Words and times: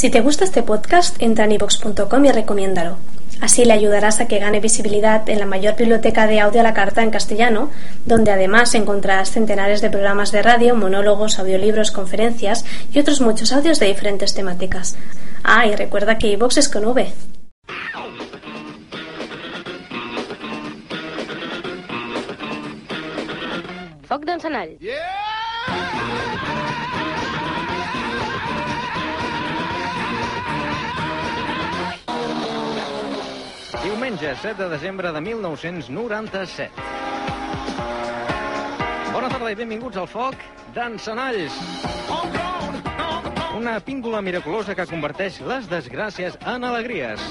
Si 0.00 0.08
te 0.08 0.22
gusta 0.22 0.44
este 0.44 0.62
podcast, 0.62 1.20
entra 1.20 1.44
en 1.44 1.52
ivox.com 1.52 2.24
y 2.24 2.32
recomiéndalo. 2.32 2.96
Así 3.42 3.66
le 3.66 3.74
ayudarás 3.74 4.18
a 4.18 4.28
que 4.28 4.38
gane 4.38 4.58
visibilidad 4.58 5.28
en 5.28 5.38
la 5.38 5.44
mayor 5.44 5.76
biblioteca 5.76 6.26
de 6.26 6.40
audio 6.40 6.60
a 6.60 6.62
la 6.62 6.72
carta 6.72 7.02
en 7.02 7.10
castellano, 7.10 7.68
donde 8.06 8.30
además 8.30 8.74
encontrarás 8.74 9.30
centenares 9.30 9.82
de 9.82 9.90
programas 9.90 10.32
de 10.32 10.40
radio, 10.40 10.74
monólogos, 10.74 11.38
audiolibros, 11.38 11.92
conferencias 11.92 12.64
y 12.94 12.98
otros 12.98 13.20
muchos 13.20 13.52
audios 13.52 13.78
de 13.78 13.88
diferentes 13.88 14.32
temáticas. 14.32 14.96
Ah, 15.44 15.66
y 15.66 15.76
recuerda 15.76 16.16
que 16.16 16.28
iVox 16.28 16.56
es 16.56 16.70
con 16.70 16.86
V. 16.86 17.12
Foc 24.08 24.24
d'encenall. 24.24 24.78
Diumenge 34.10 34.42
7 34.42 34.64
de 34.64 34.68
desembre 34.68 35.12
de 35.12 35.20
1997. 35.20 36.72
Bona 39.12 39.28
tarda 39.30 39.52
i 39.52 39.58
benvinguts 39.60 40.00
al 40.02 40.08
Foc 40.10 40.34
d'Encenalls. 40.74 41.60
Una 43.60 43.76
píndola 43.86 44.18
miraculosa 44.26 44.74
que 44.74 44.88
converteix 44.90 45.38
les 45.46 45.70
desgràcies 45.70 46.34
en 46.42 46.66
alegries. 46.72 47.22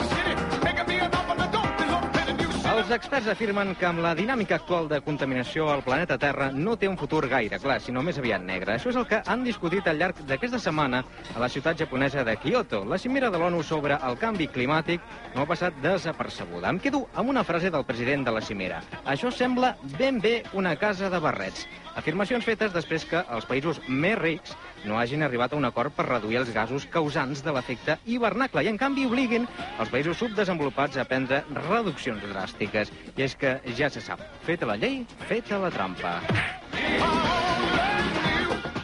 Els 2.80 2.94
experts 2.96 3.28
afirmen 3.28 3.74
que 3.76 3.84
amb 3.90 4.00
la 4.00 4.14
dinàmica 4.16 4.56
actual 4.56 4.86
de 4.88 5.02
contaminació 5.04 5.66
al 5.68 5.82
planeta 5.84 6.16
Terra 6.18 6.46
no 6.56 6.78
té 6.80 6.88
un 6.88 6.96
futur 6.96 7.26
gaire 7.28 7.58
clar, 7.60 7.76
sinó 7.84 8.00
més 8.08 8.22
aviat 8.22 8.40
negre. 8.40 8.78
Això 8.78 8.94
és 8.94 9.00
el 9.02 9.04
que 9.10 9.20
han 9.20 9.44
discutit 9.44 9.90
al 9.92 10.00
llarg 10.00 10.22
d'aquesta 10.30 10.62
setmana 10.64 11.02
a 11.34 11.42
la 11.44 11.50
ciutat 11.52 11.76
japonesa 11.84 12.24
de 12.24 12.38
Kyoto. 12.40 12.86
La 12.88 12.98
cimera 12.98 13.28
de 13.34 13.42
l'ONU 13.42 13.66
sobre 13.68 14.00
el 14.00 14.16
canvi 14.22 14.48
climàtic 14.48 15.04
no 15.36 15.44
ha 15.44 15.50
passat 15.50 15.76
desapercebuda. 15.84 16.72
Em 16.72 16.80
quedo 16.80 17.04
amb 17.20 17.36
una 17.36 17.44
frase 17.44 17.68
del 17.68 17.84
president 17.84 18.24
de 18.30 18.38
la 18.38 18.46
cimera. 18.48 18.80
Això 19.04 19.28
sembla 19.28 19.76
ben 20.00 20.24
bé 20.24 20.38
una 20.54 20.78
casa 20.80 21.12
de 21.12 21.20
barrets. 21.20 21.68
Afirmacions 22.00 22.46
fetes 22.48 22.72
després 22.72 23.04
que 23.04 23.20
els 23.36 23.44
països 23.50 23.82
més 23.88 24.16
rics 24.16 24.54
no 24.88 24.96
hagin 24.96 25.26
arribat 25.26 25.52
a 25.52 25.58
un 25.60 25.68
acord 25.68 25.92
per 25.98 26.06
reduir 26.08 26.38
els 26.40 26.52
gasos 26.56 26.86
causants 26.94 27.42
de 27.44 27.52
l'efecte 27.52 27.98
hivernacle 28.08 28.64
i, 28.64 28.70
en 28.72 28.80
canvi, 28.80 29.04
obliguin 29.10 29.48
els 29.84 29.92
països 29.92 30.16
subdesenvolupats 30.22 30.96
a 30.96 31.04
prendre 31.10 31.42
reduccions 31.68 32.24
dràstiques. 32.32 32.94
I 33.18 33.28
és 33.28 33.36
que 33.36 33.58
ja 33.76 33.92
se 33.92 34.04
sap, 34.06 34.24
feta 34.48 34.70
la 34.70 34.80
llei, 34.80 35.02
feta 35.28 35.60
la 35.60 35.74
trampa. 35.76 36.16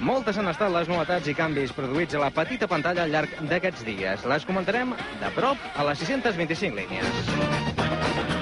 Moltes 0.06 0.38
han 0.38 0.52
estat 0.52 0.76
les 0.76 0.92
novetats 0.92 1.32
i 1.32 1.38
canvis 1.40 1.72
produïts 1.74 2.20
a 2.20 2.26
la 2.28 2.34
petita 2.36 2.68
pantalla 2.68 3.08
al 3.08 3.16
llarg 3.16 3.40
d'aquests 3.48 3.88
dies. 3.88 4.28
Les 4.28 4.46
comentarem 4.46 4.92
de 5.24 5.36
prop 5.40 5.72
a 5.72 5.88
les 5.88 6.04
625 6.04 6.84
línies. 6.84 8.35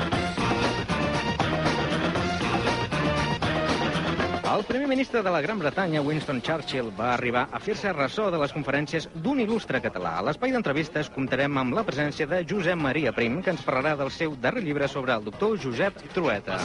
El 4.53 4.61
primer 4.65 4.87
ministre 4.87 5.23
de 5.23 5.31
la 5.31 5.41
Gran 5.41 5.57
Bretanya, 5.57 6.01
Winston 6.05 6.39
Churchill, 6.45 6.91
va 6.93 7.15
arribar 7.15 7.47
a 7.51 7.57
fer-se 7.57 7.89
ressò 7.95 8.27
de 8.29 8.37
les 8.37 8.51
conferències 8.53 9.07
d'un 9.23 9.39
il·lustre 9.41 9.79
català. 9.81 10.11
A 10.19 10.25
l'espai 10.27 10.53
d'entrevistes 10.53 11.09
comptarem 11.15 11.57
amb 11.57 11.73
la 11.73 11.83
presència 11.87 12.27
de 12.29 12.43
Josep 12.45 12.77
Maria 12.77 13.09
Prim, 13.17 13.41
que 13.41 13.49
ens 13.55 13.65
parlarà 13.65 13.95
del 13.97 14.11
seu 14.13 14.35
darrer 14.43 14.61
llibre 14.61 14.85
sobre 14.87 15.15
el 15.17 15.25
doctor 15.25 15.57
Josep 15.57 15.97
Trueta. 16.13 16.59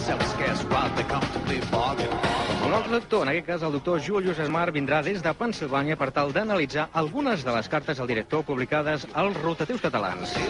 Un 2.67 2.75
altre 2.75 2.93
doctor, 2.93 3.25
en 3.25 3.33
aquest 3.33 3.49
cas 3.55 3.65
el 3.65 3.73
doctor 3.79 4.05
Julius 4.05 4.45
Esmar, 4.45 4.69
vindrà 4.77 5.01
des 5.07 5.25
de 5.25 5.33
Pensilvània 5.33 5.97
per 5.97 6.13
tal 6.13 6.37
d'analitzar 6.37 6.91
algunes 6.93 7.41
de 7.47 7.57
les 7.57 7.73
cartes 7.73 8.05
al 8.05 8.11
director 8.13 8.45
publicades 8.45 9.09
als 9.15 9.33
rotatius 9.41 9.81
catalans. 9.81 10.37
En 10.37 10.45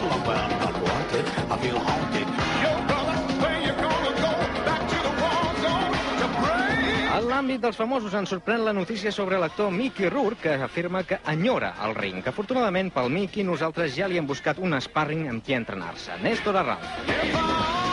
l'àmbit 7.39 7.61
dels 7.63 7.77
famosos 7.79 8.15
ens 8.19 8.33
sorprèn 8.35 8.65
la 8.67 8.73
notícia 8.75 9.13
sobre 9.15 9.39
l'actor 9.39 9.71
Mickey 9.71 10.11
Rourke, 10.11 10.41
que 10.43 10.67
afirma 10.67 11.05
que 11.07 11.21
enyora 11.33 11.71
el 11.87 11.95
ring. 11.95 12.27
Afortunadament 12.27 12.91
pel 12.97 13.13
Mickey 13.15 13.47
nosaltres 13.47 13.95
ja 13.95 14.11
li 14.11 14.19
hem 14.19 14.27
buscat 14.27 14.59
un 14.59 14.75
sparring 14.83 15.29
amb 15.31 15.45
qui 15.47 15.55
entrenar-se. 15.55 16.19
Néstor 16.25 16.59
Arral. 16.65 17.88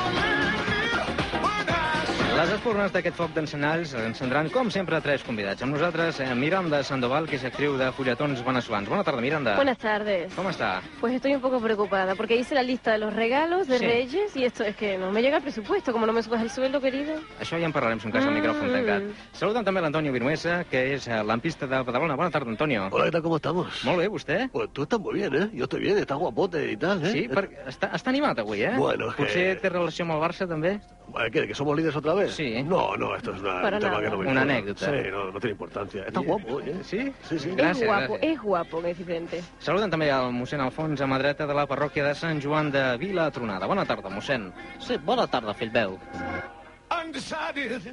Les 2.35 2.49
espurnes 2.51 2.91
d'aquest 2.91 3.15
foc 3.15 3.31
d'encenalls 3.31 3.93
encendran, 3.95 4.49
com 4.51 4.67
sempre, 4.73 4.97
tres 5.01 5.21
convidats. 5.23 5.61
Amb 5.63 5.71
nosaltres, 5.77 6.17
eh, 6.19 6.25
Miranda 6.35 6.81
Sandoval, 6.83 7.27
que 7.29 7.37
és 7.37 7.45
actriu 7.47 7.77
de 7.79 7.87
Fulletons 7.95 8.43
Veneçolans. 8.43 8.89
Bona 8.89 9.05
tarda, 9.05 9.21
Miranda. 9.23 9.53
Buenas 9.55 9.77
tardes. 9.77 10.33
Com 10.35 10.47
està? 10.51 10.81
Pues 10.99 11.13
estoy 11.15 11.33
un 11.33 11.39
poco 11.39 11.61
preocupada 11.61 12.13
porque 12.15 12.35
hice 12.35 12.53
la 12.53 12.61
lista 12.63 12.91
de 12.91 12.97
los 12.97 13.13
regalos 13.13 13.67
de 13.69 13.79
Sí. 13.79 13.85
Reyes 13.85 14.35
y 14.35 14.43
esto 14.43 14.65
es 14.65 14.75
que 14.75 14.97
no 14.97 15.11
me 15.11 15.21
llega 15.21 15.37
el 15.37 15.43
presupuesto, 15.43 15.93
como 15.93 16.05
no 16.05 16.11
me 16.11 16.21
subas 16.23 16.41
el 16.41 16.49
sueldo, 16.49 16.81
querido. 16.81 17.13
Això 17.39 17.57
ja 17.57 17.65
en 17.65 17.71
parlarem, 17.71 17.99
si 18.01 18.07
un 18.07 18.11
cas, 18.11 18.25
el 18.25 18.31
Mm. 18.31 18.35
micròfon 18.41 18.71
tancat. 18.73 19.03
Saludem 19.31 19.63
també 19.63 19.81
l'Antonio 19.81 20.11
Vinuesa, 20.11 20.65
que 20.65 20.93
és 20.95 21.07
eh, 21.07 21.23
lampista 21.23 21.65
de 21.67 21.81
Badalona. 21.83 22.15
Bona 22.17 22.29
tarda, 22.31 22.49
Antonio. 22.51 22.89
Hola, 22.91 23.05
¿qué 23.05 23.11
tal? 23.11 23.21
¿Cómo 23.21 23.37
estamos? 23.37 23.83
Molt 23.85 23.97
bé, 23.99 24.09
vostè? 24.09 24.49
Pues 24.51 24.69
tú 24.73 24.83
estás 24.83 24.99
muy 24.99 25.13
bien, 25.13 25.33
¿eh? 25.33 25.49
Yo 25.53 25.63
estoy 25.63 25.79
bien, 25.79 25.97
estás 25.97 26.17
guapote 26.17 26.69
y 26.69 26.75
tal, 26.75 27.01
¿eh? 27.05 27.11
Sí, 27.13 27.27
per... 27.29 27.49
està, 27.65 27.91
està 27.93 28.09
animat 28.09 28.37
avui, 28.39 28.61
eh? 28.61 28.73
Bueno, 28.77 29.07
Potser 29.15 29.55
que- 29.55 29.61
té 29.61 29.69
relació 29.69 30.03
amb 30.03 30.15
el 30.15 30.19
Barça, 30.19 30.45
també? 30.49 30.81
Bueno, 31.07 31.29
¿qué? 31.31 31.47
¿Que 31.47 31.53
somos 31.53 31.77
líderes 31.77 31.95
otra 31.95 32.13
vez? 32.15 32.24
Sí. 32.29 32.63
No, 32.63 32.95
no, 32.97 33.15
esto 33.15 33.33
es 33.33 33.41
una, 33.41 33.61
Para 33.61 33.77
un 33.77 33.81
tema 33.83 33.93
nada. 33.95 34.03
que 34.03 34.09
no 34.09 34.17
me 34.17 34.29
Una 34.29 34.41
importa. 34.41 34.53
anécdota. 34.53 34.85
Sí, 34.85 35.09
no, 35.11 35.31
no 35.31 35.39
tiene 35.39 35.51
importancia. 35.51 36.03
Estás 36.05 36.23
guapo, 36.23 36.59
¿eh? 36.61 36.75
Sí? 36.83 37.13
Sí, 37.29 37.39
sí. 37.39 37.49
Gràcies, 37.51 37.81
es 37.81 37.87
guapo, 37.87 38.13
gràcies. 38.17 38.19
es 38.33 38.41
guapo, 38.41 38.81
que 38.81 38.89
es 38.91 38.97
diferente. 38.97 39.41
Saludem 39.59 39.89
també 39.91 40.11
al 40.11 40.31
mossèn 40.33 40.61
Alfons 40.61 41.01
a 41.01 41.07
mà 41.07 41.17
dreta 41.19 41.45
de 41.47 41.53
la 41.53 41.65
parròquia 41.67 42.03
de 42.07 42.15
Sant 42.15 42.41
Joan 42.43 42.71
de 42.71 42.97
Vila 42.97 43.29
Tronada. 43.31 43.67
Bona 43.67 43.85
tarda, 43.85 44.09
mossèn. 44.09 44.51
Sí, 44.79 44.97
bona 44.97 45.27
tarda, 45.27 45.53
fill 45.53 45.71
meu. 45.71 45.99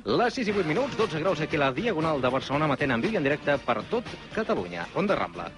Les 0.04 0.34
6 0.34 0.49
i 0.49 0.53
8 0.53 0.66
minuts, 0.69 0.97
12 0.97 1.19
graus 1.20 1.41
aquí 1.41 1.56
a 1.56 1.60
la 1.66 1.72
Diagonal 1.72 2.20
de 2.20 2.28
Barcelona, 2.28 2.66
matent 2.69 2.93
en 2.93 3.00
viu 3.03 3.12
i 3.12 3.16
en 3.16 3.25
directe 3.25 3.56
per 3.66 3.82
tot 3.91 4.04
Catalunya. 4.34 4.87
Ronda 4.94 5.16
Rambla. 5.16 5.50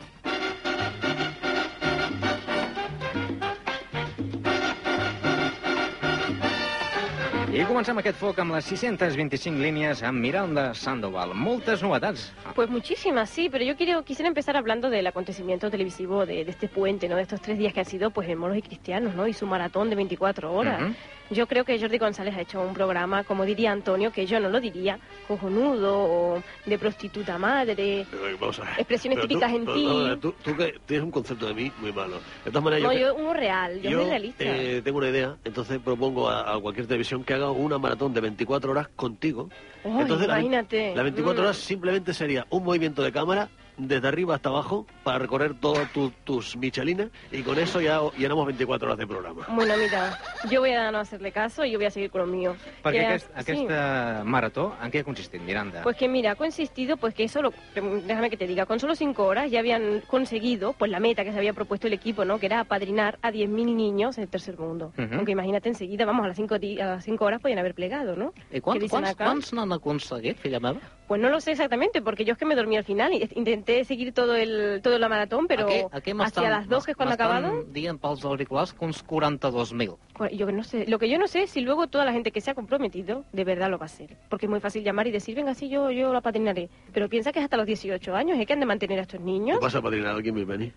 I 7.55 7.63
comencem 7.69 7.95
aquest 8.01 8.17
foc 8.19 8.41
amb 8.43 8.51
les 8.57 8.67
625 8.67 9.63
línies 9.63 10.01
amb 10.03 10.19
Miranda 10.19 10.73
Sandoval. 10.75 11.37
Moltes 11.39 11.85
novetats. 11.87 12.25
Pues 12.57 12.69
muchísimas, 12.69 13.31
sí, 13.31 13.49
pero 13.49 13.63
yo 13.63 13.77
quiero, 13.77 14.03
quisiera 14.03 14.27
empezar 14.27 14.57
hablando 14.57 14.91
del 14.91 15.07
acontecimiento 15.07 15.71
televisivo 15.71 16.27
de, 16.27 16.45
de 16.45 16.51
este 16.51 16.67
puente, 16.67 17.09
¿no? 17.09 17.15
De 17.15 17.23
estos 17.23 17.41
tres 17.41 17.57
días 17.57 17.73
que 17.73 17.79
han 17.79 17.87
sido, 17.87 18.11
pues, 18.11 18.29
en 18.29 18.39
Moros 18.39 18.57
y 18.57 18.63
Cristianos, 18.63 19.15
¿no? 19.15 19.29
Y 19.29 19.35
su 19.35 19.47
maratón 19.47 19.89
de 19.89 19.95
24 19.95 20.53
horas. 20.53 20.83
Yo 21.31 21.47
creo 21.47 21.65
que 21.65 21.81
Jordi 21.81 21.97
González 21.99 22.35
ha 22.37 22.43
hecho 22.43 22.61
un 22.61 22.75
programa, 22.75 23.25
como 23.25 23.45
diría 23.47 23.73
Antonio, 23.73 24.13
que 24.13 24.27
yo 24.27 24.39
no 24.41 24.51
lo 24.51 24.61
diría, 24.61 24.99
cojonudo, 25.27 25.95
o 25.97 26.43
de 26.67 26.79
prostituta 26.79 27.39
madre. 27.39 28.07
Vamos 28.39 28.59
a 28.61 28.65
ver. 28.65 28.73
Expresiones 28.79 29.17
Pero 29.19 29.29
tú- 29.29 29.35
típicas 29.41 29.53
en 29.55 29.67
ti. 29.67 29.87
ver, 30.05 30.21
Tú, 30.21 30.35
tú 30.45 30.57
que 30.57 30.75
tienes 30.87 31.03
un 31.05 31.11
concepto 31.11 31.47
de 31.47 31.55
mí 31.55 31.73
muy 31.81 31.93
malo. 31.93 32.21
De 32.45 32.51
todas 32.51 32.63
maneras, 32.63 32.85
No, 32.85 32.93
yo, 32.93 32.99
yo 33.01 33.15
uno 33.15 33.33
real, 33.33 33.81
yo, 33.81 33.91
soy 34.01 34.09
realista. 34.11 34.45
eh, 34.45 34.83
tengo 34.85 34.99
una 34.99 35.09
idea, 35.09 35.37
entonces 35.45 35.81
propongo 35.83 36.29
a, 36.29 36.55
a 36.55 36.61
cualquier 36.61 36.87
televisión 36.87 37.25
que 37.25 37.33
haga 37.35 37.51
una 37.51 37.79
maratón 37.79 38.13
de 38.13 38.21
24 38.21 38.71
horas 38.71 38.89
contigo. 38.95 39.49
Entonces, 39.83 40.29
la 40.29 40.35
imagínate. 40.41 40.95
Las 40.95 41.05
24 41.05 41.43
Mm. 41.43 41.45
horas 41.47 41.57
simplemente 41.57 42.13
sería 42.13 42.47
un 42.51 42.63
movimiento 42.65 43.03
de 43.03 43.11
cámara 43.13 43.49
desde 43.77 44.07
arriba 44.09 44.35
hasta 44.37 44.49
abajo 44.49 44.87
para 45.03 45.19
recorrer 45.19 45.55
todas 45.61 45.93
tu- 45.93 46.11
tus 46.25 46.57
michelinas 46.57 47.09
y 47.33 47.43
con 47.43 47.59
eso 47.59 47.81
ya 47.81 48.01
llenamos 48.17 48.47
24 48.47 48.87
horas 48.87 48.99
de 48.99 49.07
programa. 49.07 49.47
Bueno, 49.49 49.75
mira, 49.77 50.19
yo 50.51 50.61
voy 50.61 50.71
a 50.73 50.91
no 50.93 50.99
hacerle 50.99 51.33
caso 51.33 51.65
y 51.65 51.73
yo 51.73 51.79
voy 51.79 51.87
a 51.87 51.91
seguir 51.91 52.11
con 52.11 52.21
lo 52.23 52.27
mío. 52.27 52.55
Perquè 52.83 52.93
Que, 52.93 53.07
aquest, 53.07 53.27
sí. 53.27 53.33
aquesta 53.37 54.23
marató, 54.25 54.75
en 54.83 54.91
què 54.93 55.01
ha 55.01 55.05
consistit, 55.05 55.41
Miranda? 55.43 55.83
Pues 55.83 55.97
que 55.97 56.09
mira, 56.09 56.33
ha 56.33 56.35
consistido, 56.37 56.97
pues 56.97 57.15
que 57.15 57.29
solo, 57.29 57.53
déjame 57.75 58.31
que 58.31 58.37
te 58.37 58.47
diga, 58.47 58.67
con 58.67 58.79
solo 58.81 58.95
cinco 58.95 59.25
horas 59.25 59.51
ya 59.51 59.59
habían 59.61 60.01
conseguido, 60.07 60.73
pues 60.75 60.91
la 60.91 61.01
meta 61.01 61.25
que 61.25 61.33
se 61.33 61.39
había 61.39 61.53
propuesto 61.53 61.87
el 61.87 61.93
equipo, 61.95 62.25
¿no? 62.25 62.39
Que 62.39 62.47
era 62.47 62.61
apadrinar 62.61 63.19
a 63.23 63.31
10.000 63.31 63.75
niños 63.75 64.17
del 64.17 64.29
tercer 64.29 64.59
mundo. 64.59 64.93
Ujú. 64.99 65.15
Aunque 65.17 65.33
imagínate 65.33 65.69
enseguida, 65.69 66.05
vamos, 66.05 66.25
a 66.25 66.29
las 66.29 66.37
cinco, 66.37 66.59
di- 66.59 66.81
a 66.81 66.87
las 66.87 67.05
cinco 67.05 67.25
horas 67.25 67.41
podían 67.41 67.59
haber 67.59 67.75
plegado, 67.75 68.15
¿no? 68.17 68.33
Dicen 68.51 68.63
quants, 68.89 69.11
acá? 69.11 69.25
quants 69.25 69.53
n'han 69.53 69.73
aconseguit, 69.73 70.39
filla 70.39 70.61
meva? 70.61 70.79
Pues 71.09 71.21
no 71.21 71.29
lo 71.29 71.41
sé 71.41 71.53
exactamente, 71.53 72.01
porque 72.01 72.25
yo 72.25 72.33
es 72.33 72.39
que 72.39 72.47
me 72.47 72.55
dormí 72.55 72.77
al 72.77 72.85
final 72.85 73.13
y 73.13 73.29
intenté 73.35 73.64
seguir 73.85 74.13
todo 74.13 74.37
el, 74.37 74.81
todo 74.83 74.99
la 74.99 75.09
maratón, 75.09 75.47
pero 75.47 75.65
aquí, 75.67 75.83
aquí 75.91 76.13
hacia 76.19 76.51
las 76.51 76.69
dos, 76.69 76.85
que 76.85 76.93
es 76.93 76.97
cuando 76.97 77.13
ha 77.13 77.15
acabado, 77.15 77.65
dient 77.73 78.01
pels 78.01 78.25
auriculars 78.25 78.73
que 78.73 78.85
uns 78.85 79.05
42.000. 79.07 79.97
Pues 80.17 80.33
yo 80.33 80.51
no 80.53 80.63
sé, 80.63 80.85
lo 80.87 80.99
que 80.99 81.09
yo 81.09 81.19
no 81.19 81.27
sé 81.27 81.43
es 81.45 81.51
si 81.51 81.61
luego 81.61 81.87
toda 81.87 82.05
la 82.05 82.13
gente 82.13 82.31
que 82.31 82.41
se 82.41 82.51
ha 82.51 82.55
comprometido 82.55 83.25
de 83.33 83.45
verdad 83.45 83.71
lo 83.71 83.79
va 83.79 83.85
a 83.85 83.87
hacer. 83.87 84.17
Porque 84.29 84.47
es 84.47 84.51
muy 84.51 84.61
fácil 84.61 84.85
llamar 84.85 85.07
y 85.07 85.11
decir, 85.11 85.35
venga, 85.35 85.55
sí, 85.55 85.69
yo, 85.69 85.91
yo 85.91 86.13
lo 86.13 86.19
apadrinaré. 86.19 86.69
Pero 86.93 87.09
piensa 87.09 87.33
que 87.33 87.39
es 87.41 87.45
hasta 87.45 87.57
los 87.57 87.67
18 87.67 88.15
años, 88.15 88.39
¿eh? 88.39 88.47
Que 88.47 88.53
han 88.53 88.61
de 88.61 88.67
mantener 88.67 88.99
a 88.99 89.03
estos 89.03 89.21
niños. 89.21 89.59
¿Qué 89.59 89.63
pasa, 89.65 89.81
padrino? 89.83 90.09
¿Alguien 90.11 90.35
me 90.35 90.45
vení? 90.45 90.73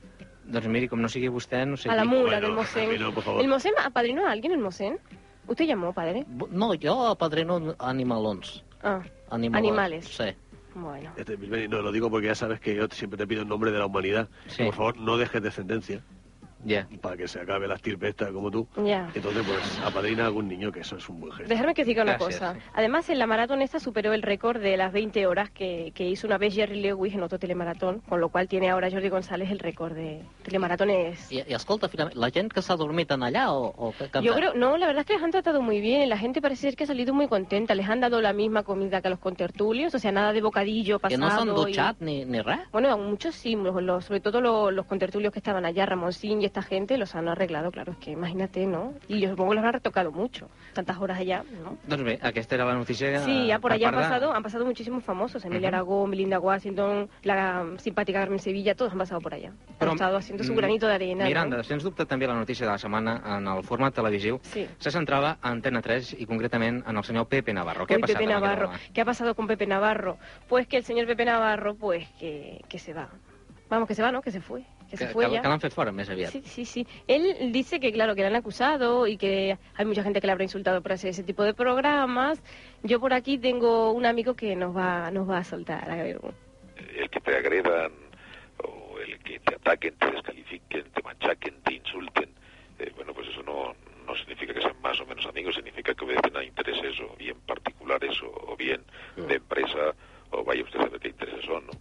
Doncs 0.48 0.68
miri, 0.72 0.88
com 0.88 1.02
no 1.04 1.10
sigui 1.12 1.28
vostè, 1.28 1.66
no 1.68 1.76
sé 1.76 1.90
A 1.92 1.96
la 1.98 2.04
qui. 2.04 2.08
mula 2.08 2.40
Bueno, 2.40 2.48
del 2.48 2.56
Mosén. 2.56 2.90
a 2.90 2.98
no, 3.04 3.14
por 3.14 3.24
favor. 3.24 3.42
¿El 3.42 3.50
Mosén 3.50 3.74
apadrinó 3.84 4.26
a 4.26 4.32
alguien, 4.32 4.54
el 4.54 4.60
Mosén? 4.60 4.98
¿Usted 5.46 5.66
llamó, 5.66 5.92
padre? 5.92 6.26
No, 6.52 6.72
jo 6.82 7.08
apadrino 7.08 7.76
animalons. 7.80 8.64
Ah, 8.82 9.02
Animalons. 9.30 9.58
Animales. 9.68 10.06
Sí. 10.06 10.24
Bueno. 10.82 11.12
Este 11.18 11.38
no, 11.68 11.82
lo 11.82 11.92
digo 11.92 12.10
porque 12.10 12.28
ya 12.28 12.36
sabes 12.36 12.60
que 12.60 12.76
yo 12.76 12.88
siempre 12.92 13.18
te 13.18 13.26
pido 13.26 13.42
en 13.42 13.50
nombre 13.50 13.72
de 13.72 13.80
la 13.80 13.86
humanidad. 13.86 14.30
Sí. 14.48 14.64
por 14.64 14.76
favor, 14.76 14.98
no 14.98 15.18
dejes 15.18 15.42
descendencia 15.42 16.04
Ja. 16.68 16.88
para 17.02 17.18
que 17.18 17.28
se 17.28 17.40
acabe 17.40 17.68
la 17.68 17.76
estirpe 17.76 18.10
esta 18.10 18.32
como 18.32 18.52
tú. 18.52 18.68
Ya. 18.84 19.10
Entonces, 19.14 19.44
pues, 19.48 19.82
apadrina 19.86 20.24
a 20.24 20.28
algún 20.28 20.48
niño, 20.48 20.72
que 20.72 20.82
eso 20.82 20.98
es 20.98 21.08
un 21.10 21.20
buen 21.22 21.32
gesto. 21.34 21.50
Dejarme 21.50 21.74
que 21.74 21.82
os 21.84 21.88
diga 21.88 22.04
una 22.04 22.18
Gracias, 22.18 22.40
cosa. 22.40 22.60
Además, 22.74 23.10
en 23.10 23.20
la 23.20 23.28
maratón 23.28 23.62
esta 23.62 23.80
superó 23.80 24.14
el 24.14 24.22
récord 24.22 24.60
de 24.62 24.76
las 24.78 24.92
20 24.92 25.26
horas 25.28 25.50
que, 25.50 25.92
que 25.96 26.08
hizo 26.08 26.28
una 26.28 26.38
vez 26.38 26.54
Jerry 26.54 26.82
Lewis 26.82 27.14
en 27.14 27.24
otro 27.24 27.40
telemaratón, 27.40 28.00
con 28.02 28.20
lo 28.20 28.30
cual 28.30 28.48
tiene 28.48 28.70
ahora 28.70 28.90
Jordi 28.92 29.10
González 29.10 29.50
el 29.52 29.60
récord 29.60 29.94
de 29.94 30.22
telemaratones. 30.44 31.32
I, 31.32 31.44
i 31.48 31.54
escolta, 31.54 31.88
finalment, 31.90 32.18
la 32.18 32.30
gent 32.32 32.52
que 32.52 32.62
s'ha 32.62 32.76
dormit 32.76 33.12
en 33.12 33.24
allà 33.24 33.52
o, 33.54 33.74
o 33.78 33.94
han 34.14 34.24
Yo 34.24 34.34
creo, 34.34 34.54
no, 34.56 34.78
la 34.78 34.88
verdad 34.88 35.02
es 35.02 35.06
que 35.08 35.14
les 35.14 35.24
han 35.24 35.32
tratado 35.32 35.62
muy 35.62 35.80
bien. 35.82 36.10
La 36.10 36.18
gente 36.18 36.42
parece 36.42 36.62
ser 36.62 36.76
que 36.76 36.84
ha 36.84 36.88
salido 36.88 37.14
muy 37.14 37.28
contenta. 37.28 37.76
Les 37.76 37.88
han 37.88 38.00
dado 38.00 38.22
la 38.22 38.34
misma 38.34 38.64
comida 38.64 39.02
que 39.02 39.08
a 39.08 39.12
los 39.12 39.20
contertulios, 39.20 39.94
o 39.94 40.00
sea, 40.00 40.12
nada 40.12 40.34
de 40.34 40.42
bocadillo 40.42 41.00
Que 41.00 41.18
pasado. 41.18 41.20
no 41.20 41.30
s'han 41.30 41.48
y- 41.50 41.66
dutxat 41.72 41.96
ni, 42.02 42.26
ni 42.26 42.42
res? 42.42 42.60
Bueno, 42.72 42.98
muchos 42.98 43.36
sí, 43.36 43.56
los- 43.56 43.82
los- 43.84 44.06
sobre 44.06 44.20
todo 44.20 44.42
los, 44.42 44.74
los 44.74 44.86
contertulios 44.86 45.32
que 45.32 45.40
estaban 45.40 45.66
allá, 45.66 45.86
Ramoncín 45.86 46.42
y 46.42 46.46
esta 46.46 46.57
gente, 46.62 46.98
los 46.98 47.16
han 47.16 47.28
arreglado, 47.28 47.72
claro, 47.72 47.92
es 47.94 47.98
que 47.98 48.12
imagínate, 48.12 48.66
¿no? 48.66 48.94
Y 49.08 49.20
yo 49.20 49.30
supongo 49.30 49.52
que 49.52 49.56
los 49.58 49.66
han 49.66 49.74
retocado 49.74 50.12
mucho, 50.12 50.50
tantas 50.74 50.98
horas 50.98 51.20
allá, 51.20 51.44
¿no? 51.64 51.78
Doncs 51.88 52.04
bé, 52.04 52.20
aquesta 52.22 52.56
era 52.56 52.66
la 52.66 52.74
notícia... 52.76 53.20
Sí, 53.20 53.48
ya 53.48 53.60
por 53.60 53.72
allá 53.72 53.90
han 53.90 53.96
pasado, 53.96 54.34
han 54.34 54.44
pasado 54.44 54.66
muchísimos 54.66 55.04
famosos, 55.04 55.44
Emilia 55.46 55.70
Ujú. 55.70 55.76
Aragón, 55.76 56.12
Belinda 56.12 56.40
Washington, 56.40 57.10
la 57.24 57.66
simpática 57.78 58.20
Carmen 58.20 58.40
Sevilla, 58.40 58.76
todos 58.76 58.92
han 58.92 58.98
pasado 58.98 59.22
por 59.22 59.34
allá. 59.34 59.52
Han 59.80 59.90
estado 59.90 60.18
haciendo 60.18 60.44
su 60.44 60.54
mm, 60.54 60.58
granito 60.58 60.88
de 60.88 60.94
arena. 60.94 61.24
¿no? 61.24 61.30
Miranda, 61.30 61.64
sens 61.64 61.84
dubte 61.84 62.06
també 62.06 62.28
la 62.28 62.36
notícia 62.36 62.66
de 62.66 62.72
la 62.72 62.78
setmana 62.78 63.18
en 63.38 63.48
el 63.48 63.64
format 63.64 63.94
televisiu 63.94 64.40
Sí. 64.44 64.68
se 64.80 64.92
centrava 64.92 65.38
a 65.42 65.50
Antena 65.52 65.82
3 65.82 66.16
i 66.20 66.26
concretament 66.26 66.84
en 66.88 66.98
el 66.98 67.04
senyor 67.04 67.28
Pepe 67.28 67.54
Navarro. 67.54 67.86
Uy, 67.90 67.96
ha 67.96 68.00
passat 68.00 68.18
Pepe 68.18 68.24
en 68.24 68.30
Navarro. 68.30 68.72
¿Qué 68.94 69.02
ha 69.02 69.06
pasado 69.06 69.36
con 69.36 69.48
Pepe 69.48 69.68
Navarro? 69.68 70.18
Pues 70.48 70.68
que 70.68 70.78
el 70.78 70.84
señor 70.84 71.06
Pepe 71.08 71.26
Navarro, 71.26 71.76
pues 71.76 72.08
que, 72.20 72.62
que 72.70 72.80
se 72.80 72.94
va. 72.94 73.10
Vamos, 73.70 73.88
que 73.88 73.96
se 73.96 74.02
va, 74.02 74.12
¿no? 74.12 74.22
Que 74.22 74.32
se 74.32 74.42
fue. 74.42 74.64
Que, 74.90 74.98
se 74.98 75.08
fue 75.08 75.26
que, 75.26 75.34
ya. 75.34 75.42
que 75.42 75.50
l'han 75.52 75.60
fet 75.60 75.74
fora 75.76 75.92
més 75.92 76.10
aviat. 76.10 76.32
Sí, 76.32 76.42
sí, 76.46 76.64
sí. 76.66 76.88
Él 77.08 77.52
dice 77.52 77.80
que, 77.80 77.92
claro, 77.92 78.16
que 78.16 78.22
le 78.22 78.28
han 78.28 78.36
acusado 78.36 79.06
y 79.08 79.18
que 79.18 79.58
hay 79.76 79.86
mucha 79.86 80.04
gente 80.04 80.22
que 80.22 80.28
le 80.28 80.32
habrá 80.32 80.46
insultado 80.46 80.82
por 80.82 80.94
hacer 80.94 81.10
ese 81.10 81.24
tipo 81.24 81.44
de 81.44 81.54
programas. 81.54 82.42
Yo 82.84 83.00
por 83.00 83.14
aquí 83.14 83.38
tengo 83.38 83.92
un 83.92 84.06
amigo 84.06 84.36
que 84.36 84.56
nos 84.56 84.76
va, 84.76 85.12
nos 85.12 85.30
va 85.30 85.40
a 85.40 85.44
soltar. 85.44 85.90
A 85.92 85.96
ver, 86.04 86.20
el 86.96 87.10
que 87.10 87.20
te 87.20 87.36
agredan 87.36 87.92
o 88.64 89.00
el 89.00 89.20
que 89.20 89.40
te 89.40 89.56
ataquen, 89.56 89.96
te 89.96 90.12
descalifiquen, 90.12 90.84
te 90.92 91.02
machaquen, 91.04 91.62
te 91.64 91.74
insulten, 91.74 92.30
eh, 92.80 92.92
bueno, 92.96 93.14
pues 93.14 93.28
eso 93.28 93.44
no, 93.44 93.76
no 94.06 94.16
significa 94.16 94.54
que 94.54 94.62
sean 94.62 94.80
más 94.82 95.00
o 95.02 95.06
menos 95.06 95.26
amigos, 95.26 95.56
significa 95.56 95.94
que 95.94 96.06
obedecen 96.06 96.38
a 96.38 96.44
intereses 96.44 97.00
o 97.02 97.16
bien 97.18 97.38
particulares 97.46 98.22
o, 98.24 98.52
o 98.54 98.56
bien 98.56 98.82
de 99.16 99.36
empresa 99.36 99.94
o 100.32 100.44
vaya 100.44 100.64
usted 100.64 100.80
a 100.80 100.84
saber 100.84 101.00
qué 101.00 101.08
intereses 101.10 101.46
son, 101.46 101.66
¿no? 101.66 101.72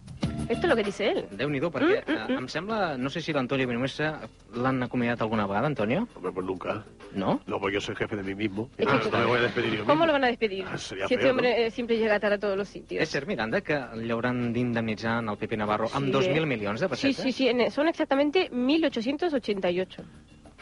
Esto 0.47 0.61
es 0.63 0.69
lo 0.69 0.75
que 0.77 0.83
dice 0.83 1.09
él. 1.11 1.25
Déu-n'hi-do, 1.35 1.69
perquè 1.69 2.03
Mm, 2.07 2.11
mm, 2.11 2.31
eh, 2.31 2.37
em 2.39 2.47
sembla... 2.47 2.97
No 2.97 3.09
sé 3.09 3.19
si 3.19 3.33
l'Antonio 3.33 3.67
Vinuesa 3.67 4.21
l'han 4.55 4.81
acomiadat 4.83 5.21
alguna 5.21 5.45
vegada, 5.45 5.67
Antonio? 5.67 6.07
Hombre, 6.15 6.31
pues 6.31 6.45
nunca. 6.45 6.85
No? 7.13 7.41
No, 7.47 7.59
porque 7.59 7.75
yo 7.75 7.81
soy 7.81 7.95
jefe 7.97 8.15
de 8.15 8.23
mí 8.23 8.33
mismo. 8.33 8.69
Es 8.77 8.87
Ah, 8.87 9.01
no 9.11 9.17
me 9.19 9.25
voy 9.25 9.39
a 9.39 9.41
despedir 9.41 9.73
yo 9.73 9.83
¿Cómo 9.83 9.95
mismo. 9.95 10.05
lo 10.05 10.13
van 10.13 10.23
a 10.23 10.27
despedir? 10.27 10.63
Ah, 10.65 10.77
sería 10.77 11.05
si 11.07 11.15
este 11.15 11.23
feo, 11.25 11.31
hombre 11.31 11.49
¿no? 11.51 11.65
eh, 11.65 11.71
siempre 11.71 11.97
llega 11.97 12.17
tarde 12.21 12.35
a 12.35 12.39
todos 12.39 12.55
los 12.57 12.69
sitios. 12.69 13.01
És 13.03 13.09
cert, 13.11 13.27
Miranda, 13.27 13.59
que 13.59 13.75
l'hauran 14.07 14.53
d'indemnitzar 14.53 15.19
en 15.21 15.29
el 15.29 15.37
Pepe 15.37 15.57
Navarro 15.57 15.89
amb 15.93 16.05
Sí, 16.07 16.11
2.000 16.13 16.37
eh? 16.43 16.45
milions 16.45 16.79
de 16.79 16.87
Sí, 16.87 16.89
pessetes? 16.91 17.17
sí, 17.23 17.31
sí, 17.33 17.47
en- 17.49 17.69
son 17.69 17.89
exactamente 17.89 18.49
1888. 18.49 20.03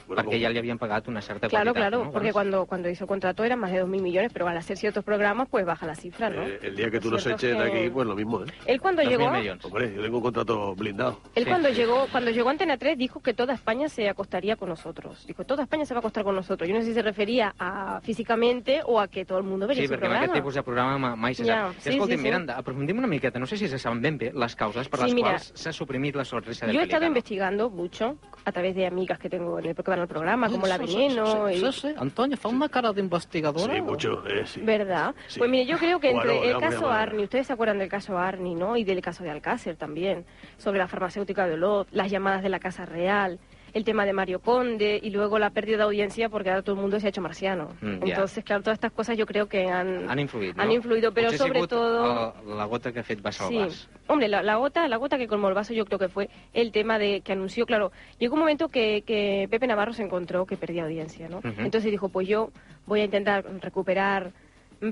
Bueno, 0.07 0.21
perquè 0.21 0.25
como- 0.37 0.41
ja 0.43 0.49
li 0.49 0.57
havien 0.59 0.77
pagat 0.77 1.07
una 1.07 1.21
certa 1.21 1.47
Claro, 1.49 1.73
quantitat. 1.73 1.89
claro, 1.89 2.05
no? 2.05 2.11
porque 2.11 2.31
cuando, 2.31 2.65
cuando 2.65 2.89
hizo 2.89 3.07
contrato 3.07 3.43
eran 3.43 3.59
más 3.59 3.71
de 3.71 3.79
2.000 3.83 4.01
millones, 4.01 4.31
pero 4.33 4.47
al 4.47 4.57
hacer 4.57 4.77
ciertos 4.77 5.03
programas, 5.03 5.47
pues 5.49 5.65
baja 5.65 5.85
la 5.85 5.95
cifra, 5.95 6.29
¿no? 6.29 6.43
eh, 6.43 6.59
el 6.61 6.75
día 6.75 6.91
que 6.91 6.99
tú 6.99 7.09
Lo 7.09 7.15
nos 7.15 7.23
cierto 7.23 7.45
eches 7.45 7.57
es 7.57 7.63
de 7.65 7.71
que- 7.71 7.79
aquí, 7.85 7.89
pues 7.89 8.07
lo 8.07 8.15
mismo, 8.15 8.43
¿eh? 8.43 8.47
Él 8.65 8.79
cuando 8.81 9.01
2.000 9.01 9.09
llegó... 9.09 9.31
milions. 9.31 9.65
Hombre, 9.65 9.93
yo 9.95 10.01
tengo 10.01 10.17
un 10.17 10.23
contrato 10.23 10.75
blindado. 10.75 11.19
Él 11.35 11.43
Sí, 11.43 11.49
cuando 11.49 11.69
sí. 11.69 11.75
llegó 11.75 12.07
cuando 12.11 12.31
llegó 12.31 12.49
a 12.49 12.51
Antena 12.51 12.77
3 12.77 12.97
dijo 12.97 13.19
que 13.21 13.33
toda 13.33 13.53
España 13.53 13.89
se 13.89 14.07
acostaría 14.09 14.55
con 14.55 14.69
nosotros. 14.69 15.25
Dijo, 15.27 15.43
toda 15.45 15.63
España 15.63 15.85
se 15.85 15.93
va 15.93 15.99
a 15.99 16.01
acostar 16.01 16.23
con 16.23 16.35
nosotros. 16.35 16.67
Yo 16.69 16.75
no 16.75 16.81
sé 16.81 16.87
si 16.87 16.93
se 16.93 17.01
refería 17.01 17.53
a 17.59 17.99
físicamente 18.03 18.81
o 18.85 18.99
a 18.99 19.07
que 19.07 19.25
todo 19.25 19.37
el 19.39 19.43
mundo 19.43 19.67
vería 19.67 19.83
Sí, 19.83 19.87
su 19.87 19.93
perquè 19.93 19.95
amb 19.95 20.01
programa. 20.13 20.25
aquest 20.25 20.33
tipus 20.35 20.53
de 20.55 20.63
programa 20.63 20.97
ma- 20.97 21.15
mai 21.15 21.33
se 21.35 21.43
Ja, 21.45 21.67
sap. 21.67 21.79
sí, 21.79 21.89
escolti'm, 21.89 22.17
sí, 22.17 22.17
sí. 22.17 22.23
Miranda, 22.23 22.57
aprofundim 22.57 22.97
una 22.97 23.07
miqueta. 23.07 23.39
No 23.39 23.45
sé 23.47 23.57
si 23.57 23.67
se 23.67 23.77
saben 23.79 24.01
ben 24.01 24.17
bé 24.17 24.31
les 24.33 24.55
causes 24.55 24.87
per 24.87 24.99
Sí, 24.99 25.05
les 25.07 25.13
mira, 25.15 25.29
quals 25.31 25.51
s'ha 25.55 25.71
suprimit 25.73 26.15
la 26.15 26.23
sonrisa 26.25 26.65
del 26.67 26.75
Yo 26.75 26.81
he 26.81 26.83
estado 26.85 27.05
investigando 27.05 27.69
mucho 27.69 28.17
a 28.45 28.51
través 28.51 28.75
de 28.75 28.85
amigas 28.85 29.17
que 29.19 29.29
tengo 29.29 29.57
en 29.59 29.65
el, 29.65 29.75
que 29.75 29.83
van 29.95 30.01
al 30.01 30.07
programa, 30.07 30.49
como 30.49 30.67
la 30.67 30.77
Veneno. 30.77 31.47
Sí, 31.49 31.55
y- 31.55 31.71
sí, 31.71 31.81
sí. 31.81 31.93
Antonio, 31.97 32.37
fa 32.37 32.49
una 32.49 32.69
cara 32.69 32.91
d'investigadora. 32.91 33.73
Sí, 33.73 33.81
mucho, 33.81 34.23
eh, 34.27 34.45
sí. 34.45 34.61
¿Verdad? 34.61 35.15
Sí. 35.27 35.39
Pues 35.39 35.49
mire, 35.49 35.65
yo 35.65 35.77
creo 35.77 35.99
que 35.99 36.11
entre 36.11 36.37
Bueno, 36.37 36.55
el 36.57 36.59
caso. 36.59 36.89
Arni, 36.89 37.23
ustedes 37.23 37.47
se 37.47 37.53
acuerdan 37.53 37.79
del 37.79 37.89
caso 37.89 38.17
Arni, 38.17 38.55
¿no? 38.55 38.75
Y 38.77 38.83
del 38.83 39.01
caso 39.01 39.23
de 39.23 39.31
Alcácer 39.31 39.75
también, 39.75 40.25
sobre 40.57 40.79
la 40.79 40.87
farmacéutica 40.87 41.47
de 41.47 41.53
Olot, 41.53 41.87
las 41.91 42.11
llamadas 42.11 42.43
de 42.43 42.49
la 42.49 42.59
Casa 42.59 42.85
Real, 42.85 43.39
el 43.75 43.83
tema 43.83 44.05
de 44.05 44.13
Mario 44.13 44.39
Conde 44.39 44.99
y 45.03 45.09
luego 45.09 45.37
la 45.37 45.49
pérdida 45.49 45.75
de 45.77 45.83
audiencia 45.83 46.29
porque 46.29 46.49
ahora 46.49 46.61
todo 46.61 46.75
el 46.75 46.81
mundo 46.81 46.97
se 46.97 47.07
ha 47.07 47.09
hecho 47.09 47.21
marciano. 47.21 47.69
Mm. 47.81 48.07
Entonces, 48.07 48.41
claro, 48.45 48.63
todas 48.63 48.77
estas 48.77 48.93
cosas 48.93 49.17
yo 49.17 49.25
creo 49.25 49.47
que 49.49 49.65
han... 49.67 50.09
Han 50.09 50.17
influït, 50.17 50.55
no? 50.55 50.63
Han 50.63 50.71
influido, 50.71 51.11
Potser 51.13 51.25
ha 51.27 51.31
sigut 51.31 51.69
sobretot- 51.69 52.33
el- 52.47 52.57
la 52.57 52.63
gota 52.65 52.93
que 52.93 52.99
ha 52.99 53.03
fet 53.03 53.21
baixar 53.21 53.49
Sí, 53.49 53.57
el 53.57 53.65
vas. 53.65 53.89
hombre, 54.07 54.29
la, 54.29 54.41
la 54.43 54.55
gota, 54.55 54.87
la 54.87 54.95
gota 54.95 55.17
que 55.17 55.27
colmó 55.27 55.49
el 55.49 55.53
vaso 55.53 55.73
yo 55.73 55.83
creo 55.85 55.99
que 55.99 56.07
fue 56.07 56.29
el 56.53 56.71
tema 56.71 56.97
de 56.97 57.19
que 57.19 57.33
anunció, 57.33 57.65
claro, 57.65 57.91
llegó 58.17 58.35
un 58.35 58.39
momento 58.39 58.69
que, 58.69 59.03
que 59.05 59.47
Pepe 59.51 59.67
Navarro 59.67 59.91
se 59.91 60.03
encontró 60.03 60.45
que 60.45 60.55
perdía 60.55 60.83
audiencia, 60.85 61.27
¿no? 61.27 61.41
Entonces 61.43 61.91
dijo, 61.91 62.07
pues 62.07 62.29
yo 62.29 62.51
voy 62.85 63.01
a 63.01 63.03
intentar 63.03 63.43
recuperar 63.61 64.31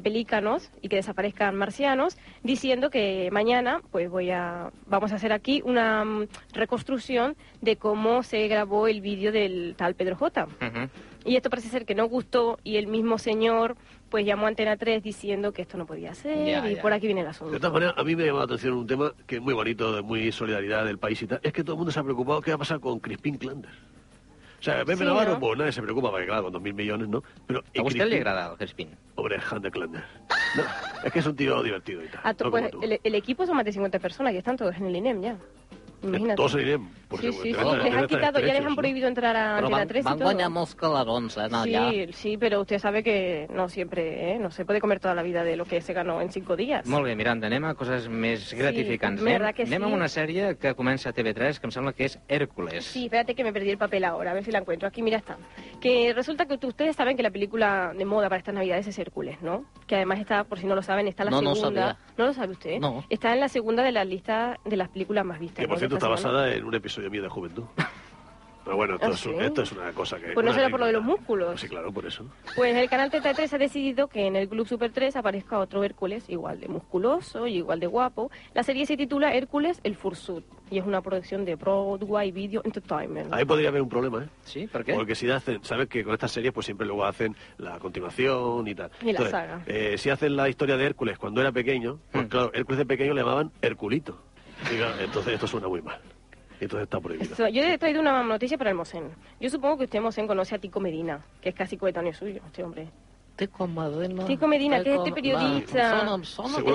pelícanos 0.01 0.69
y 0.81 0.89
que 0.89 0.95
desaparezcan 0.97 1.55
marcianos, 1.55 2.17
diciendo 2.43 2.89
que 2.89 3.29
mañana 3.31 3.81
pues 3.91 4.09
voy 4.09 4.31
a 4.31 4.71
vamos 4.87 5.11
a 5.11 5.15
hacer 5.15 5.31
aquí 5.33 5.61
una 5.65 6.03
mm, 6.05 6.27
reconstrucción 6.53 7.35
de 7.61 7.75
cómo 7.77 8.23
se 8.23 8.47
grabó 8.47 8.87
el 8.87 9.01
vídeo 9.01 9.31
del 9.31 9.75
tal 9.77 9.95
Pedro 9.95 10.15
J. 10.15 10.47
Y 11.25 11.37
esto 11.37 11.49
parece 11.49 11.69
ser 11.69 11.85
que 11.85 11.95
no 11.95 12.05
gustó 12.09 12.59
y 12.65 12.75
el 12.75 12.87
mismo 12.87 13.17
señor 13.17 13.77
pues 14.09 14.25
llamó 14.25 14.45
a 14.45 14.49
Antena 14.49 14.75
3 14.77 15.01
diciendo 15.01 15.53
que 15.53 15.61
esto 15.61 15.77
no 15.77 15.85
podía 15.85 16.13
ser 16.13 16.45
Ya, 16.45 16.69
y 16.69 16.75
ya. 16.75 16.81
por 16.81 16.91
aquí 16.93 17.07
viene 17.07 17.21
el 17.21 17.25
De 17.27 17.31
asunto. 17.31 17.57
todas 17.57 17.71
maneras, 17.73 17.95
a 17.97 18.03
mí 18.03 18.15
me 18.15 18.23
ha 18.23 18.25
llamado 18.27 18.45
la 18.45 18.53
atención 18.53 18.73
un 18.73 18.85
tema 18.87 19.13
que 19.25 19.35
es 19.37 19.41
muy 19.41 19.53
bonito, 19.53 19.95
de 19.95 20.01
muy 20.01 20.31
solidaridad 20.33 20.85
del 20.85 20.97
país 20.99 21.21
y 21.21 21.27
tal. 21.27 21.39
Es 21.41 21.53
que 21.53 21.63
todo 21.63 21.73
el 21.75 21.77
mundo 21.77 21.91
se 21.91 21.99
ha 21.99 22.03
preocupado 22.03 22.41
qué 22.41 22.51
va 22.51 22.55
a 22.55 22.59
pasar 22.59 22.79
con 22.81 22.99
Crispín 22.99 23.37
Clanders. 23.37 23.73
O 24.63 24.65
sea, 24.65 24.77
Pepe 24.85 24.95
Sí, 24.95 25.03
Navarro, 25.03 25.33
¿no? 25.33 25.39
pues 25.41 25.57
nadie 25.57 25.71
se 25.73 25.81
preocupa, 25.81 26.09
porque 26.09 26.25
claro, 26.25 26.43
con 26.43 26.53
dos 26.53 26.61
mil 26.61 26.73
millones, 26.73 27.09
¿no? 27.09 27.21
Pero 27.45 27.59
A 27.59 27.81
vostè 27.83 27.97
li 27.99 27.99
Crispín- 27.99 28.15
agrada 28.15 28.51
el 28.51 28.57
Crespin? 28.57 28.89
Hombre, 29.15 29.37
Han 29.51 29.61
de 29.61 29.71
Clanders. 29.71 30.05
No, 30.55 30.63
es 31.03 31.11
que 31.11 31.19
es 31.19 31.25
un 31.25 31.35
tío 31.35 31.61
divertido 31.61 32.01
y 32.01 32.07
tal. 32.07 32.21
Ah, 32.23 32.33
no 32.41 32.49
pues, 32.49 32.71
el, 32.81 32.97
el 33.03 33.15
equipo 33.15 33.45
son 33.45 33.57
más 33.57 33.65
de 33.65 33.73
50 33.73 33.99
personas 33.99 34.33
y 34.33 34.37
están 34.37 34.55
todos 34.55 34.73
en 34.77 34.85
el 34.85 34.95
INEM 34.95 35.21
ya. 35.21 35.35
Imagínate. 36.01 36.37
Todos 36.37 36.55
en 36.55 36.61
INEM. 36.61 36.89
Por 37.13 37.21
sí, 37.21 37.31
sí, 37.31 37.39
sí. 37.43 37.51
Les 37.83 37.93
han 37.93 38.07
quitado, 38.07 38.39
ya 38.39 38.45
les 38.53 38.61
han 38.65 38.69
¿no? 38.69 38.75
prohibido 38.75 39.07
entrar 39.07 39.35
a 39.35 39.57
Però 39.59 39.65
Antena 39.67 39.77
van, 39.77 39.87
3 39.87 40.01
y 40.01 40.03
van 40.07 40.17
todo. 40.17 40.25
guanyar 40.29 40.49
molts 40.49 40.73
calarons, 40.75 41.37
eh, 41.37 41.41
allà. 41.51 41.89
Sí, 41.91 42.07
sí, 42.13 42.37
pero 42.37 42.61
usted 42.61 42.79
sabe 42.79 43.03
que 43.03 43.45
no 43.53 43.69
siempre, 43.69 44.31
¿eh? 44.33 44.39
no 44.39 44.49
se 44.49 44.65
puede 44.65 44.81
comer 44.81 44.99
toda 44.99 45.13
la 45.13 45.21
vida 45.21 45.43
de 45.43 45.55
lo 45.55 45.65
que 45.65 45.79
se 45.81 45.93
ganó 45.93 46.21
en 46.21 46.31
cinco 46.31 46.55
días. 46.55 46.87
Molt 46.87 47.05
bé, 47.05 47.15
Miranda, 47.15 47.45
anem 47.47 47.65
a 47.65 47.75
coses 47.75 48.09
més 48.09 48.49
gratificants. 48.57 49.21
verdad 49.21 49.49
anem 49.49 49.53
que 49.55 49.63
anem 49.63 49.79
sí. 49.79 49.85
amb 49.85 49.93
una 49.93 50.07
sèrie 50.09 50.55
que 50.57 50.73
comença 50.73 51.09
a 51.09 51.13
TV3, 51.13 51.59
que 51.59 51.67
em 51.67 51.71
sembla 51.71 51.93
que 51.93 52.05
és 52.05 52.17
Hércules. 52.27 52.83
Sí, 52.85 53.05
espérate 53.05 53.35
que 53.35 53.43
me 53.43 53.53
perdí 53.53 53.69
el 53.69 53.77
papel 53.77 54.03
ahora, 54.05 54.31
a 54.31 54.33
ver 54.33 54.43
si 54.43 54.51
la 54.51 54.59
encuentro. 54.59 54.87
Aquí, 54.87 55.03
mira, 55.03 55.17
está. 55.17 55.37
Que 55.79 56.13
resulta 56.13 56.45
que 56.47 56.57
ustedes 56.65 56.95
saben 56.95 57.15
que 57.15 57.21
la 57.23 57.29
película 57.31 57.93
de 57.95 58.05
moda 58.05 58.27
para 58.29 58.39
estas 58.39 58.55
navidades 58.55 58.87
es 58.87 58.97
Hércules, 58.97 59.41
¿no? 59.41 59.65
Que 59.85 59.95
además 59.97 60.19
está, 60.19 60.43
por 60.45 60.57
si 60.57 60.65
no 60.65 60.73
lo 60.75 60.81
saben, 60.81 61.07
está 61.07 61.23
en 61.23 61.31
la 61.31 61.31
No, 61.31 61.41
no 61.41 61.55
segunda. 61.55 61.81
sabía. 61.81 61.97
¿No 62.17 62.25
lo 62.27 62.33
sabe 62.33 62.51
usted? 62.53 62.79
No. 62.79 63.03
Está 63.09 63.33
en 63.33 63.39
la 63.39 63.49
segunda 63.49 63.83
de 63.83 63.91
la 63.91 64.03
lista 64.05 64.57
de 64.65 64.77
las 64.77 64.89
películas 64.89 65.25
más 65.25 65.39
vistas. 65.39 65.59
Que 65.59 65.67
por 65.67 65.75
¿no? 65.75 65.79
cierto 65.79 65.95
está 65.97 66.07
semana. 66.15 66.37
basada 66.39 66.55
en 66.55 66.63
un 66.63 66.73
episodio 66.75 67.02
de 67.09 67.29
juventud. 67.29 67.63
Pero 68.65 68.77
bueno, 68.77 68.93
esto, 68.95 69.07
¿Ah, 69.07 69.09
es, 69.09 69.25
esto 69.25 69.61
es 69.63 69.71
una 69.73 69.91
cosa 69.91 70.17
que... 70.17 70.31
Pues 70.31 70.45
no 70.45 70.53
será 70.53 70.69
por 70.69 70.79
lo 70.79 70.85
de 70.85 70.93
los 70.93 71.03
músculos. 71.03 71.59
Sí, 71.59 71.67
claro, 71.67 71.91
por 71.91 72.05
eso. 72.05 72.25
Pues 72.55 72.73
el 72.73 72.89
canal 72.89 73.09
33 73.11 73.53
ha 73.53 73.57
decidido 73.57 74.07
que 74.07 74.25
en 74.25 74.37
el 74.37 74.47
Club 74.47 74.65
Super 74.65 74.89
3 74.93 75.17
aparezca 75.17 75.59
otro 75.59 75.83
Hércules 75.83 76.29
igual 76.29 76.61
de 76.61 76.69
musculoso 76.69 77.45
y 77.45 77.55
igual 77.57 77.81
de 77.81 77.87
guapo. 77.87 78.31
La 78.53 78.63
serie 78.63 78.85
se 78.85 78.95
titula 78.95 79.33
Hércules 79.33 79.81
el 79.83 79.97
Fursuit 79.97 80.45
y 80.71 80.77
es 80.77 80.85
una 80.85 81.01
producción 81.01 81.43
de 81.43 81.55
Broadway 81.55 82.31
Video 82.31 82.61
Entertainment. 82.63 83.33
Ahí 83.33 83.43
podría 83.43 83.67
haber 83.67 83.81
un 83.81 83.89
problema, 83.89 84.23
¿eh? 84.23 84.29
Sí? 84.45 84.69
Porque 84.71 85.13
si 85.13 85.29
hacen, 85.29 85.61
sabes 85.65 85.89
que 85.89 86.01
con 86.05 86.13
estas 86.13 86.31
series 86.31 86.53
pues 86.53 86.65
siempre 86.65 86.87
luego 86.87 87.03
hacen 87.03 87.35
la 87.57 87.77
continuación 87.79 88.65
y 88.65 88.75
tal. 88.75 88.89
Y 89.01 89.11
la 89.11 89.29
saga. 89.29 89.61
eh, 89.67 89.97
si 89.97 90.09
hacen 90.09 90.37
la 90.37 90.47
historia 90.47 90.77
de 90.77 90.85
Hércules 90.85 91.17
cuando 91.17 91.41
era 91.41 91.51
pequeño, 91.51 91.99
pues 92.13 92.27
Mm. 92.27 92.29
claro, 92.29 92.51
Hércules 92.53 92.77
de 92.77 92.85
pequeño 92.85 93.13
le 93.13 93.19
llamaban 93.23 93.51
Herculito. 93.61 94.21
Entonces 95.01 95.33
esto 95.33 95.47
suena 95.47 95.67
muy 95.67 95.81
mal. 95.81 95.99
Entonces 96.63 96.83
está 96.83 96.99
prohibido. 96.99 97.33
Eso, 97.33 97.47
yo 97.47 97.61
he 97.63 97.77
traído 97.77 98.01
una 98.01 98.23
noticia 98.23 98.57
para 98.57 98.69
el 98.71 98.75
Mosén. 98.75 99.09
Yo 99.39 99.49
supongo 99.49 99.77
que 99.77 99.83
usted, 99.85 100.01
Mosén, 100.01 100.27
conoce 100.27 100.55
a 100.55 100.59
Tico 100.59 100.79
Medina, 100.79 101.21
que 101.41 101.49
es 101.49 101.55
casi 101.55 101.77
coetáneo 101.77 102.13
suyo, 102.13 102.41
este 102.45 102.63
hombre. 102.63 102.87
Tico 103.35 103.65
Medina... 103.65 104.25
Tico 104.27 104.47
Medina, 104.47 104.83
que 104.83 104.93
es 104.93 104.99
este 104.99 105.11
periodista. 105.11 106.05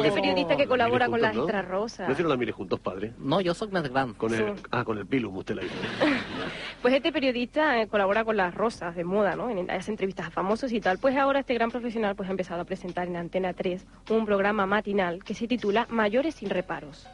Este 0.02 0.10
periodista 0.10 0.56
que 0.56 0.64
la 0.64 0.68
colabora 0.68 1.08
con 1.08 1.20
las 1.20 1.36
extras 1.36 1.64
rosas. 1.68 2.08
¿No 2.08 2.12
hicieron 2.12 2.30
la 2.30 2.36
mili 2.36 2.50
juntos, 2.50 2.80
padre? 2.80 3.12
No, 3.16 3.38
jo 3.44 3.54
sóc 3.54 3.70
més 3.70 3.86
gran. 3.88 4.14
Con 4.14 4.34
el, 4.34 4.56
Sí. 4.56 4.62
ah, 4.72 4.82
con 4.84 4.98
el 4.98 5.06
pilum, 5.06 5.36
usted 5.36 5.54
la 5.54 5.62
hizo. 5.62 5.74
Pues 6.82 6.94
este 6.94 7.12
periodista 7.12 7.80
eh, 7.80 7.86
colabora 7.86 8.24
con 8.24 8.36
las 8.36 8.54
rosas 8.54 8.96
de 8.96 9.04
moda, 9.04 9.36
¿no? 9.36 9.50
En- 9.50 9.70
Hace 9.70 9.92
entrevistas 9.92 10.26
a 10.26 10.30
famosos 10.30 10.72
y 10.72 10.80
tal. 10.80 10.98
Pues 10.98 11.16
ahora 11.16 11.40
este 11.40 11.54
gran 11.54 11.70
profesional 11.70 12.16
pues 12.16 12.28
ha 12.28 12.32
empezado 12.32 12.60
a 12.60 12.64
presentar 12.64 13.06
en 13.06 13.16
Antena 13.16 13.52
3 13.52 13.86
un 14.10 14.26
programa 14.26 14.66
matinal 14.66 15.22
que 15.22 15.34
se 15.34 15.46
titula 15.46 15.86
Mayores 15.90 16.34
sin 16.34 16.50
reparos. 16.50 17.06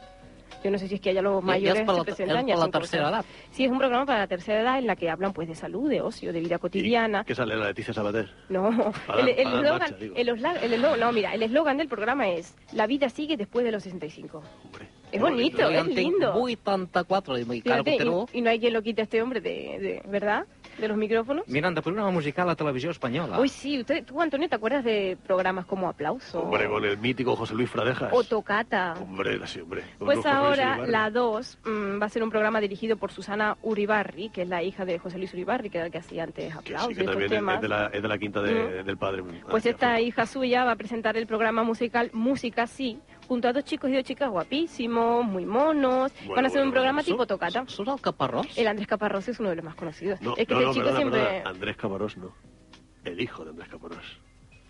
Yo 0.65 0.71
no 0.71 0.79
sé 0.79 0.87
si 0.87 0.95
es 0.95 1.01
que 1.01 1.11
allá 1.11 1.21
los 1.21 1.43
mayores 1.43 1.81
és 1.81 1.85
per 1.85 1.93
se 1.93 2.25
la, 2.25 2.41
presentan 2.41 2.71
tercera 2.71 3.09
edat. 3.09 3.25
Sí, 3.51 3.65
es 3.65 3.71
un 3.71 3.77
programa 3.77 4.03
para 4.07 4.19
la 4.21 4.27
tercera 4.27 4.61
edad 4.61 4.79
en 4.79 4.87
la 4.87 4.95
que 4.95 5.11
hablan 5.11 5.31
pues 5.31 5.47
de 5.47 5.53
salud, 5.53 5.87
de 5.87 6.01
ocio, 6.01 6.33
de 6.33 6.39
vida 6.39 6.57
cotidiana. 6.57 7.23
¿Qué 7.23 7.35
sale 7.35 7.55
la 7.55 7.67
Leticia 7.67 7.93
Sabater? 7.93 8.31
No, 8.49 8.71
Para- 9.05 9.21
el 9.29 9.35
para 9.35 9.85
eslogan, 9.85 10.57
el 10.63 10.81
no, 10.81 11.11
mira, 11.11 11.35
el 11.35 11.43
eslogan 11.43 11.77
del 11.77 11.87
programa 11.87 12.29
es 12.29 12.55
La 12.71 12.87
vida 12.87 13.09
sigue 13.09 13.37
después 13.37 13.63
de 13.63 13.71
los 13.71 13.83
65. 13.83 14.41
Hombre. 14.63 14.87
Es 15.11 15.21
bonito, 15.21 15.69
es 15.69 15.85
lindo. 15.85 16.33
84 16.33 17.37
i 17.37 17.41
encara 17.41 17.83
Fíjate, 17.83 17.91
continuo. 17.97 18.27
y, 18.33 18.39
y 18.39 18.41
no 18.41 18.49
hay 18.49 18.59
quien 18.59 18.73
lo 18.73 18.81
quite 18.81 19.01
a 19.01 19.03
este 19.03 19.21
hombre 19.21 19.41
de, 19.41 19.51
de 19.79 20.01
¿verdad? 20.09 20.47
De 20.77 20.87
los 20.89 20.97
micrófonos. 20.97 21.47
Miranda, 21.47 21.81
programa 21.81 22.11
musical 22.11 22.49
a 22.49 22.55
televisió 22.55 22.91
espanyola. 22.91 23.39
Uy, 23.39 23.47
sí, 23.49 23.79
usted, 23.79 24.03
tú, 24.03 24.21
Antonio, 24.21 24.49
¿te 24.49 24.55
acuerdas 24.55 24.83
de 24.83 25.17
programas 25.25 25.65
como 25.65 25.87
Aplauso? 25.87 26.41
Hombre, 26.41 26.67
con 26.67 26.83
el 26.83 26.97
mítico 26.97 27.35
José 27.35 27.53
Luis 27.55 27.69
Fradejas. 27.69 28.09
O 28.11 28.23
Tocata. 28.23 28.93
Hombre, 29.01 29.39
así, 29.41 29.61
hombre. 29.61 29.83
Pues 29.99 30.25
ahora 30.25 30.85
la 30.85 31.09
2 31.09 31.59
mm, 31.65 32.01
va 32.01 32.05
a 32.05 32.09
ser 32.09 32.23
un 32.23 32.29
programa 32.29 32.59
dirigido 32.59 32.97
por 32.97 33.11
Susana 33.11 33.55
Uribarri, 33.63 34.29
que 34.29 34.41
es 34.41 34.49
la 34.49 34.61
hija 34.63 34.83
de 34.85 34.99
José 34.99 35.17
Luis 35.17 35.33
Uribarri, 35.33 35.69
que 35.69 35.77
era 35.77 35.85
el 35.87 35.91
que 35.91 35.99
hacía 35.99 36.23
antes 36.23 36.51
Que 36.53 36.59
Aplauso 36.59 36.87
sí, 36.87 36.93
y 36.93 36.95
que 36.97 37.03
también 37.05 37.29
temas. 37.29 37.55
es 37.55 37.61
de, 37.61 37.67
la, 37.69 37.87
es 37.87 38.01
de 38.01 38.07
la 38.07 38.17
quinta 38.17 38.41
de- 38.41 38.83
del 38.83 38.97
padre. 38.97 39.23
Pues 39.49 39.65
Ah, 39.65 39.69
esta 39.69 40.01
hija 40.01 40.25
suya 40.25 40.65
va 40.65 40.71
a 40.71 40.75
presentar 40.75 41.15
el 41.17 41.25
programa 41.27 41.63
musical 41.63 42.09
Música 42.13 42.67
Sí, 42.67 42.99
junto 43.27 43.47
a 43.47 43.53
dos 43.53 43.63
chicos 43.63 43.89
y 43.89 43.93
dos 43.95 44.03
chicas 44.03 44.29
guapísimos, 44.29 45.25
muy 45.25 45.45
monos. 45.45 46.11
Bueno, 46.19 46.35
Van 46.35 46.45
a 46.45 46.47
hacer 46.47 46.61
un 46.63 46.71
programa 46.71 47.01
bueno, 47.01 47.05
tipo 47.05 47.27
tocata. 47.27 47.63
Surt 47.67 47.89
el 47.89 48.01
caparrós? 48.01 48.57
El 48.57 48.67
Andrés 48.67 48.87
Caparrós 48.87 49.27
es 49.27 49.39
uno 49.39 49.49
de 49.49 49.55
los 49.57 49.65
más 49.65 49.75
conocidos. 49.75 50.21
No, 50.21 50.35
es 50.37 50.47
que 50.47 50.53
no, 50.53 50.59
este 50.61 50.67
no, 50.67 50.73
chico 50.73 50.85
perdona, 50.85 50.97
siempre... 50.97 51.21
perdona. 51.21 51.49
Andrés 51.49 51.77
Caparrós 51.77 52.17
no. 52.17 52.33
El 53.03 53.21
hijo 53.21 53.43
de 53.43 53.49
Andrés 53.51 53.69
Caparrós. 53.69 54.19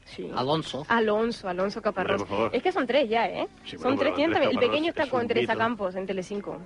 Sí. 0.06 0.30
Alonso. 0.36 0.86
Alonso, 0.88 1.50
Alonso 1.50 1.82
Caparrós. 1.82 2.22
Hombre. 2.22 2.58
Es 2.58 2.64
que 2.64 2.72
son 2.72 2.86
tres 2.86 3.10
ya, 3.10 3.28
¿eh? 3.28 3.48
Sí, 3.66 3.78
son 3.78 3.98
tres 3.98 4.14
tienen 4.14 4.34
también. 4.34 4.52
El 4.54 4.60
pequeño 4.60 4.90
está 4.90 5.04
es 5.04 5.10
con 5.10 5.28
Teresa 5.28 5.54
mito. 5.54 5.60
Campos 5.60 5.96
en 5.96 6.06
Telecinco. 6.06 6.60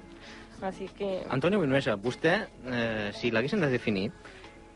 Así 0.62 0.90
que... 0.90 1.24
Antonio 1.30 1.62
Vinuesa, 1.62 1.96
vostè, 1.96 2.34
eh, 2.68 3.12
si 3.14 3.32
l'haguessin 3.32 3.62
de 3.62 3.70
definir, 3.72 4.12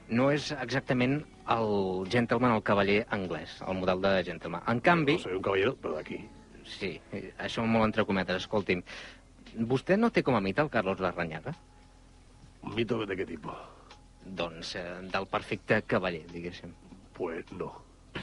no 0.07 0.29
és 0.31 0.51
exactament 0.63 1.25
el 1.51 2.07
gentleman, 2.11 2.53
el 2.55 2.63
cavaller 2.63 3.01
anglès, 3.11 3.57
el 3.67 3.75
model 3.81 3.99
de 4.01 4.23
gentleman. 4.23 4.63
En 4.67 4.79
canvi, 4.79 5.17
No 5.17 5.19
soy 5.19 5.35
un. 5.35 6.42
Sí, 6.79 7.01
això 7.37 7.65
molt 7.65 7.85
entre 7.91 8.05
cometes, 8.05 8.43
escolti'm, 8.43 8.83
vostè 9.69 9.97
no 9.99 10.09
té 10.11 10.23
com 10.23 10.35
a 10.35 10.41
mite 10.41 10.61
el 10.61 10.69
Carlos 10.73 10.99
Larrañaga? 10.99 11.53
¿Un 12.63 12.75
mito 12.75 13.05
de 13.05 13.15
qué 13.15 13.25
tipo? 13.25 13.53
Doncs 14.23 14.75
eh, 14.79 14.83
del 15.11 15.27
perfecte 15.27 15.81
cavaller, 15.83 16.25
diguéssim. 16.31 16.71
Pues 17.13 17.45
no. 17.51 17.71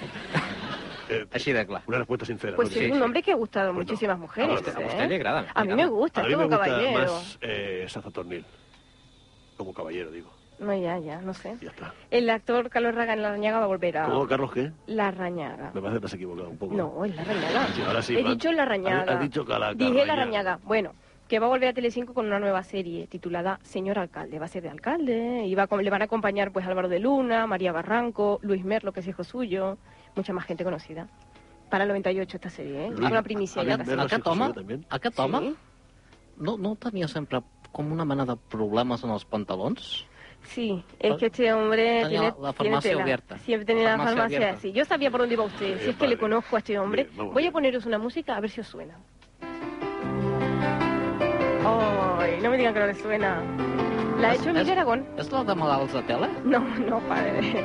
Eh, 1.10 1.26
Així 1.34 1.50
de 1.52 1.64
clar. 1.66 1.80
una 1.88 1.98
respuesta 1.98 2.24
sincera. 2.24 2.54
Pues 2.54 2.68
¿no? 2.70 2.76
es 2.80 2.86
sí, 2.86 2.92
un 2.92 3.02
hombre 3.02 3.20
que 3.20 3.32
ha 3.32 3.34
gustado 3.34 3.72
no. 3.72 3.80
muchísimas 3.80 4.14
A 4.14 4.18
mujeres. 4.20 4.60
¿eh? 4.64 5.14
agrada. 5.16 5.44
A 5.52 5.64
mí 5.64 5.74
me 5.74 5.86
gusta, 5.86 6.20
A 6.20 6.22
es 6.22 6.30
mí 6.30 6.36
me 6.36 6.44
gusta 6.44 6.58
caballero. 6.64 6.92
más 7.00 7.38
eh, 7.40 7.84
Saza 7.88 8.12
Tornil. 8.12 8.44
Como 9.56 9.74
caballero, 9.74 10.12
digo. 10.12 10.30
No, 10.60 10.74
ya, 10.76 10.98
ya, 10.98 11.20
no 11.22 11.32
sé. 11.32 11.56
Ya 11.62 11.70
está. 11.70 11.94
El 12.10 12.28
actor 12.28 12.68
Carlos 12.68 12.94
Ragan 12.94 13.22
Larrañaga 13.22 13.58
va 13.60 13.64
a 13.64 13.68
volver 13.68 13.96
a... 13.98 14.04
¿Cómo, 14.04 14.26
Carlos, 14.28 14.52
qué? 14.52 14.70
Larrañaga. 14.86 15.70
Me 15.74 15.80
parece 15.80 15.94
que 15.96 16.00
te 16.00 16.06
has 16.06 16.14
equivocado 16.14 16.50
un 16.50 16.58
poco. 16.58 16.74
No, 16.74 17.04
es 17.04 17.16
Larrañaga. 17.16 17.66
Sí, 17.74 17.82
ahora 17.82 18.02
sí, 18.02 18.14
He 18.16 18.20
Fran. 18.20 18.32
dicho 18.34 18.52
Larrañaga. 18.52 19.02
Has- 19.02 19.08
has 19.08 19.20
dicho 19.20 19.44
Cala- 19.46 19.72
Dije 19.74 20.04
Larrañaga. 20.04 20.58
Bueno, 20.64 20.92
que 21.28 21.38
va 21.38 21.46
a 21.46 21.48
volver 21.48 21.68
a 21.70 21.72
Telecinco 21.72 22.12
con 22.12 22.26
una 22.26 22.38
nueva 22.38 22.62
serie 22.62 23.06
titulada 23.06 23.58
Señor 23.62 23.98
Alcalde. 23.98 24.38
Va 24.38 24.44
a 24.44 24.48
ser 24.48 24.62
de 24.62 24.68
alcalde 24.68 25.46
y 25.46 25.54
va 25.54 25.62
a 25.70 25.76
le 25.76 25.88
van 25.90 26.02
a 26.02 26.04
acompañar 26.04 26.52
pues 26.52 26.66
Álvaro 26.66 26.88
de 26.88 26.98
Luna, 27.00 27.46
María 27.46 27.72
Barranco, 27.72 28.38
Luis 28.42 28.62
Merlo, 28.64 28.92
que 28.92 29.00
es 29.00 29.08
hijo 29.08 29.24
suyo, 29.24 29.78
mucha 30.14 30.32
más 30.34 30.44
gente 30.44 30.62
conocida. 30.64 31.08
Para 31.70 31.84
el 31.84 31.88
98 31.88 32.36
esta 32.36 32.50
serie, 32.50 32.86
¿eh? 32.86 32.90
Luis- 32.90 33.00
Es 33.06 33.10
una 33.12 33.22
primicia 33.22 33.62
ya. 33.62 33.78
Merlo. 33.78 34.02
Home, 34.26 34.46
sí, 34.48 34.52
també. 34.54 34.80
aquest 34.90 35.16
Sí. 35.16 35.56
no, 36.36 36.56
no 36.58 36.74
tenia 36.76 37.06
sempre 37.08 37.40
com 37.72 37.92
una 37.92 38.04
mena 38.04 38.24
de 38.26 38.34
problemes 38.36 39.04
en 39.04 39.10
els 39.10 39.24
pantalons? 39.24 40.04
Sí, 40.42 40.82
es 40.98 41.14
que 41.16 41.26
este 41.26 41.52
hombre 41.52 42.02
Tenía 42.02 42.08
tiene, 42.08 42.24
la 42.24 42.32
tiene 42.32 42.52
farmacia 42.52 42.90
tela. 42.90 43.02
abierta. 43.02 43.38
Siempre 43.38 43.64
tenía 43.66 43.96
La 43.96 44.04
farmacia 44.04 44.50
así. 44.50 44.72
Yo 44.72 44.84
sabía 44.84 45.10
por 45.10 45.20
dónde 45.20 45.34
iba 45.34 45.44
usted. 45.44 45.80
Si 45.80 45.90
es 45.90 45.96
que 45.96 46.08
le 46.08 46.18
conozco 46.18 46.56
a 46.56 46.58
este 46.58 46.78
hombre. 46.78 47.08
Voy 47.16 47.46
a 47.46 47.52
poneros 47.52 47.86
una 47.86 47.98
música 47.98 48.36
a 48.36 48.40
ver 48.40 48.50
si 48.50 48.60
os 48.60 48.66
suena. 48.66 48.94
Ay, 51.64 52.38
no 52.42 52.50
me 52.50 52.56
digan 52.56 52.74
que 52.74 52.80
no 52.80 52.86
le 52.86 52.94
suena. 52.94 53.42
La 54.20 54.30
ha 54.30 54.34
Es- 54.34 54.40
hecho 54.40 54.50
es- 54.50 54.56
Emilio 54.56 54.72
Aragón. 54.72 55.06
És 55.16 55.30
la 55.32 55.44
de 55.44 55.54
malalts 55.54 55.92
de 55.94 56.02
tele? 56.02 56.28
No, 56.44 56.58
no, 56.60 56.98
padre. 57.00 57.64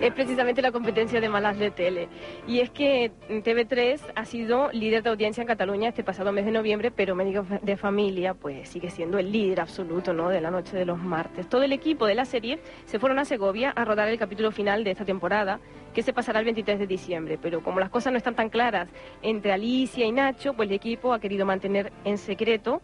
Es 0.00 0.12
precisamente 0.12 0.62
la 0.62 0.72
competencia 0.72 1.20
de 1.20 1.28
malas 1.28 1.58
de 1.58 1.70
tele. 1.70 2.08
Y 2.46 2.60
es 2.60 2.70
que 2.70 3.12
TV3 3.28 4.00
ha 4.14 4.24
sido 4.24 4.70
líder 4.72 5.02
de 5.02 5.10
audiencia 5.10 5.42
en 5.42 5.46
Cataluña 5.46 5.88
este 5.88 6.02
pasado 6.02 6.32
mes 6.32 6.44
de 6.44 6.52
noviembre, 6.52 6.90
pero 6.90 7.14
Médicos 7.14 7.46
de 7.62 7.76
Familia 7.76 8.34
pues 8.34 8.68
sigue 8.68 8.90
siendo 8.90 9.18
el 9.18 9.30
líder 9.30 9.60
absoluto 9.60 10.12
¿no? 10.12 10.28
de 10.28 10.40
la 10.40 10.50
noche 10.50 10.76
de 10.76 10.84
los 10.84 10.98
martes. 10.98 11.48
Todo 11.48 11.62
el 11.62 11.72
equipo 11.72 12.06
de 12.06 12.14
la 12.14 12.24
serie 12.24 12.58
se 12.84 12.98
fueron 12.98 13.18
a 13.18 13.24
Segovia 13.24 13.70
a 13.70 13.84
rodar 13.84 14.08
el 14.08 14.18
capítulo 14.18 14.50
final 14.50 14.84
de 14.84 14.90
esta 14.90 15.04
temporada, 15.04 15.60
que 15.94 16.02
se 16.02 16.12
pasará 16.12 16.40
el 16.40 16.44
23 16.44 16.78
de 16.78 16.86
diciembre. 16.86 17.38
Pero 17.40 17.62
como 17.62 17.80
las 17.80 17.90
cosas 17.90 18.12
no 18.12 18.18
están 18.18 18.34
tan 18.34 18.50
claras 18.50 18.88
entre 19.22 19.52
Alicia 19.52 20.04
y 20.04 20.12
Nacho, 20.12 20.54
pues 20.54 20.68
el 20.68 20.74
equipo 20.74 21.12
ha 21.12 21.20
querido 21.20 21.46
mantener 21.46 21.92
en 22.04 22.18
secreto 22.18 22.82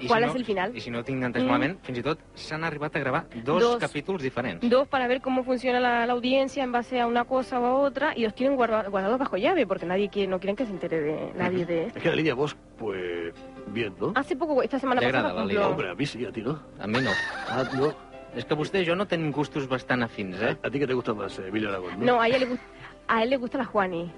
I 0.00 0.06
¿Cuál 0.08 0.24
si 0.24 0.28
es 0.30 0.34
el 0.36 0.44
final? 0.44 0.76
I 0.76 0.80
si 0.80 0.90
no 0.90 1.04
tinc 1.04 1.22
entès 1.22 1.42
Mm. 1.42 1.46
malament, 1.46 1.78
fins 1.84 1.98
i 1.98 2.02
tot 2.02 2.18
s'han 2.34 2.64
arribat 2.64 2.96
a 2.96 2.98
gravar 2.98 3.26
dos, 3.44 3.62
Dos. 3.62 3.76
capítols 3.78 4.22
diferents. 4.22 4.68
Dos 4.68 4.88
para 4.88 5.06
ver 5.06 5.20
cómo 5.20 5.44
funciona 5.44 5.78
la, 5.80 6.06
la 6.06 6.12
audiencia 6.12 6.64
en 6.64 6.72
base 6.72 7.00
a 7.00 7.06
una 7.06 7.24
cosa 7.24 7.60
o 7.60 7.64
a 7.66 7.74
otra 7.74 8.12
y 8.16 8.22
los 8.24 8.34
tienen 8.34 8.56
guarda- 8.56 8.88
guardados 8.88 9.18
bajo 9.18 9.36
llave 9.36 9.66
porque 9.66 9.86
nadie 9.86 10.08
quiere, 10.08 10.28
no 10.28 10.38
quieren 10.40 10.56
que 10.56 10.64
se 10.66 10.72
entere 10.72 11.00
de 11.00 11.32
nadie 11.36 11.64
de 11.66 11.86
esto. 11.86 11.98
Es 11.98 12.02
que 12.02 12.08
la 12.10 12.16
línea 12.16 12.34
vos, 12.34 12.56
pues, 12.78 13.32
bien, 13.68 13.94
¿no? 14.00 14.12
Hace 14.16 14.34
poco, 14.36 14.62
esta 14.62 14.78
semana 14.78 15.00
pasada, 15.00 15.28
agrada 15.30 15.44
la. 15.44 15.68
Hombre, 15.68 15.90
a 15.90 15.94
mí 15.94 16.06
sí, 16.06 16.24
a 16.24 16.32
ti 16.32 16.42
no. 16.42 16.58
A 16.80 16.86
mi 16.86 17.00
no. 17.00 17.10
Ah, 17.48 17.64
no. 17.74 17.94
És 18.34 18.46
que 18.46 18.54
vostè 18.56 18.80
i 18.80 18.86
jo 18.88 18.94
no 18.96 19.04
tenim 19.06 19.30
gustos 19.30 19.68
bastant 19.68 20.02
afins, 20.02 20.40
eh? 20.40 20.56
A 20.64 20.70
ti 20.70 20.78
que 20.80 20.86
te 20.86 20.94
gusta 20.94 21.12
más, 21.12 21.38
eh, 21.38 21.48
Emilio 21.48 21.68
Aragón, 21.68 22.00
¿no? 22.00 22.06
No, 22.06 22.20
a 22.20 22.26
ella 22.28 22.38
le 22.38 22.46
gusta, 22.46 22.64
a 23.06 23.22
él 23.22 23.28
le 23.28 23.36
gusta 23.36 23.58
la 23.58 23.66
Juani. 23.66 24.10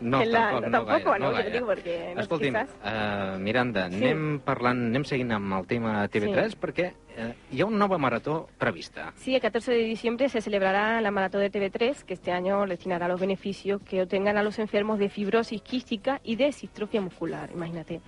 No, 0.00 0.24
la- 0.24 0.38
tampoc, 0.50 0.64
no, 0.64 0.70
tampoco, 0.70 1.10
gaire, 1.10 1.18
no, 1.24 1.30
no 1.30 1.36
gaire. 1.36 1.50
dic 1.50 1.62
perquè 1.68 2.14
no, 2.14 2.20
Escolti'm, 2.22 2.54
quizás. 2.54 2.68
uh, 2.84 3.38
Miranda, 3.38 3.88
Sí. 3.90 3.96
anem 3.96 4.40
parlant, 4.40 4.86
anem 4.86 5.04
seguint 5.04 5.32
amb 5.32 5.52
el 5.60 5.66
tema 5.66 6.08
TV3 6.08 6.50
Sí. 6.52 6.56
perquè 6.60 6.92
uh, 7.18 7.32
hi 7.50 7.60
ha 7.60 7.66
una 7.66 7.76
nova 7.78 7.98
marató 7.98 8.48
prevista. 8.58 9.12
Sí, 9.16 9.34
el 9.34 9.40
14 9.40 9.72
de 9.72 9.84
diciembre 9.84 10.28
se 10.28 10.40
celebrará 10.40 11.00
la 11.00 11.10
maratón 11.10 11.42
de 11.42 11.50
TV3, 11.50 12.04
que 12.04 12.14
este 12.14 12.32
año 12.32 12.64
destinará 12.66 13.08
los 13.08 13.20
beneficios 13.20 13.82
que 13.82 14.02
obtengan 14.02 14.36
a 14.38 14.42
los 14.42 14.58
enfermos 14.58 14.98
de 14.98 15.08
fibrosis 15.08 15.60
quística 15.62 16.20
y 16.24 16.36
de 16.36 16.46
distrofia 16.46 17.00
muscular, 17.00 17.50
imagínate. 17.52 18.00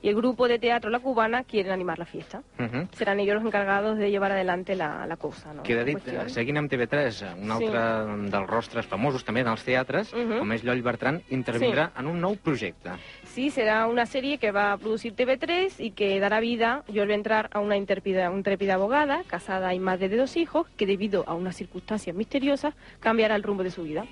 Y 0.00 0.08
el 0.08 0.14
grupo 0.14 0.46
de 0.46 0.60
teatro 0.60 0.90
La 0.90 1.00
Cubana 1.00 1.42
quieren 1.42 1.72
animar 1.72 1.98
la 1.98 2.04
fiesta. 2.04 2.42
Uh 2.56 2.62
-huh. 2.62 2.88
Serán 2.92 3.18
ellos 3.18 3.34
los 3.34 3.44
encargados 3.44 3.98
de 3.98 4.10
llevar 4.12 4.30
adelante 4.30 4.76
la, 4.76 5.04
la 5.06 5.16
cosa, 5.16 5.52
¿no? 5.52 5.64
Queda 5.64 5.82
dit, 5.82 5.94
cuestión. 5.98 6.26
eh, 6.26 6.30
seguint 6.30 6.56
amb 6.58 6.70
TV3, 6.70 7.22
un 7.36 7.44
Sí. 7.58 7.64
altre 7.64 8.30
dels 8.30 8.46
rostres 8.48 8.86
famosos 8.86 9.24
també 9.24 9.40
en 9.40 9.48
els 9.48 9.64
teatres, 9.64 10.14
Mhm. 10.14 10.38
com 10.38 10.52
és 10.52 10.62
Lloll 10.62 10.82
Bertran, 10.82 11.20
intervindrà 11.30 11.90
en 11.98 12.06
un 12.06 12.20
nou 12.20 12.36
projecte. 12.36 12.90
Sí, 13.24 13.50
será 13.50 13.88
una 13.88 14.06
serie 14.06 14.38
que 14.38 14.52
va 14.52 14.72
a 14.72 14.78
producir 14.78 15.14
TV3 15.14 15.80
y 15.80 15.90
que 15.90 16.20
dará 16.20 16.38
vida, 16.38 16.84
yo 16.88 17.02
voy 17.04 17.12
a 17.12 17.16
entrar 17.16 17.48
a 17.52 17.58
una 17.58 17.76
intrépida, 17.76 18.30
intrépida 18.32 18.74
abogada, 18.74 19.24
casada 19.26 19.74
y 19.74 19.80
madre 19.80 20.08
de 20.08 20.16
dos 20.16 20.36
hijos, 20.36 20.68
que 20.76 20.86
debido 20.86 21.24
a 21.26 21.34
unas 21.34 21.56
circunstancias 21.56 22.14
misteriosas 22.14 22.72
cambiará 23.00 23.34
el 23.34 23.42
rumbo 23.42 23.64
de 23.64 23.70
su 23.72 23.82
vida. 23.82 24.04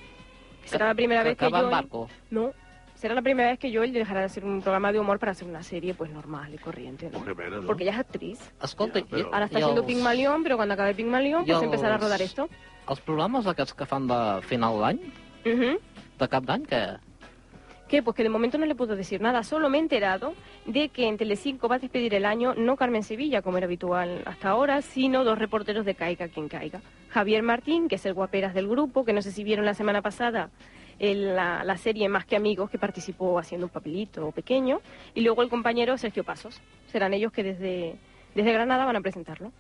Será 0.65 0.87
la 0.87 0.95
primera 0.95 1.23
vez 1.23 1.37
que 1.39 1.45
en 1.47 1.53
yo... 1.53 1.71
barco. 1.71 2.09
No, 2.31 2.51
será 3.07 3.15
la 3.15 3.23
primera 3.23 3.51
vez 3.51 3.59
que 3.61 3.73
Joel 3.73 3.93
dejará 3.93 4.19
de 4.19 4.27
hacer 4.27 4.45
un 4.45 4.61
programa 4.63 4.91
de 4.91 4.99
humor 4.99 5.21
para 5.21 5.31
hacer 5.31 5.47
una 5.47 5.63
serie 5.63 5.95
pues 5.95 6.11
normal 6.11 6.53
y 6.53 6.59
corriente, 6.59 7.09
¿no? 7.09 7.25
Qué 7.25 7.37
pena, 7.37 7.59
¿no? 7.59 7.67
Porque 7.67 7.85
ella 7.85 7.93
es 7.93 7.99
actriz. 8.01 8.41
Escolta, 8.61 8.99
Ja, 8.99 9.07
però- 9.07 9.19
i- 9.21 9.23
Ahora 9.33 9.45
está 9.45 9.59
haciendo 9.59 9.83
els- 9.83 9.87
Pigmalión, 9.87 10.43
pero 10.43 10.57
cuando 10.57 10.75
acabe 10.75 10.93
Pigmalión 10.93 11.45
pues 11.47 11.63
empezará 11.63 11.95
a 11.95 11.99
rodar 11.99 12.21
esto. 12.21 12.49
Els 12.89 13.01
programes 13.01 13.47
aquests 13.47 13.75
que 13.75 13.87
fan 13.87 14.09
de 14.09 14.43
final 14.43 14.81
d'any, 14.81 14.99
Ujú. 15.47 15.79
de 16.19 16.29
cap 16.29 16.43
d'any, 16.45 16.65
que... 16.67 16.97
¿Qué? 17.87 18.03
Pues 18.03 18.17
que 18.17 18.25
de 18.25 18.29
momento 18.29 18.59
no 18.59 18.67
le 18.67 18.75
puedo 18.75 18.97
decir 18.97 19.21
nada. 19.21 19.45
Solo 19.45 19.69
me 19.69 19.79
he 19.79 19.81
enterado 19.81 20.35
de 20.65 20.89
que 20.89 21.07
en 21.07 21.17
Telecinco 21.17 21.69
va 21.69 21.77
a 21.77 21.79
despedir 21.79 22.13
el 22.15 22.25
año 22.25 22.53
no 22.57 22.75
Carmen 22.75 23.05
Sevilla, 23.05 23.43
como 23.43 23.59
era 23.59 23.67
habitual 23.67 24.23
hasta 24.27 24.49
ahora, 24.49 24.83
sino 24.83 25.23
dos 25.23 25.39
reporteros 25.39 25.85
de 25.87 25.95
Caiga 25.95 26.27
quien 26.27 26.49
caiga. 26.49 26.81
Javier 27.11 27.45
Martín, 27.45 27.87
que 27.87 27.95
es 27.95 28.05
el 28.05 28.15
guaperas 28.15 28.55
del 28.55 28.67
grupo, 28.67 29.05
que 29.05 29.13
no 29.13 29.23
sé 29.23 29.31
si 29.31 29.45
vieron 29.45 29.65
la 29.65 29.75
semana 29.75 30.03
pasada 30.03 30.51
en 30.99 31.35
la, 31.35 31.63
la 31.65 31.77
serie 31.77 32.09
Más 32.09 32.25
que 32.25 32.37
Amigos, 32.37 32.71
que 32.71 32.79
participó 32.79 33.39
haciendo 33.39 33.67
un 33.67 33.71
papelito 33.71 34.31
pequeño, 34.33 34.81
y 35.15 35.21
luego 35.21 35.43
el 35.43 35.49
compañero 35.49 35.97
Sergio 35.99 36.25
Pasos. 36.25 36.61
Serán 36.93 37.13
ellos 37.15 37.33
que 37.33 37.43
desde, 37.43 37.95
desde 38.35 38.53
Granada 38.53 38.85
van 38.85 38.97
a 38.97 39.01
presentarlo. 39.01 39.53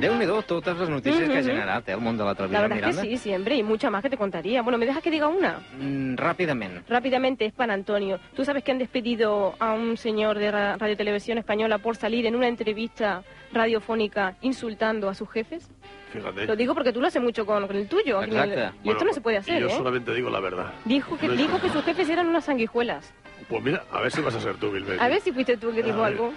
Déu-n'hi-do 0.00 0.40
totes 0.48 0.74
les 0.78 0.88
notícies 0.88 1.28
que 1.28 1.38
ha 1.38 1.42
generat 1.42 1.86
eh, 1.86 1.92
el 1.92 2.00
món 2.00 2.16
de 2.16 2.24
la 2.24 2.30
La 2.30 2.34
televisió, 2.34 2.60
verdad 2.62 2.78
es 2.78 2.84
Miranda. 2.86 3.02
que 3.02 3.08
sí, 3.10 3.16
siempre, 3.18 3.56
y 3.56 3.62
mucha 3.62 3.90
más 3.90 4.02
que 4.02 4.08
te 4.08 4.16
contaría. 4.16 4.62
Bueno, 4.62 4.78
¿me 4.78 4.86
dejas 4.86 5.02
que 5.02 5.10
diga 5.10 5.28
una? 5.28 5.60
Mm, 5.78 6.14
ràpidament. 6.16 6.86
Rápidamente, 6.88 7.44
es 7.44 7.52
para 7.52 7.74
Antonio. 7.74 8.18
¿Tú 8.34 8.42
sabes 8.46 8.64
que 8.64 8.72
han 8.72 8.78
despedido 8.78 9.54
a 9.58 9.74
un 9.74 9.98
señor 9.98 10.38
de 10.38 10.50
ra- 10.50 10.76
Radio 10.78 10.96
Televisión 10.96 11.36
Española 11.36 11.76
por 11.78 11.96
salir 11.96 12.24
en 12.24 12.34
una 12.34 12.48
entrevista 12.48 13.22
radiofónica 13.52 14.36
insultando 14.42 15.08
a 15.08 15.14
sus 15.14 15.28
jefes? 15.30 15.68
Fíjate. 16.12 16.46
Lo 16.46 16.56
digo 16.56 16.74
porque 16.74 16.92
tú 16.92 17.00
lo 17.00 17.06
haces 17.06 17.22
mucho 17.22 17.46
con, 17.46 17.66
con 17.66 17.76
el 17.76 17.86
tuyo. 17.88 18.22
el- 18.22 18.30
Exacto. 18.30 18.52
y 18.52 18.84
Bueno, 18.84 18.92
esto 18.92 19.04
no 19.04 19.12
se 19.12 19.20
puede 19.20 19.36
hacer, 19.36 19.60
Yo 19.60 19.68
¿eh? 19.68 19.70
solamente 19.76 20.12
digo 20.14 20.28
la 20.30 20.40
verdad. 20.40 20.72
Dijo 20.84 21.16
que, 21.18 21.26
No 21.28 21.32
es- 21.34 21.38
dijo 21.38 21.60
que 21.60 21.68
sus 21.70 21.84
jefes 21.84 22.08
eran 22.08 22.26
unas 22.28 22.44
sanguijuelas. 22.44 23.12
Pues 23.48 23.62
mira, 23.62 23.84
a 23.92 24.00
ver 24.00 24.10
si 24.12 24.20
vas 24.20 24.34
a 24.34 24.40
ser 24.40 24.56
tú, 24.56 24.70
Bilbao. 24.70 24.96
A 25.00 25.08
ver 25.08 25.20
si 25.20 25.32
fuiste 25.32 25.56
tú 25.56 25.70
el 25.70 25.76
que 25.76 25.82
dijo 25.82 26.02
algo. 26.02 26.32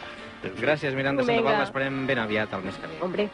Gràcies, 0.60 0.94
Miranda 0.94 1.22
Vinga. 1.24 1.36
Sandoval. 1.36 1.60
L'esperem 1.62 2.06
ben 2.08 2.20
aviat 2.20 2.54
al 2.54 2.64
mes 2.64 2.76
que 2.76 2.88
ve. 2.88 2.94
Hombre. 3.02 3.30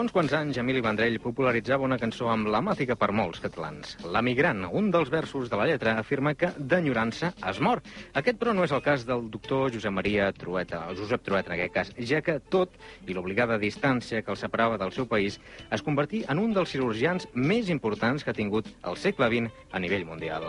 Fa 0.00 0.04
uns 0.06 0.14
quants 0.16 0.32
anys, 0.32 0.56
Emili 0.56 0.80
Vendrell 0.80 1.18
popularitzava 1.20 1.84
una 1.84 1.98
cançó 2.00 2.30
emblemàtica 2.32 2.94
per 2.96 3.10
molts 3.12 3.42
catalans. 3.44 3.98
La 4.14 4.22
migrant, 4.24 4.62
un 4.80 4.88
dels 4.94 5.10
versos 5.12 5.50
de 5.52 5.58
la 5.60 5.66
lletra, 5.68 5.92
afirma 6.00 6.32
que 6.40 6.48
d'enyorança 6.56 7.34
es 7.50 7.60
mor. 7.60 7.82
Aquest, 8.16 8.40
però, 8.40 8.56
no 8.56 8.64
és 8.64 8.72
el 8.72 8.80
cas 8.80 9.04
del 9.04 9.28
doctor 9.28 9.68
Josep 9.76 9.92
Maria 9.92 10.30
Trueta, 10.32 10.86
o 10.88 10.96
Josep 10.96 11.28
Trueta, 11.28 11.52
en 11.52 11.58
aquest 11.58 11.76
cas, 11.76 11.92
ja 12.14 12.24
que 12.24 12.40
tot 12.40 12.80
i 13.04 13.12
l'obligada 13.12 13.60
distància 13.60 14.24
que 14.24 14.32
el 14.32 14.40
separava 14.40 14.80
del 14.80 14.96
seu 14.96 15.04
país 15.04 15.36
es 15.68 15.84
convertí 15.84 16.24
en 16.32 16.40
un 16.40 16.56
dels 16.56 16.72
cirurgians 16.72 17.28
més 17.36 17.68
importants 17.68 18.24
que 18.24 18.32
ha 18.32 18.40
tingut 18.40 18.72
el 18.80 18.96
segle 18.96 19.28
XX 19.28 19.66
a 19.68 19.84
nivell 19.84 20.08
mundial. 20.08 20.48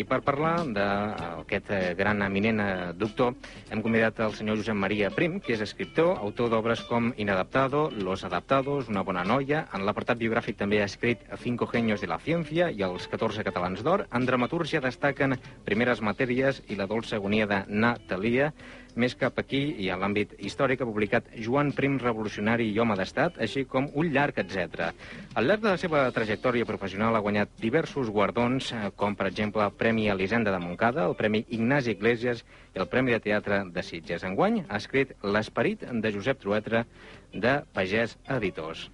I 0.00 0.04
per 0.08 0.22
parlar 0.24 0.62
d'aquest 0.72 1.66
eh, 1.76 1.80
gran 1.98 2.22
eminent 2.24 2.62
eh, 2.64 2.68
doctor, 2.96 3.34
hem 3.68 3.82
convidat 3.84 4.22
el 4.24 4.32
senyor 4.38 4.56
Josep 4.56 4.78
Maria 4.80 5.10
Prim, 5.12 5.36
que 5.44 5.52
és 5.52 5.60
escriptor, 5.60 6.14
autor 6.24 6.48
d'obres 6.54 6.80
com 6.88 7.10
Inadaptado, 7.20 7.90
Los 7.92 8.24
Adaptados, 8.24 8.88
Una 8.88 9.04
bona 9.04 9.26
noia. 9.28 9.66
En 9.76 9.84
l'apartat 9.84 10.16
biogràfic 10.22 10.56
també 10.56 10.80
ha 10.80 10.88
escrit 10.88 11.26
Cinco 11.42 11.68
genios 11.68 12.00
de 12.00 12.08
la 12.08 12.18
ciencia 12.18 12.70
i 12.72 12.80
els 12.86 13.10
14 13.12 13.44
catalans 13.44 13.84
d'or. 13.84 14.06
En 14.16 14.24
dramatúrgia 14.24 14.80
destaquen 14.80 15.36
Primeres 15.68 16.00
matèries 16.00 16.62
i 16.68 16.80
La 16.80 16.88
dolça 16.88 17.20
agonia 17.20 17.50
de 17.50 17.66
Natalia. 17.68 18.54
Més 18.98 19.14
cap 19.14 19.38
aquí, 19.38 19.60
i 19.78 19.88
en 19.92 20.00
l'àmbit 20.02 20.32
històric, 20.38 20.80
ha 20.82 20.88
publicat 20.88 21.28
Joan 21.44 21.70
Prim, 21.76 21.98
revolucionari 22.02 22.66
i 22.70 22.78
home 22.82 22.96
d'estat, 22.98 23.38
així 23.42 23.64
com 23.70 23.88
un 23.94 24.10
llarg, 24.14 24.40
etc. 24.42 24.90
Al 25.34 25.46
llarg 25.46 25.62
de 25.62 25.70
la 25.70 25.80
seva 25.80 26.02
trajectòria 26.14 26.66
professional 26.66 27.16
ha 27.16 27.22
guanyat 27.24 27.54
diversos 27.62 28.10
guardons, 28.10 28.72
eh, 28.72 28.90
com 28.96 29.14
per 29.14 29.28
exemple 29.30 29.64
el 29.64 29.76
Premi 29.78 30.08
Elisenda 30.08 30.50
de 30.50 30.58
Montcada, 30.58 31.06
el 31.06 31.14
Premi 31.14 31.44
Ignasi 31.48 31.94
Iglesias 31.96 32.44
i 32.74 32.82
el 32.82 32.88
Premi 32.88 33.12
de 33.12 33.20
Teatre 33.20 33.64
de 33.70 33.82
Sitges. 33.82 34.24
Enguany 34.24 34.64
ha 34.68 34.76
escrit 34.82 35.14
L'esperit 35.22 35.86
de 35.90 36.12
Josep 36.12 36.40
Truetra, 36.42 36.84
de 37.32 37.60
Pagès 37.74 38.18
Editors. 38.28 38.88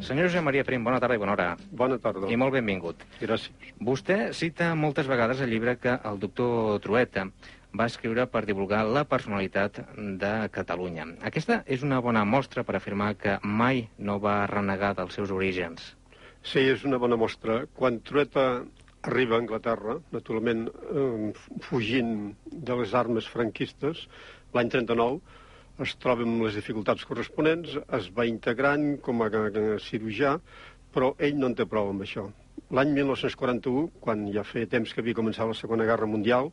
Senyor 0.00 0.26
Josep 0.26 0.42
Maria 0.42 0.64
Prim, 0.66 0.82
bona 0.82 0.98
tarda 0.98 1.14
i 1.14 1.20
bona 1.22 1.32
hora. 1.36 1.48
Bona 1.70 1.96
tarda. 2.02 2.26
I 2.32 2.36
molt 2.40 2.50
benvingut. 2.56 3.02
Gràcies. 3.20 3.52
Vostè 3.78 4.32
cita 4.34 4.72
moltes 4.74 5.06
vegades 5.06 5.40
el 5.44 5.52
llibre 5.52 5.76
que 5.78 5.92
el 5.94 6.18
doctor 6.18 6.80
Trueta 6.82 7.28
va 7.76 7.86
escriure 7.86 8.26
per 8.30 8.42
divulgar 8.48 8.82
la 8.86 9.04
personalitat 9.08 9.80
de 10.22 10.32
Catalunya. 10.54 11.06
Aquesta 11.30 11.60
és 11.66 11.84
una 11.86 12.00
bona 12.02 12.24
mostra 12.24 12.64
per 12.66 12.76
afirmar 12.76 13.14
que 13.20 13.38
mai 13.42 13.86
no 13.98 14.18
va 14.22 14.44
renegar 14.50 14.94
dels 14.98 15.14
seus 15.18 15.30
orígens. 15.30 15.94
Sí, 16.42 16.60
és 16.60 16.84
una 16.88 16.98
bona 16.98 17.18
mostra. 17.20 17.62
Quan 17.76 18.00
Trueta 18.00 18.46
arriba 19.02 19.36
a 19.36 19.40
Anglaterra, 19.40 19.98
naturalment 20.12 20.66
eh, 20.68 21.30
fugint 21.64 22.34
de 22.50 22.76
les 22.80 22.94
armes 22.94 23.28
franquistes, 23.28 24.06
l'any 24.56 24.72
39, 24.72 25.20
es 25.84 25.94
troba 26.02 26.26
amb 26.26 26.44
les 26.44 26.58
dificultats 26.58 27.06
corresponents, 27.08 27.78
es 27.96 28.10
va 28.16 28.28
integrant 28.28 28.98
com 29.04 29.22
a, 29.24 29.30
cirurgià, 29.80 30.36
però 30.92 31.14
ell 31.18 31.38
no 31.40 31.48
en 31.48 31.56
té 31.56 31.64
prou 31.70 31.92
amb 31.92 32.04
això. 32.04 32.26
L'any 32.76 32.92
1941, 32.98 33.86
quan 34.04 34.26
ja 34.34 34.44
feia 34.46 34.68
temps 34.70 34.92
que 34.92 35.00
havia 35.02 35.16
començat 35.16 35.48
la 35.48 35.56
Segona 35.58 35.86
Guerra 35.88 36.08
Mundial, 36.10 36.52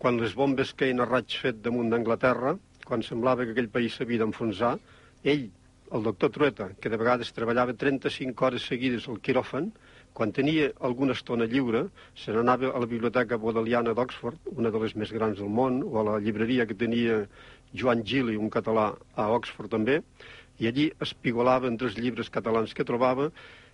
quan 0.00 0.16
les 0.16 0.32
bombes 0.32 0.70
queien 0.80 1.02
a 1.04 1.06
raig 1.08 1.34
fet 1.42 1.58
damunt 1.60 1.90
d'Anglaterra, 1.92 2.54
quan 2.88 3.02
semblava 3.04 3.44
que 3.44 3.52
aquell 3.52 3.68
país 3.68 3.98
s'havia 3.98 4.22
d'enfonsar, 4.22 4.78
ell, 5.28 5.42
el 5.92 6.06
doctor 6.06 6.30
Trueta, 6.32 6.70
que 6.80 6.88
de 6.88 6.96
vegades 6.96 7.34
treballava 7.36 7.74
35 7.76 8.46
hores 8.46 8.64
seguides 8.70 9.08
al 9.12 9.20
quiròfan, 9.20 9.68
quan 10.16 10.32
tenia 10.32 10.70
alguna 10.88 11.12
estona 11.18 11.44
lliure, 11.50 11.84
se 12.16 12.32
n'anava 12.32 12.72
a 12.72 12.80
la 12.80 12.88
Biblioteca 12.88 13.38
Bodleiana 13.44 13.92
d'Oxford, 13.98 14.48
una 14.56 14.72
de 14.72 14.80
les 14.86 14.96
més 14.96 15.12
grans 15.12 15.36
del 15.38 15.52
món, 15.60 15.82
o 15.84 16.00
a 16.00 16.06
la 16.08 16.18
llibreria 16.24 16.66
que 16.66 16.78
tenia 16.80 17.20
Joan 17.76 18.00
Gili, 18.00 18.40
un 18.40 18.48
català, 18.50 18.94
a 19.20 19.28
Oxford 19.36 19.76
també, 19.76 20.00
i 20.60 20.72
allí 20.72 20.90
espigolava 21.04 21.68
entre 21.68 21.92
els 21.92 22.00
llibres 22.00 22.32
catalans 22.32 22.72
que 22.72 22.88
trobava 22.88 23.30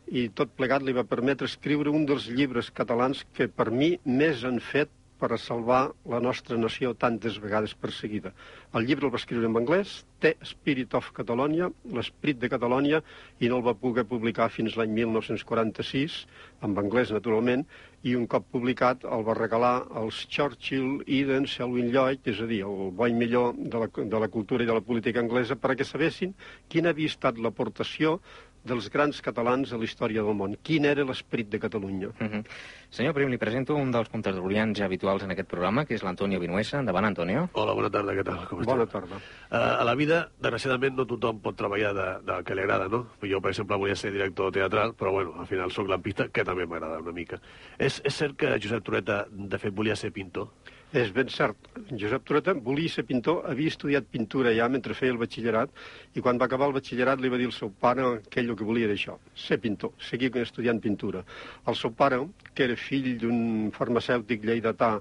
i 0.07 0.29
tot 0.35 0.53
plegat 0.59 0.83
li 0.83 0.95
va 0.95 1.07
permetre 1.07 1.47
escriure 1.51 1.91
un 1.91 2.05
dels 2.07 2.27
llibres 2.31 2.75
catalans 2.75 3.25
que 3.35 3.47
per 3.47 3.71
mi 3.71 3.97
més 4.05 4.45
han 4.47 4.59
fet 4.63 4.91
per 5.21 5.33
a 5.33 5.39
salvar 5.41 5.81
la 6.13 6.21
nostra 6.21 6.59
nació 6.61 6.93
tantes 6.95 7.39
vegades 7.41 7.75
perseguida. 7.75 8.33
El 8.77 8.87
llibre 8.87 9.09
el 9.09 9.15
va 9.15 9.21
escriure 9.21 9.49
en 9.49 9.57
anglès, 9.57 10.03
té 10.21 10.35
Spirit 10.45 10.95
of 10.97 11.11
Catalonia, 11.17 11.69
l'esperit 11.93 12.39
de 12.41 12.51
Catalònia, 12.53 13.03
i 13.41 13.51
no 13.51 13.61
el 13.61 13.67
va 13.67 13.77
poder 13.81 14.07
publicar 14.09 14.49
fins 14.53 14.77
l'any 14.77 14.93
1946, 14.97 16.23
en 16.67 16.77
anglès 16.81 17.13
naturalment, 17.15 17.67
i 18.07 18.15
un 18.15 18.27
cop 18.31 18.45
publicat 18.53 19.05
el 19.09 19.25
va 19.27 19.35
regalar 19.35 19.75
als 19.99 20.21
Churchill, 20.31 21.01
Eden, 21.07 21.49
Selwyn 21.51 21.91
Lloyd, 21.95 22.29
és 22.31 22.41
a 22.43 22.47
dir, 22.47 22.63
el 22.69 22.93
bo 22.95 23.09
millor 23.11 23.57
de 23.57 23.83
la, 23.83 23.89
de 23.97 24.21
la 24.23 24.29
cultura 24.29 24.63
i 24.63 24.69
de 24.69 24.77
la 24.77 24.85
política 24.85 25.23
anglesa, 25.25 25.57
perquè 25.59 25.85
sabessin 25.85 26.35
quina 26.71 26.93
havia 26.93 27.11
estat 27.11 27.41
l'aportació 27.43 28.21
dels 28.67 28.89
grans 28.93 29.21
catalans 29.23 29.73
a 29.73 29.79
la 29.79 29.87
història 29.87 30.25
del 30.27 30.37
món. 30.37 30.57
Quin 30.67 30.87
era 30.89 31.05
l'esperit 31.07 31.49
de 31.53 31.61
Catalunya. 31.63 32.09
Uh 32.09 32.27
-huh. 32.27 32.43
Senyor 32.91 33.15
Prim, 33.15 33.29
li 33.31 33.39
presento 33.39 33.75
un 33.75 33.91
dels 33.91 34.09
contertulians 34.09 34.81
habituals 34.81 35.23
en 35.23 35.31
aquest 35.31 35.49
programa, 35.49 35.85
que 35.85 35.95
és 35.95 36.03
l'Antonio 36.03 36.41
Vinuesa. 36.41 36.79
Endavant, 36.79 37.05
Antonio. 37.05 37.49
Hola, 37.53 37.75
bona 37.75 37.91
tarda, 37.91 38.15
què 38.15 38.25
tal? 38.25 38.47
Com 38.49 38.63
Bona 38.65 38.87
tarda. 38.87 39.17
Uh, 39.17 39.81
a 39.81 39.85
la 39.85 39.95
vida, 39.95 40.31
desgraciadament, 40.39 40.97
no 40.97 41.07
tothom 41.07 41.41
pot 41.41 41.57
treballar 41.57 41.93
de, 41.95 42.33
del 42.33 42.45
que 42.45 42.55
li 42.55 42.63
agrada, 42.63 42.89
no? 42.89 43.07
Jo, 43.23 43.41
per 43.41 43.51
exemple, 43.51 43.77
volia 43.77 43.97
ser 43.97 44.13
director 44.13 44.53
teatral, 44.53 44.95
però, 44.95 45.13
bueno, 45.13 45.35
al 45.39 45.47
final 45.47 45.71
sóc 45.71 45.89
lampista, 45.89 46.29
que 46.29 46.45
també 46.45 46.67
m'agrada 46.67 46.99
una 46.99 47.13
mica. 47.13 47.41
És, 47.79 48.01
és 48.05 48.15
cert 48.15 48.37
que 48.37 48.59
Josep 48.63 48.85
Toreta, 48.85 49.27
de 49.31 49.59
fet, 49.59 49.75
volia 49.75 49.97
ser 49.97 50.13
pintor? 50.13 50.49
És 50.95 51.11
ben 51.11 51.27
cert. 51.27 51.57
Josep 51.99 52.23
Tureta 52.23 52.53
volia 52.55 52.89
ser 52.89 53.03
pintor, 53.05 53.41
havia 53.51 53.73
estudiat 53.73 54.07
pintura 54.07 54.53
ja 54.55 54.69
mentre 54.71 54.95
feia 54.95 55.11
el 55.11 55.19
batxillerat, 55.19 55.71
i 56.15 56.23
quan 56.23 56.39
va 56.39 56.47
acabar 56.47 56.69
el 56.69 56.77
batxillerat 56.77 57.21
li 57.21 57.29
va 57.29 57.41
dir 57.41 57.49
al 57.51 57.57
seu 57.57 57.73
pare 57.81 58.21
que 58.31 58.41
ell 58.41 58.53
el 58.53 58.57
que 58.57 58.65
volia 58.65 58.87
era 58.87 58.95
això, 58.95 59.17
ser 59.35 59.59
pintor, 59.59 59.91
seguir 59.99 60.31
estudiant 60.39 60.81
pintura. 60.81 61.25
El 61.67 61.75
seu 61.75 61.91
pare, 61.91 62.21
que 62.55 62.65
era 62.65 62.77
fill 62.77 63.17
d'un 63.19 63.73
farmacèutic 63.75 64.47
lleidatà 64.47 65.01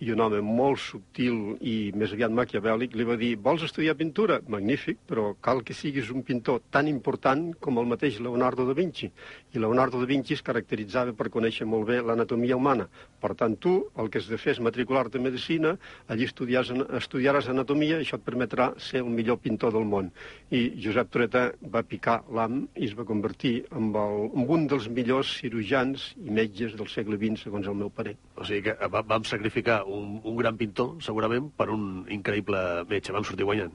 i 0.00 0.12
un 0.14 0.20
home 0.22 0.38
molt 0.44 0.78
subtil 0.78 1.56
i 1.60 1.90
més 1.98 2.12
aviat 2.14 2.30
maquiavèlic, 2.30 2.92
li 2.94 3.04
va 3.08 3.16
dir, 3.18 3.32
vols 3.42 3.64
estudiar 3.66 3.96
pintura? 3.98 4.36
Magnífic, 4.46 5.00
però 5.08 5.32
cal 5.42 5.64
que 5.66 5.74
siguis 5.74 6.10
un 6.14 6.22
pintor 6.22 6.60
tan 6.70 6.86
important 6.86 7.48
com 7.58 7.80
el 7.82 7.88
mateix 7.90 8.20
Leonardo 8.22 8.66
da 8.68 8.76
Vinci. 8.78 9.10
I 9.54 9.58
Leonardo 9.58 9.98
da 9.98 10.06
Vinci 10.06 10.36
es 10.36 10.42
caracteritzava 10.46 11.12
per 11.18 11.28
conèixer 11.34 11.66
molt 11.66 11.88
bé 11.88 11.98
l'anatomia 12.00 12.54
humana. 12.56 12.86
Per 13.18 13.32
tant, 13.34 13.56
tu 13.58 13.72
el 13.98 14.08
que 14.08 14.20
has 14.22 14.28
de 14.30 14.38
fer 14.38 14.52
és 14.54 14.60
matricular-te 14.62 15.18
en 15.18 15.24
Medicina, 15.26 15.74
allí 16.06 16.28
estudiaràs, 16.30 16.70
estudiaràs 17.00 17.48
anatomia 17.50 17.98
i 17.98 18.04
això 18.06 18.20
et 18.20 18.24
permetrà 18.28 18.68
ser 18.78 19.02
el 19.02 19.10
millor 19.10 19.40
pintor 19.42 19.72
del 19.74 19.84
món. 19.84 20.12
I 20.54 20.62
Josep 20.84 21.10
Toreta 21.10 21.48
va 21.74 21.82
picar 21.82 22.20
l'am 22.30 22.68
i 22.78 22.86
es 22.86 22.94
va 22.94 23.04
convertir 23.08 23.64
en, 23.74 23.90
el, 23.90 24.30
en 24.30 24.46
un 24.46 24.68
dels 24.70 24.86
millors 24.88 25.34
cirurgians 25.40 26.12
i 26.22 26.30
metges 26.30 26.76
del 26.78 26.86
segle 26.92 27.18
XX, 27.18 27.42
segons 27.48 27.66
el 27.66 27.74
meu 27.82 27.90
parer. 27.90 28.14
O 28.38 28.46
sigui 28.46 28.62
que 28.70 28.78
va- 28.94 29.02
vam 29.02 29.24
sacrificar 29.26 29.82
un, 29.88 30.18
un 30.24 30.36
gran 30.36 30.58
pintor, 30.60 30.96
segurament, 31.04 31.50
per 31.56 31.70
un 31.74 32.04
increïble 32.14 32.84
metge. 32.90 33.14
Vam 33.16 33.26
sortir 33.26 33.48
guanyant. 33.48 33.74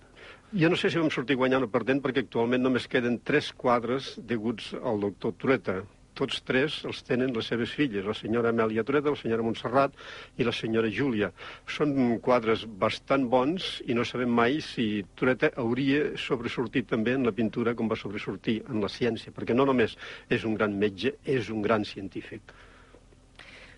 Jo 0.54 0.69
no 0.69 0.78
sé 0.78 0.91
si 0.93 1.02
vam 1.02 1.10
sortir 1.10 1.36
guanyant 1.39 1.65
o 1.65 1.71
perdent 1.73 1.99
perquè 2.04 2.21
actualment 2.21 2.62
només 2.62 2.86
queden 2.86 3.17
tres 3.26 3.49
quadres 3.58 4.13
deguts 4.21 4.71
al 4.78 5.02
doctor 5.02 5.34
Tureta. 5.41 5.82
tots 6.13 6.43
tres 6.45 6.76
els 6.86 6.99
tenen 7.08 7.32
les 7.34 7.47
seves 7.49 7.71
filles, 7.73 8.06
la 8.06 8.13
senyora 8.13 8.52
Amèlia 8.54 8.84
Tureta, 8.86 9.10
la 9.10 9.17
senyora 9.17 9.45
Montserrat 9.45 9.95
i 10.38 10.45
la 10.45 10.54
senyora 10.54 10.91
Júlia. 10.93 11.32
Són 11.65 12.19
quadres 12.21 12.67
bastant 12.84 13.26
bons 13.32 13.82
i 13.89 13.95
no 13.97 14.06
sabem 14.06 14.30
mai 14.30 14.60
si 14.62 15.04
Tureta 15.17 15.49
hauria 15.58 16.12
sobresortit 16.21 16.91
també 16.91 17.17
en 17.17 17.26
la 17.26 17.34
pintura 17.34 17.73
com 17.73 17.89
va 17.89 17.97
sobresortir 17.97 18.60
en 18.69 18.86
la 18.86 18.91
ciència, 18.93 19.34
perquè 19.34 19.58
no 19.58 19.65
només 19.65 19.97
és 20.30 20.45
un 20.45 20.54
gran 20.54 20.78
metge, 20.78 21.15
és 21.26 21.49
un 21.49 21.65
gran 21.65 21.84
científic. 21.84 22.54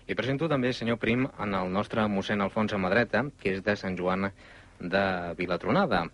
Li 0.06 0.14
presento 0.14 0.46
també, 0.46 0.70
senyor 0.70 1.00
Prim, 1.02 1.24
en 1.42 1.54
el 1.58 1.72
nostre 1.74 2.04
mossèn 2.06 2.44
Alfons 2.44 2.70
Amadreta, 2.76 3.24
que 3.42 3.56
és 3.56 3.62
de 3.66 3.74
Sant 3.74 3.96
Joan 3.98 4.28
de 4.78 5.02
Vilatronada. 5.38 6.04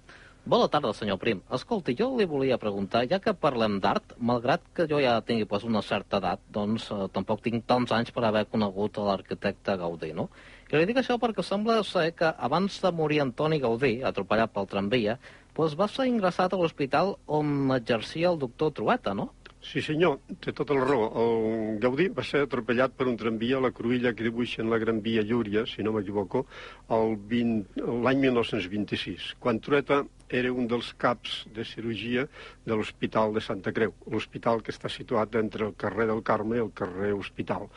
Bona 0.49 0.67
tarda, 0.73 0.95
senyor 0.97 1.19
Prim. 1.21 1.43
Escolti, 1.53 1.93
jo 1.99 2.09
li 2.17 2.25
volia 2.27 2.57
preguntar, 2.59 3.03
ja 3.11 3.19
que 3.23 3.35
parlem 3.37 3.77
d'art, 3.85 4.15
malgrat 4.17 4.65
que 4.75 4.89
jo 4.91 4.99
ja 5.03 5.19
tingui 5.29 5.45
pues, 5.51 5.67
una 5.69 5.85
certa 5.85 6.23
edat, 6.23 6.41
doncs 6.57 6.89
eh, 6.89 7.05
tampoc 7.13 7.45
tinc 7.45 7.67
tants 7.69 7.93
anys 7.93 8.11
per 8.17 8.25
haver 8.27 8.47
conegut 8.55 8.97
l'arquitecte 8.97 9.77
Gaudí, 9.85 10.15
no? 10.17 10.31
I 10.73 10.81
li 10.81 10.89
dic 10.89 11.03
això 11.03 11.19
perquè 11.21 11.45
sembla 11.45 11.83
ser 11.85 12.09
que 12.17 12.33
abans 12.49 12.81
de 12.81 12.91
morir 12.97 13.21
Antoni 13.27 13.61
Gaudí, 13.61 13.99
atropellat 14.09 14.57
pel 14.57 14.71
tramvia, 14.73 15.19
pues, 15.53 15.77
va 15.77 15.87
ser 15.93 16.09
ingressat 16.09 16.57
a 16.57 16.59
l'hospital 16.59 17.19
on 17.29 17.77
exercia 17.77 18.33
el 18.33 18.41
doctor 18.41 18.73
Trueta, 18.73 19.13
no? 19.13 19.35
Sí, 19.63 19.79
senyor, 19.79 20.17
té 20.43 20.51
tota 20.59 20.75
la 20.75 20.83
raó. 20.83 21.05
El 21.23 21.77
Gaudí 21.83 22.09
va 22.11 22.25
ser 22.27 22.41
atropellat 22.43 22.97
per 22.99 23.07
un 23.07 23.15
tramvia 23.19 23.61
a 23.61 23.63
la 23.63 23.71
cruïlla 23.71 24.11
que 24.19 24.27
dibuixa 24.27 24.59
en 24.65 24.73
la 24.73 24.79
Gran 24.83 24.99
Via 25.05 25.23
Llúria, 25.23 25.63
si 25.71 25.87
no 25.87 25.93
m'equivoco, 25.95 26.43
l'any 26.91 28.19
1926, 28.25 29.29
quan 29.39 29.63
Trueta 29.63 30.01
era 30.41 30.51
un 30.51 30.67
dels 30.67 30.91
caps 30.99 31.45
de 31.55 31.63
cirurgia 31.69 32.27
de 32.67 32.75
l'Hospital 32.75 33.37
de 33.39 33.45
Santa 33.47 33.71
Creu, 33.77 33.95
l'hospital 34.11 34.67
que 34.67 34.75
està 34.75 34.91
situat 34.91 35.39
entre 35.39 35.71
el 35.71 35.79
carrer 35.79 36.11
del 36.11 36.25
Carme 36.27 36.59
i 36.59 36.65
el 36.67 36.75
carrer 36.75 37.15
Hospital. 37.15 37.71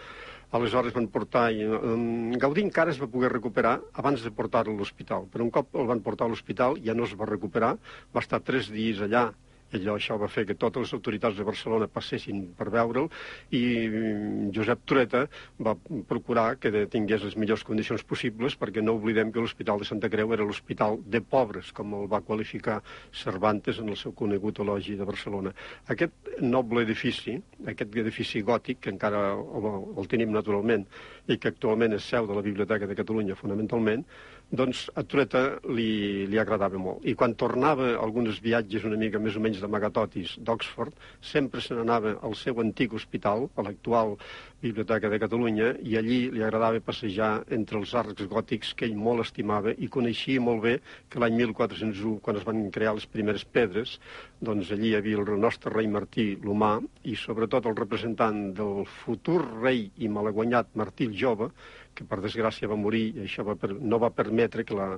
Aleshores 0.58 0.94
van 0.96 1.12
portar... 1.14 1.52
Um, 1.54 2.34
Gaudí 2.42 2.66
encara 2.66 2.94
es 2.94 3.02
va 3.02 3.12
poder 3.12 3.30
recuperar 3.30 3.78
abans 3.94 4.26
de 4.26 4.34
portar-lo 4.34 4.74
a 4.74 4.82
l'hospital, 4.82 5.30
però 5.30 5.46
un 5.46 5.54
cop 5.54 5.78
el 5.78 5.90
van 5.94 6.02
portar 6.02 6.26
a 6.26 6.34
l'hospital 6.34 6.82
ja 6.82 6.98
no 6.98 7.06
es 7.06 7.14
va 7.20 7.30
recuperar, 7.30 7.76
va 8.10 8.26
estar 8.26 8.42
tres 8.42 8.74
dies 8.74 9.06
allà 9.06 9.30
allò, 9.76 9.96
això 9.96 10.18
va 10.22 10.30
fer 10.32 10.46
que 10.50 10.58
totes 10.60 10.86
les 10.86 10.94
autoritats 10.98 11.38
de 11.38 11.46
Barcelona 11.48 11.90
passessin 11.92 12.42
per 12.58 12.70
veure'l 12.74 13.10
i 13.52 13.64
mm, 13.88 14.52
Josep 14.56 14.86
Tureta 14.86 15.26
va 15.68 15.76
procurar 16.10 16.48
que 16.62 16.86
tingués 16.92 17.24
les 17.26 17.38
millors 17.40 17.66
condicions 17.68 18.04
possibles 18.04 18.58
perquè 18.60 18.84
no 18.84 18.98
oblidem 19.00 19.32
que 19.32 19.44
l'Hospital 19.44 19.82
de 19.82 19.90
Santa 19.90 20.10
Creu 20.12 20.34
era 20.34 20.46
l'hospital 20.48 21.00
de 21.06 21.22
pobres, 21.22 21.72
com 21.76 21.94
el 22.00 22.10
va 22.12 22.24
qualificar 22.26 22.82
Cervantes 23.16 23.80
en 23.80 23.90
el 23.92 24.00
seu 24.00 24.14
conegut 24.14 24.60
elogi 24.64 24.96
de 25.00 25.08
Barcelona. 25.08 25.54
Aquest 25.92 26.40
noble 26.42 26.86
edifici, 26.86 27.36
aquest 27.66 27.96
edifici 28.02 28.42
gòtic, 28.46 28.82
que 28.86 28.94
encara 28.94 29.26
el, 29.36 29.70
el 29.98 30.10
tenim 30.12 30.34
naturalment 30.36 30.86
i 31.28 31.40
que 31.42 31.52
actualment 31.52 31.96
és 31.98 32.08
seu 32.12 32.28
de 32.30 32.38
la 32.38 32.44
Biblioteca 32.46 32.88
de 32.88 32.98
Catalunya 32.98 33.38
fonamentalment, 33.40 34.06
doncs 34.52 34.86
a 34.94 35.04
Tureta 35.04 35.42
li, 35.66 36.26
li 36.30 36.38
agradava 36.38 36.78
molt. 36.78 37.04
I 37.08 37.16
quan 37.18 37.34
tornava 37.40 37.96
alguns 37.98 38.40
viatges 38.44 38.86
una 38.86 39.00
mica 39.00 39.20
més 39.20 39.36
o 39.36 39.42
menys 39.42 39.62
d'amagatotis 39.62 40.36
d'Oxford, 40.46 40.94
sempre 41.22 41.62
se 41.62 41.76
n'anava 41.76 42.16
al 42.22 42.36
seu 42.38 42.60
antic 42.62 42.94
hospital, 42.94 43.50
a 43.56 43.66
l'actual 43.66 44.16
Biblioteca 44.62 45.10
de 45.10 45.20
Catalunya, 45.22 45.74
i 45.82 45.98
allí 45.98 46.20
li 46.34 46.44
agradava 46.44 46.82
passejar 46.82 47.44
entre 47.54 47.80
els 47.82 47.94
arcs 47.98 48.26
gòtics 48.30 48.74
que 48.78 48.88
ell 48.88 48.96
molt 48.98 49.26
estimava 49.26 49.74
i 49.78 49.90
coneixia 49.92 50.42
molt 50.42 50.64
bé 50.64 50.76
que 51.10 51.22
l'any 51.22 51.38
1401, 51.42 52.20
quan 52.22 52.40
es 52.40 52.46
van 52.48 52.64
crear 52.74 52.96
les 52.98 53.06
primeres 53.06 53.46
pedres, 53.46 54.00
doncs 54.42 54.72
allí 54.72 54.94
hi 54.94 55.00
havia 55.00 55.22
el 55.22 55.40
nostre 55.42 55.74
rei 55.74 55.88
Martí 55.92 56.32
l'Humà 56.42 56.78
i 57.04 57.16
sobretot 57.20 57.66
el 57.70 57.78
representant 57.78 58.54
del 58.58 58.86
futur 59.04 59.42
rei 59.62 59.90
i 59.98 60.10
malaguanyat 60.10 60.74
Martí 60.76 61.10
el 61.10 61.18
Jove, 61.18 61.52
que 61.96 62.06
per 62.08 62.20
desgràcia 62.24 62.70
va 62.70 62.78
morir 62.80 63.06
i 63.16 63.26
això 63.26 63.46
va 63.48 63.56
per, 63.60 63.72
no 63.74 64.00
va 64.02 64.12
permetre 64.14 64.66
que 64.68 64.76
la 64.78 64.90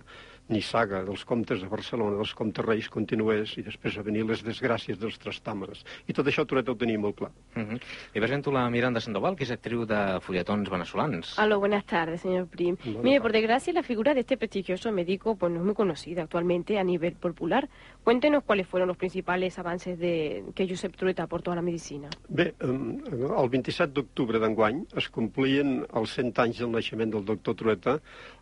nissaga 0.50 1.04
dels 1.04 1.24
comtes 1.28 1.62
de 1.62 1.68
Barcelona, 1.70 2.18
dels 2.18 2.34
comtes 2.38 2.66
reis, 2.66 2.88
continués 2.90 3.58
i 3.60 3.64
després 3.66 3.98
va 4.00 4.06
venir 4.08 4.24
les 4.28 4.44
desgràcies 4.46 5.00
dels 5.00 5.20
trastàmeres. 5.22 5.84
I 6.08 6.16
tot 6.16 6.28
això 6.28 6.46
Toret 6.48 6.70
ho 6.72 6.76
tenia 6.80 7.00
molt 7.00 7.18
clar. 7.18 7.32
Uh 7.56 7.64
-huh. 7.64 7.80
I 8.16 8.20
presento 8.20 8.52
la 8.52 8.70
Miranda 8.70 9.00
Sandoval, 9.00 9.36
que 9.36 9.44
és 9.44 9.52
actriu 9.52 9.86
de 9.86 10.20
folletons 10.22 10.70
venezolans. 10.70 11.38
Aló, 11.40 11.60
buenas 11.60 11.86
tardes, 11.86 12.22
señor 12.22 12.48
Prim. 12.48 12.78
Buenas 12.84 13.04
Mire, 13.04 13.22
por 13.22 13.32
desgracia, 13.32 13.74
la 13.74 13.84
figura 13.84 14.14
de 14.14 14.22
este 14.22 14.38
prestigioso 14.38 14.92
médico 14.92 15.36
pues, 15.36 15.52
no 15.52 15.60
es 15.60 15.66
muy 15.66 15.76
conocida 15.76 16.24
actualmente 16.24 16.80
a 16.80 16.84
nivel 16.84 17.14
popular. 17.14 17.70
Cuéntenos 18.08 18.46
cuáles 18.46 18.66
fueron 18.66 18.88
los 18.88 18.96
principales 18.96 19.60
avances 19.60 20.00
de, 20.00 20.46
que 20.56 20.66
Josep 20.66 20.96
Trueta 20.96 21.24
aportó 21.24 21.52
a 21.52 21.56
la 21.56 21.62
medicina. 21.62 22.08
Bé, 22.30 22.56
el 22.62 23.50
27 23.50 23.92
d'octubre 23.92 24.40
d'enguany 24.40 24.78
es 25.02 25.10
complien 25.12 25.82
els 25.92 26.14
100 26.16 26.40
anys 26.40 26.62
del 26.64 26.72
naixement 26.72 27.12
del 27.12 27.26
doctor 27.28 27.58
Trueta 27.60 27.98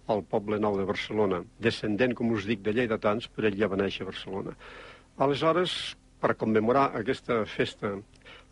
al 0.05 0.21
Poble 0.21 0.59
Nou 0.61 0.77
de 0.77 0.85
Barcelona, 0.85 1.39
descendent, 1.57 2.13
com 2.13 2.35
us 2.37 2.45
dic, 2.45 2.61
de 2.61 2.75
lleidatans, 2.77 3.25
però 3.33 3.49
ell 3.49 3.57
ja 3.57 3.71
va 3.71 3.81
néixer 3.81 4.05
a 4.05 4.11
Barcelona. 4.11 4.53
Aleshores, 5.25 5.73
per 6.21 6.35
commemorar 6.37 6.91
aquesta 7.01 7.41
festa, 7.49 7.95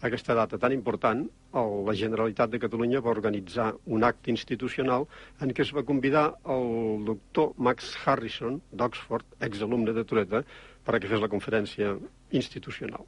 aquesta 0.03 0.35
data 0.35 0.59
tan 0.59 0.73
important, 0.75 1.23
el, 1.59 1.75
la 1.87 1.95
Generalitat 1.95 2.51
de 2.51 2.59
Catalunya 2.59 3.01
va 3.03 3.13
organitzar 3.13 3.69
un 3.85 4.03
acte 4.03 4.31
institucional 4.33 5.07
en 5.41 5.53
què 5.55 5.63
es 5.63 5.71
va 5.75 5.85
convidar 5.87 6.25
el 6.55 7.05
doctor 7.07 7.53
Max 7.57 7.93
Harrison, 8.05 8.59
d'Oxford, 8.71 9.37
exalumne 9.47 9.95
de 9.95 10.03
Tureta, 10.03 10.43
perquè 10.83 11.07
fes 11.11 11.23
la 11.23 11.31
conferència 11.31 11.93
institucional. 12.35 13.07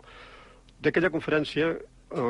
D'aquella 0.79 1.11
conferència 1.11 1.73
eh, 1.75 2.29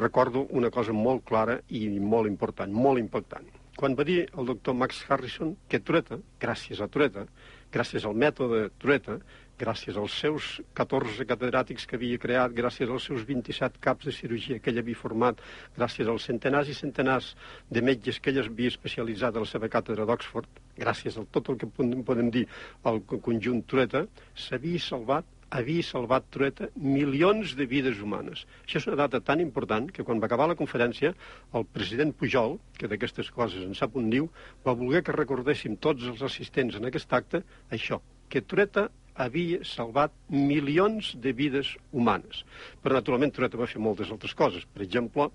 recordo 0.00 0.48
una 0.50 0.72
cosa 0.74 0.96
molt 0.96 1.22
clara 1.28 1.60
i 1.68 1.86
molt 2.00 2.30
important, 2.32 2.74
molt 2.74 3.02
impactant 3.02 3.46
quan 3.76 3.92
va 3.92 4.06
dir 4.08 4.22
el 4.32 4.46
doctor 4.48 4.74
Max 4.74 5.02
Harrison 5.08 5.52
que 5.68 5.82
Tureta, 5.84 6.16
gràcies 6.40 6.80
a 6.80 6.88
Tureta, 6.88 7.26
gràcies 7.72 8.06
al 8.08 8.16
mètode 8.16 8.70
Tureta, 8.80 9.18
gràcies 9.58 9.96
als 9.96 10.16
seus 10.20 10.48
14 10.76 11.26
catedràtics 11.28 11.86
que 11.88 11.96
havia 11.98 12.20
creat, 12.20 12.54
gràcies 12.56 12.90
als 12.92 13.08
seus 13.08 13.24
27 13.28 13.80
caps 13.80 14.08
de 14.08 14.14
cirurgia 14.14 14.58
que 14.60 14.72
ell 14.72 14.80
havia 14.82 14.98
format, 15.00 15.40
gràcies 15.76 16.08
als 16.08 16.26
centenars 16.28 16.68
i 16.72 16.76
centenars 16.76 17.32
de 17.70 17.82
metges 17.82 18.20
que 18.20 18.32
ell 18.32 18.42
havia 18.44 18.72
especialitzat 18.74 19.36
a 19.36 19.44
la 19.44 19.48
seva 19.52 19.70
càtedra 19.72 20.06
d'Oxford, 20.08 20.60
gràcies 20.76 21.16
a 21.16 21.24
tot 21.32 21.48
el 21.52 21.60
que 21.62 21.70
podem 21.70 22.30
dir 22.30 22.44
al 22.84 23.00
conjunt 23.06 23.64
Tureta, 23.66 24.06
s'havia 24.34 24.82
salvat 24.82 25.32
havia 25.56 25.82
salvat 25.86 26.24
Trueta 26.34 26.66
milions 26.74 27.54
de 27.56 27.66
vides 27.70 28.00
humanes. 28.02 28.42
Això 28.64 28.80
és 28.80 28.88
una 28.90 28.98
data 28.98 29.20
tan 29.22 29.40
important 29.40 29.86
que 29.94 30.04
quan 30.04 30.20
va 30.20 30.26
acabar 30.26 30.48
la 30.50 30.58
conferència, 30.58 31.12
el 31.54 31.66
president 31.72 32.12
Pujol, 32.18 32.58
que 32.76 32.90
d'aquestes 32.90 33.30
coses 33.30 33.62
en 33.62 33.74
sap 33.78 33.96
un 33.96 34.10
diu, 34.10 34.28
va 34.66 34.74
voler 34.74 35.04
que 35.06 35.14
recordéssim 35.14 35.78
tots 35.78 36.02
els 36.10 36.22
assistents 36.26 36.76
en 36.76 36.90
aquest 36.90 37.12
acte 37.14 37.44
això, 37.70 38.00
que 38.28 38.42
Trueta 38.42 38.88
havia 39.16 39.62
salvat 39.64 40.12
milions 40.28 41.14
de 41.22 41.32
vides 41.36 41.72
humanes. 41.92 42.42
Però, 42.82 42.96
naturalment, 42.96 43.32
Tureta 43.34 43.58
va 43.58 43.68
fer 43.70 43.80
moltes 43.82 44.10
altres 44.12 44.34
coses. 44.36 44.66
Per 44.72 44.84
exemple, 44.84 45.28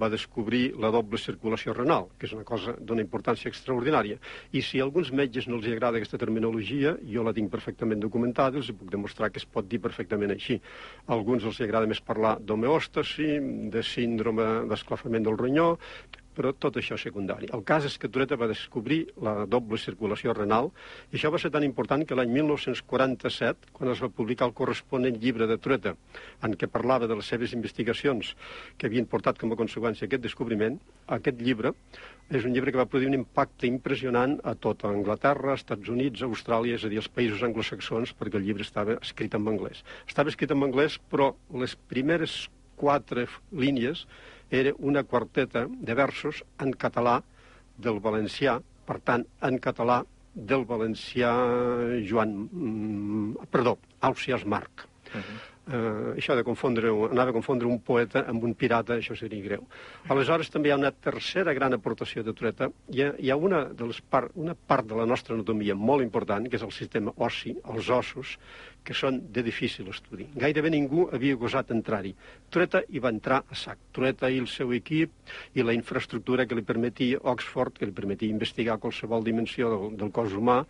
va 0.00 0.10
descobrir 0.12 0.74
la 0.80 0.90
doble 0.94 1.18
circulació 1.20 1.74
renal, 1.76 2.08
que 2.18 2.26
és 2.28 2.34
una 2.36 2.46
cosa 2.48 2.74
d'una 2.78 3.04
importància 3.04 3.50
extraordinària. 3.52 4.18
I 4.52 4.62
si 4.66 4.80
a 4.80 4.86
alguns 4.86 5.12
metges 5.12 5.48
no 5.48 5.58
els 5.60 5.68
agrada 5.70 6.00
aquesta 6.00 6.20
terminologia, 6.20 6.96
jo 7.06 7.24
la 7.26 7.34
tinc 7.36 7.52
perfectament 7.52 8.02
documentada, 8.02 8.58
els 8.58 8.72
puc 8.72 8.90
demostrar 8.92 9.30
que 9.30 9.42
es 9.42 9.46
pot 9.46 9.68
dir 9.68 9.82
perfectament 9.82 10.34
així. 10.34 10.60
A 11.06 11.14
alguns 11.16 11.44
els 11.44 11.60
agrada 11.60 11.90
més 11.90 12.02
parlar 12.02 12.38
d'homeòstasi, 12.40 13.30
de 13.70 13.84
síndrome 13.86 14.50
d'esclafament 14.70 15.26
del 15.26 15.38
ronyó, 15.38 15.76
però 16.40 16.54
tot 16.56 16.78
això 16.80 16.96
és 16.96 17.04
secundari. 17.04 17.50
El 17.52 17.60
cas 17.68 17.84
és 17.84 17.98
que 18.00 18.08
Tureta 18.08 18.38
va 18.40 18.48
descobrir 18.48 19.02
la 19.20 19.44
doble 19.44 19.76
circulació 19.80 20.32
renal 20.32 20.70
i 21.10 21.18
això 21.18 21.28
va 21.32 21.40
ser 21.42 21.50
tan 21.52 21.66
important 21.66 22.06
que 22.08 22.16
l'any 22.16 22.32
1947, 22.32 23.74
quan 23.76 23.92
es 23.92 24.00
va 24.00 24.08
publicar 24.08 24.48
el 24.48 24.54
corresponent 24.56 25.18
llibre 25.20 25.48
de 25.50 25.58
Tureta, 25.60 25.92
en 26.46 26.56
què 26.56 26.70
parlava 26.72 27.10
de 27.10 27.18
les 27.18 27.28
seves 27.28 27.52
investigacions 27.56 28.32
que 28.78 28.88
havien 28.88 29.08
portat 29.10 29.36
com 29.40 29.52
a 29.52 29.58
conseqüència 29.60 30.08
aquest 30.08 30.24
descobriment, 30.24 30.80
aquest 31.18 31.44
llibre 31.44 31.74
és 32.30 32.46
un 32.46 32.54
llibre 32.54 32.72
que 32.72 32.80
va 32.80 32.88
produir 32.88 33.10
un 33.10 33.18
impacte 33.18 33.68
impressionant 33.68 34.38
a 34.46 34.54
tota 34.54 34.88
Anglaterra, 34.88 35.58
Estats 35.58 35.92
Units, 35.92 36.22
Austràlia, 36.24 36.78
és 36.78 36.86
a 36.86 36.92
dir, 36.92 37.02
els 37.02 37.10
països 37.10 37.42
anglosaxons, 37.44 38.14
perquè 38.16 38.38
el 38.38 38.46
llibre 38.46 38.64
estava 38.64 38.96
escrit 39.02 39.34
en 39.36 39.48
anglès. 39.50 39.82
Estava 40.06 40.30
escrit 40.32 40.54
en 40.54 40.62
anglès, 40.64 41.00
però 41.10 41.32
les 41.52 41.74
primeres 41.90 42.44
quatre 42.80 43.26
línies 43.52 44.06
era 44.50 44.72
una 44.78 45.04
quarteta 45.04 45.66
de 45.70 45.94
versos 45.94 46.42
en 46.58 46.72
català 46.74 47.20
del 47.78 48.00
valencià, 48.02 48.58
per 48.86 48.98
tant, 49.06 49.24
en 49.46 49.58
català 49.62 50.02
del 50.34 50.64
valencià 50.66 51.30
Joan... 52.06 52.34
Mm, 52.50 53.48
perdó, 53.50 53.78
Ausias 54.00 54.44
Marc. 54.44 54.86
Uh 55.14 55.18
-huh. 55.18 55.38
Eh, 55.70 56.16
això 56.16 56.36
de 56.36 56.44
confondre, 56.46 56.90
anava 57.10 57.32
a 57.32 57.36
confondre 57.36 57.68
un 57.68 57.78
poeta 57.86 58.24
amb 58.28 58.44
un 58.46 58.54
pirata, 58.58 58.98
això 58.98 59.16
seria 59.18 59.44
greu. 59.44 59.66
Aleshores, 60.10 60.50
també 60.50 60.70
hi 60.70 60.74
ha 60.74 60.80
una 60.80 60.92
tercera 60.92 61.54
gran 61.56 61.76
aportació 61.76 62.24
de 62.26 62.34
Tureta. 62.36 62.70
Hi 62.90 63.04
ha, 63.04 63.12
hi 63.18 63.30
ha 63.30 63.38
una, 63.38 63.64
de 63.76 63.90
les 63.90 64.00
part, 64.02 64.34
una 64.34 64.54
part 64.54 64.88
de 64.90 64.98
la 64.98 65.06
nostra 65.06 65.36
anatomia 65.36 65.76
molt 65.78 66.04
important, 66.06 66.48
que 66.48 66.58
és 66.58 66.66
el 66.66 66.74
sistema 66.74 67.14
ossi, 67.16 67.54
els 67.74 67.90
ossos, 67.94 68.36
que 68.84 68.96
són 68.96 69.20
de 69.32 69.42
difícil 69.44 69.88
estudi. 69.92 70.26
Gairebé 70.40 70.70
ningú 70.72 71.06
havia 71.12 71.36
gosat 71.40 71.72
entrar-hi. 71.74 72.14
Tureta 72.50 72.80
hi 72.88 73.02
va 73.02 73.12
entrar 73.12 73.42
a 73.48 73.58
sac. 73.58 73.78
Tureta 73.92 74.30
i 74.30 74.40
el 74.40 74.48
seu 74.48 74.72
equip 74.76 75.12
i 75.54 75.64
la 75.66 75.76
infraestructura 75.76 76.46
que 76.46 76.56
li 76.56 76.64
permetia 76.66 77.20
Oxford, 77.32 77.76
que 77.76 77.88
li 77.88 77.96
permetia 77.96 78.32
investigar 78.32 78.80
qualsevol 78.80 79.26
dimensió 79.26 79.70
del, 79.74 79.96
del 80.00 80.12
cos 80.16 80.32
humà, 80.36 80.62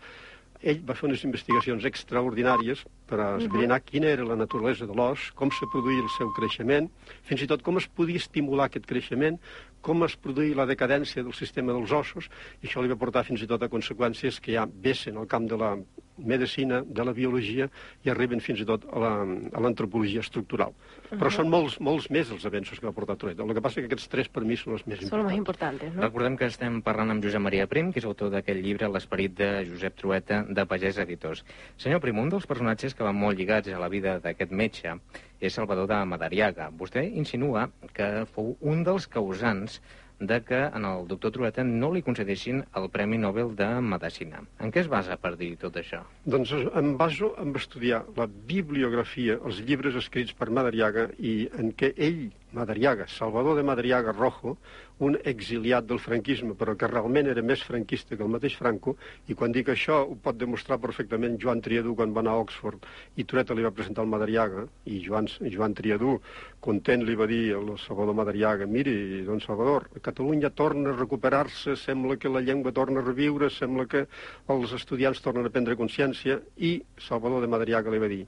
ell 0.62 0.80
va 0.84 0.94
fer 0.96 1.08
unes 1.08 1.22
investigacions 1.24 1.86
extraordinàries 1.88 2.82
per 3.08 3.18
a 3.20 3.28
esbrinar 3.38 3.78
uh 3.78 3.82
-huh. 3.82 3.90
quina 3.90 4.08
era 4.08 4.24
la 4.24 4.36
naturalesa 4.36 4.86
de 4.86 4.94
l'os, 4.94 5.30
com 5.32 5.50
se 5.50 5.66
produïa 5.72 6.02
el 6.02 6.08
seu 6.18 6.28
creixement, 6.32 6.90
fins 7.22 7.42
i 7.42 7.46
tot 7.46 7.62
com 7.62 7.76
es 7.78 7.88
podia 7.88 8.16
estimular 8.16 8.66
aquest 8.66 8.86
creixement, 8.86 9.38
com 9.80 10.04
es 10.04 10.16
produïa 10.16 10.56
la 10.56 10.66
decadència 10.66 11.22
del 11.22 11.32
sistema 11.32 11.72
dels 11.72 11.92
ossos, 11.92 12.28
i 12.62 12.66
això 12.66 12.82
li 12.82 12.88
va 12.88 12.96
portar 12.96 13.24
fins 13.24 13.42
i 13.42 13.46
tot 13.46 13.62
a 13.62 13.68
conseqüències 13.68 14.40
que 14.40 14.52
ja 14.52 14.66
vessen 14.66 15.16
al 15.16 15.26
camp 15.26 15.48
de 15.48 15.56
la 15.56 15.78
medicina, 16.24 16.82
de 16.86 17.04
la 17.04 17.12
biologia, 17.16 17.68
i 18.04 18.10
arriben 18.10 18.40
fins 18.40 18.60
i 18.60 18.66
tot 18.68 18.86
a 18.92 19.60
l'antropologia 19.60 20.20
estructural. 20.20 20.70
Uh 20.70 21.10
-huh. 21.10 21.18
Però 21.18 21.30
són 21.30 21.48
molts, 21.48 21.80
molts 21.80 22.10
més 22.10 22.30
els 22.30 22.44
avenços 22.46 22.80
que 22.80 22.86
va 22.86 22.92
portar 22.92 23.16
Toret. 23.16 23.38
El 23.38 23.54
que 23.54 23.60
passa 23.60 23.80
és 23.80 23.86
que 23.86 23.92
aquests 23.92 24.08
tres 24.08 24.28
per 24.28 24.44
mi 24.44 24.56
són 24.56 24.72
els 24.72 24.86
més 24.86 24.98
són 24.98 25.04
importants. 25.04 25.10
Són 25.10 25.20
els 25.20 25.28
més 25.28 25.38
importants, 25.38 25.94
no? 25.94 26.02
Recordem 26.02 26.36
que 26.36 26.46
estem 26.46 26.82
parlant 26.82 27.10
amb 27.10 27.24
Josep 27.24 27.40
Maria 27.40 27.66
Prim, 27.66 27.92
que 27.92 27.98
és 27.98 28.04
autor 28.04 28.30
d'aquest 28.30 28.60
llibre 28.60 28.88
L'esperit 28.88 29.34
de 29.36 29.64
Josep 29.64 29.96
Trueta, 29.96 30.44
de 30.48 30.66
Pagès 30.66 30.98
Editors. 30.98 31.44
Senyor 31.76 32.00
Prim, 32.00 32.18
un 32.18 32.28
dels 32.28 32.46
personatges 32.46 32.94
que 32.94 33.04
van 33.04 33.16
molt 33.16 33.38
lligats 33.38 33.68
a 33.68 33.78
la 33.78 33.88
vida 33.88 34.18
d'aquest 34.18 34.52
metge 34.52 34.96
és 35.40 35.54
Salvador 35.54 35.88
de 35.88 36.04
Madariaga. 36.04 36.70
Vostè 36.76 37.02
insinua 37.16 37.70
que 37.96 38.26
fou 38.34 38.56
un 38.60 38.84
dels 38.84 39.06
causants 39.08 39.80
de 40.20 40.42
que 40.44 40.60
en 40.66 40.84
el 40.84 41.06
doctor 41.08 41.32
Trueta 41.32 41.64
no 41.64 41.90
li 41.94 42.02
concedeixin 42.04 42.60
el 42.76 42.88
Premi 42.92 43.18
Nobel 43.18 43.54
de 43.56 43.68
Medicina. 43.80 44.42
En 44.60 44.72
què 44.72 44.84
es 44.84 44.90
basa 44.92 45.16
per 45.20 45.32
dir 45.40 45.54
tot 45.62 45.78
això? 45.80 46.02
Doncs 46.34 46.52
em 46.52 46.92
baso 47.00 47.32
en 47.40 47.54
estudiar 47.56 48.02
la 48.18 48.28
bibliografia, 48.28 49.38
els 49.40 49.62
llibres 49.64 49.96
escrits 50.02 50.36
per 50.36 50.50
Madariaga 50.52 51.08
i 51.18 51.34
en 51.58 51.72
què 51.72 51.94
ell, 51.96 52.28
Madariaga, 52.52 53.08
Salvador 53.08 53.56
de 53.56 53.64
Madariaga 53.64 54.12
Rojo, 54.12 54.56
un 55.00 55.16
exiliat 55.24 55.86
del 55.88 56.00
franquisme, 56.00 56.54
però 56.60 56.74
que 56.76 56.88
realment 56.90 57.30
era 57.32 57.42
més 57.42 57.62
franquista 57.64 58.16
que 58.16 58.24
el 58.26 58.32
mateix 58.32 58.56
Franco, 58.60 58.96
i 59.32 59.36
quan 59.36 59.52
dic 59.52 59.70
això 59.72 60.02
ho 60.04 60.16
pot 60.24 60.36
demostrar 60.40 60.80
perfectament 60.82 61.38
Joan 61.40 61.62
Triadú 61.64 61.94
quan 61.96 62.12
va 62.16 62.20
anar 62.24 62.34
a 62.36 62.42
Oxford 62.44 62.84
i 63.16 63.24
Tureta 63.24 63.56
li 63.56 63.64
va 63.64 63.72
presentar 63.76 64.04
el 64.04 64.10
Madariaga, 64.12 64.66
i 64.92 65.00
Joan, 65.06 65.28
Joan 65.54 65.76
Triadú, 65.78 66.18
content, 66.60 67.06
li 67.08 67.16
va 67.16 67.28
dir 67.30 67.42
al 67.56 67.72
Salvador 67.80 68.18
Madariaga, 68.18 68.68
miri, 68.68 69.24
don 69.28 69.40
Salvador, 69.40 69.88
Catalunya 70.04 70.50
torna 70.50 70.92
a 70.92 70.98
recuperar-se, 70.98 71.76
sembla 71.80 72.18
que 72.20 72.32
la 72.32 72.44
llengua 72.44 72.74
torna 72.76 73.00
a 73.00 73.06
reviure, 73.06 73.48
sembla 73.50 73.88
que 73.88 74.04
els 74.52 74.76
estudiants 74.76 75.24
tornen 75.24 75.48
a 75.48 75.54
prendre 75.54 75.78
consciència, 75.80 76.40
i 76.58 76.76
Salvador 77.08 77.40
de 77.40 77.48
Madariaga 77.48 77.92
li 77.92 78.02
va 78.04 78.12
dir, 78.12 78.26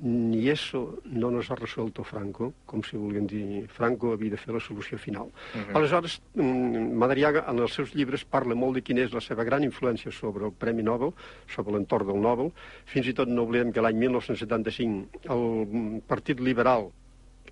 ni 0.00 0.48
eso 0.48 1.00
no 1.04 1.30
nos 1.30 1.50
ha 1.50 1.56
resuelto 1.56 2.04
Franco, 2.04 2.52
com 2.66 2.82
si 2.86 2.96
volguem 2.96 3.26
dir 3.26 3.66
Franco 3.74 4.12
havia 4.14 4.30
de 4.30 4.38
fer 4.38 4.54
la 4.54 4.60
solució 4.60 4.98
final. 4.98 5.26
Uh 5.26 5.58
-huh. 5.58 5.76
Aleshores, 5.76 6.20
Madariaga 6.34 7.44
en 7.48 7.58
els 7.58 7.74
seus 7.74 7.94
llibres 7.94 8.24
parla 8.24 8.54
molt 8.54 8.74
de 8.74 8.82
quina 8.82 9.00
és 9.02 9.12
la 9.12 9.20
seva 9.20 9.44
gran 9.44 9.64
influència 9.64 10.12
sobre 10.12 10.44
el 10.46 10.52
Premi 10.52 10.82
Nobel, 10.82 11.12
sobre 11.46 11.72
l'entorn 11.72 12.06
del 12.06 12.20
Nobel. 12.20 12.52
Fins 12.84 13.06
i 13.06 13.14
tot 13.14 13.28
no 13.28 13.42
oblidem 13.42 13.72
que 13.72 13.80
l'any 13.80 13.96
1975 13.96 15.08
el 15.28 16.02
Partit 16.06 16.40
Liberal, 16.40 16.90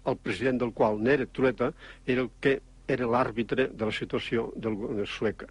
el 0.05 0.17
president 0.17 0.59
del 0.59 0.73
qual 0.73 1.03
n'era 1.03 1.27
Tureta, 1.27 1.73
era 2.07 2.21
el 2.23 2.31
que 2.41 2.61
era 2.87 3.07
l'àrbitre 3.11 3.69
de 3.75 3.89
la 3.89 3.95
situació 3.95 4.51
del, 4.57 4.77
de 5.01 5.07
sueca. 5.11 5.49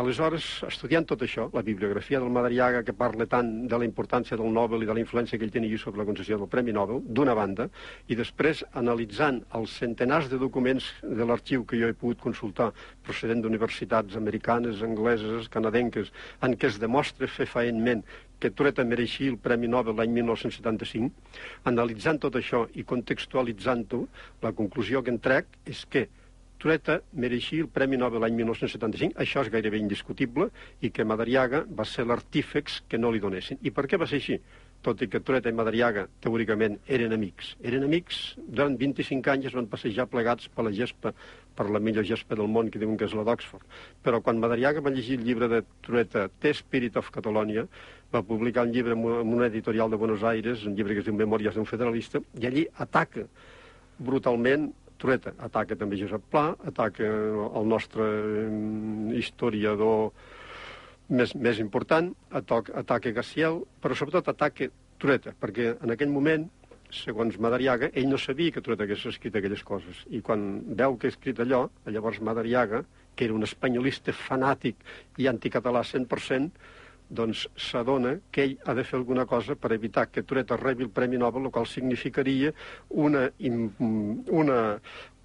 Aleshores, 0.00 0.44
estudiant 0.68 1.04
tot 1.08 1.22
això, 1.26 1.48
la 1.52 1.64
bibliografia 1.66 2.20
del 2.22 2.32
Madariaga, 2.32 2.82
que 2.86 2.94
parla 2.96 3.26
tant 3.28 3.50
de 3.68 3.80
la 3.80 3.84
importància 3.88 4.38
del 4.38 4.52
Nobel 4.54 4.84
i 4.84 4.88
de 4.88 4.96
la 4.96 5.02
influència 5.02 5.38
que 5.38 5.44
ell 5.44 5.52
tenia 5.52 5.80
sobre 5.82 6.00
la 6.00 6.06
concessió 6.08 6.38
del 6.38 6.48
Premi 6.52 6.72
Nobel, 6.72 7.02
d'una 7.04 7.34
banda, 7.36 7.68
i 8.08 8.16
després 8.18 8.62
analitzant 8.80 9.42
els 9.58 9.76
centenars 9.82 10.30
de 10.30 10.38
documents 10.40 10.86
de 11.02 11.26
l'arxiu 11.26 11.66
que 11.66 11.80
jo 11.80 11.90
he 11.90 11.98
pogut 11.98 12.22
consultar 12.22 12.70
procedent 13.04 13.44
d'universitats 13.44 14.16
americanes, 14.16 14.82
angleses, 14.86 15.50
canadenques, 15.52 16.12
en 16.46 16.56
què 16.56 16.70
es 16.70 16.80
demostra 16.80 17.28
fefaentment 17.28 18.04
que 18.40 18.50
Tureta 18.56 18.86
mereixia 18.88 19.28
el 19.28 19.36
Premi 19.42 19.68
Nobel 19.68 19.98
l'any 19.98 20.14
1975, 20.16 21.10
analitzant 21.68 22.22
tot 22.22 22.38
això 22.40 22.64
i 22.80 22.86
contextualitzant-ho, 22.88 24.00
la 24.42 24.54
conclusió 24.56 25.04
que 25.04 25.12
en 25.12 25.20
trec 25.20 25.60
és 25.68 25.84
que 25.92 26.06
Tureta 26.60 26.98
mereixia 27.16 27.64
el 27.64 27.68
Premi 27.72 27.96
Nobel 27.96 28.20
l'any 28.20 28.34
1975, 28.36 29.14
això 29.22 29.40
és 29.40 29.48
gairebé 29.52 29.78
indiscutible, 29.80 30.50
i 30.84 30.90
que 30.92 31.06
Madariaga 31.08 31.62
va 31.78 31.86
ser 31.88 32.04
l'artífex 32.04 32.82
que 32.88 32.98
no 33.00 33.12
li 33.12 33.22
donessin. 33.22 33.56
I 33.64 33.72
per 33.72 33.86
què 33.88 33.96
va 34.00 34.08
ser 34.10 34.18
així? 34.20 34.36
Tot 34.84 35.00
i 35.00 35.08
que 35.12 35.22
Tureta 35.24 35.48
i 35.48 35.56
Madariaga, 35.56 36.06
teòricament, 36.24 36.76
eren 36.88 37.16
amics. 37.16 37.54
Eren 37.64 37.84
amics, 37.84 38.18
durant 38.44 38.76
25 38.80 39.32
anys 39.32 39.48
es 39.48 39.56
van 39.56 39.68
passejar 39.72 40.06
plegats 40.12 40.48
per 40.52 40.66
la 40.66 40.72
gespa, 40.76 41.12
per 41.56 41.66
la 41.72 41.80
millor 41.80 42.04
gespa 42.08 42.36
del 42.36 42.48
món, 42.48 42.68
que 42.72 42.80
diuen 42.80 42.96
que 43.00 43.08
és 43.08 43.16
la 43.16 43.24
d'Oxford. 43.28 43.64
Però 44.04 44.20
quan 44.24 44.40
Madariaga 44.40 44.84
va 44.84 44.92
llegir 44.92 45.18
el 45.20 45.24
llibre 45.28 45.48
de 45.52 45.62
Tureta, 45.84 46.26
The 46.40 46.52
Spirit 46.60 46.96
of 47.00 47.08
Catalonia, 47.12 47.64
va 48.12 48.24
publicar 48.24 48.66
un 48.68 48.72
llibre 48.72 48.96
en 48.96 49.32
una 49.32 49.48
editorial 49.48 49.88
de 49.88 50.00
Buenos 50.00 50.24
Aires, 50.24 50.64
un 50.64 50.76
llibre 50.76 50.96
que 50.96 51.04
es 51.04 51.08
diu 51.08 51.16
Memòries 51.16 51.56
d'un 51.56 51.68
federalista, 51.68 52.20
i 52.40 52.48
allí 52.48 52.66
ataca 52.76 53.28
brutalment 54.00 54.70
Tureta, 55.00 55.32
ataca 55.40 55.76
també 55.80 55.98
Josep 56.00 56.26
Pla, 56.32 56.50
ataca 56.68 57.06
el 57.08 57.66
nostre 57.68 58.06
historiador 59.16 60.10
més, 61.08 61.34
més 61.34 61.60
important, 61.62 62.12
ataca, 62.30 62.74
ataca 62.82 63.14
Gaciel, 63.16 63.62
però 63.80 63.96
sobretot 63.96 64.28
ataca 64.32 64.68
Tureta, 65.00 65.32
perquè 65.40 65.72
en 65.80 65.94
aquell 65.94 66.12
moment, 66.12 66.44
segons 66.92 67.38
Madariaga, 67.40 67.88
ell 67.94 68.10
no 68.10 68.18
sabia 68.18 68.52
que 68.52 68.62
Tureta 68.64 68.84
hagués 68.84 69.06
escrit 69.08 69.36
aquelles 69.38 69.62
coses. 69.64 70.02
I 70.10 70.20
quan 70.26 70.48
veu 70.76 70.98
que 70.98 71.08
ha 71.08 71.14
escrit 71.14 71.40
allò, 71.40 71.62
llavors 71.86 72.20
Madariaga, 72.20 72.82
que 73.14 73.26
era 73.26 73.36
un 73.36 73.46
espanyolista 73.46 74.12
fanàtic 74.16 74.76
i 75.18 75.28
anticatalà 75.30 75.82
100%, 75.86 76.50
doncs 77.10 77.46
s'adona 77.58 78.16
que 78.30 78.44
ell 78.46 78.56
ha 78.64 78.74
de 78.78 78.84
fer 78.86 78.98
alguna 79.00 79.26
cosa 79.26 79.56
per 79.58 79.72
evitar 79.74 80.06
que 80.10 80.22
Tureta 80.22 80.56
rebi 80.56 80.86
el 80.86 80.92
Premi 80.94 81.18
Nobel, 81.18 81.48
el 81.48 81.54
qual 81.54 81.66
significaria 81.66 82.52
una, 82.88 83.26
una, 83.40 84.60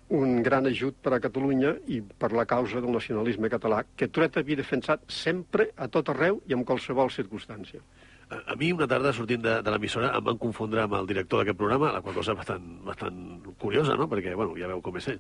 un 0.10 0.42
gran 0.44 0.66
ajut 0.66 0.98
per 1.02 1.14
a 1.14 1.22
Catalunya 1.22 1.76
i 1.88 2.02
per 2.02 2.32
la 2.34 2.46
causa 2.50 2.82
del 2.82 2.98
nacionalisme 2.98 3.50
català, 3.54 3.84
que 3.96 4.10
Tureta 4.10 4.42
havia 4.42 4.62
defensat 4.62 5.06
sempre, 5.08 5.70
a 5.78 5.88
tot 5.88 6.10
arreu 6.10 6.42
i 6.50 6.58
en 6.58 6.66
qualsevol 6.66 7.14
circumstància. 7.14 7.82
A, 8.30 8.40
a 8.54 8.56
mi 8.58 8.72
una 8.74 8.88
tarda 8.90 9.14
sortint 9.14 9.44
de, 9.44 9.58
de 9.66 9.74
l'emissora 9.74 10.12
em 10.18 10.24
van 10.26 10.40
confondre 10.42 10.82
amb 10.84 10.96
el 10.98 11.10
director 11.10 11.42
d'aquest 11.42 11.60
programa, 11.60 11.92
la 11.94 12.02
qual 12.06 12.16
cosa 12.18 12.34
bastant, 12.38 12.64
bastant 12.86 13.20
curiosa, 13.62 13.98
no? 14.00 14.10
perquè 14.12 14.34
bueno, 14.36 14.56
ja 14.60 14.70
veu 14.72 14.82
com 14.86 14.98
és 15.02 15.12
ell. 15.14 15.20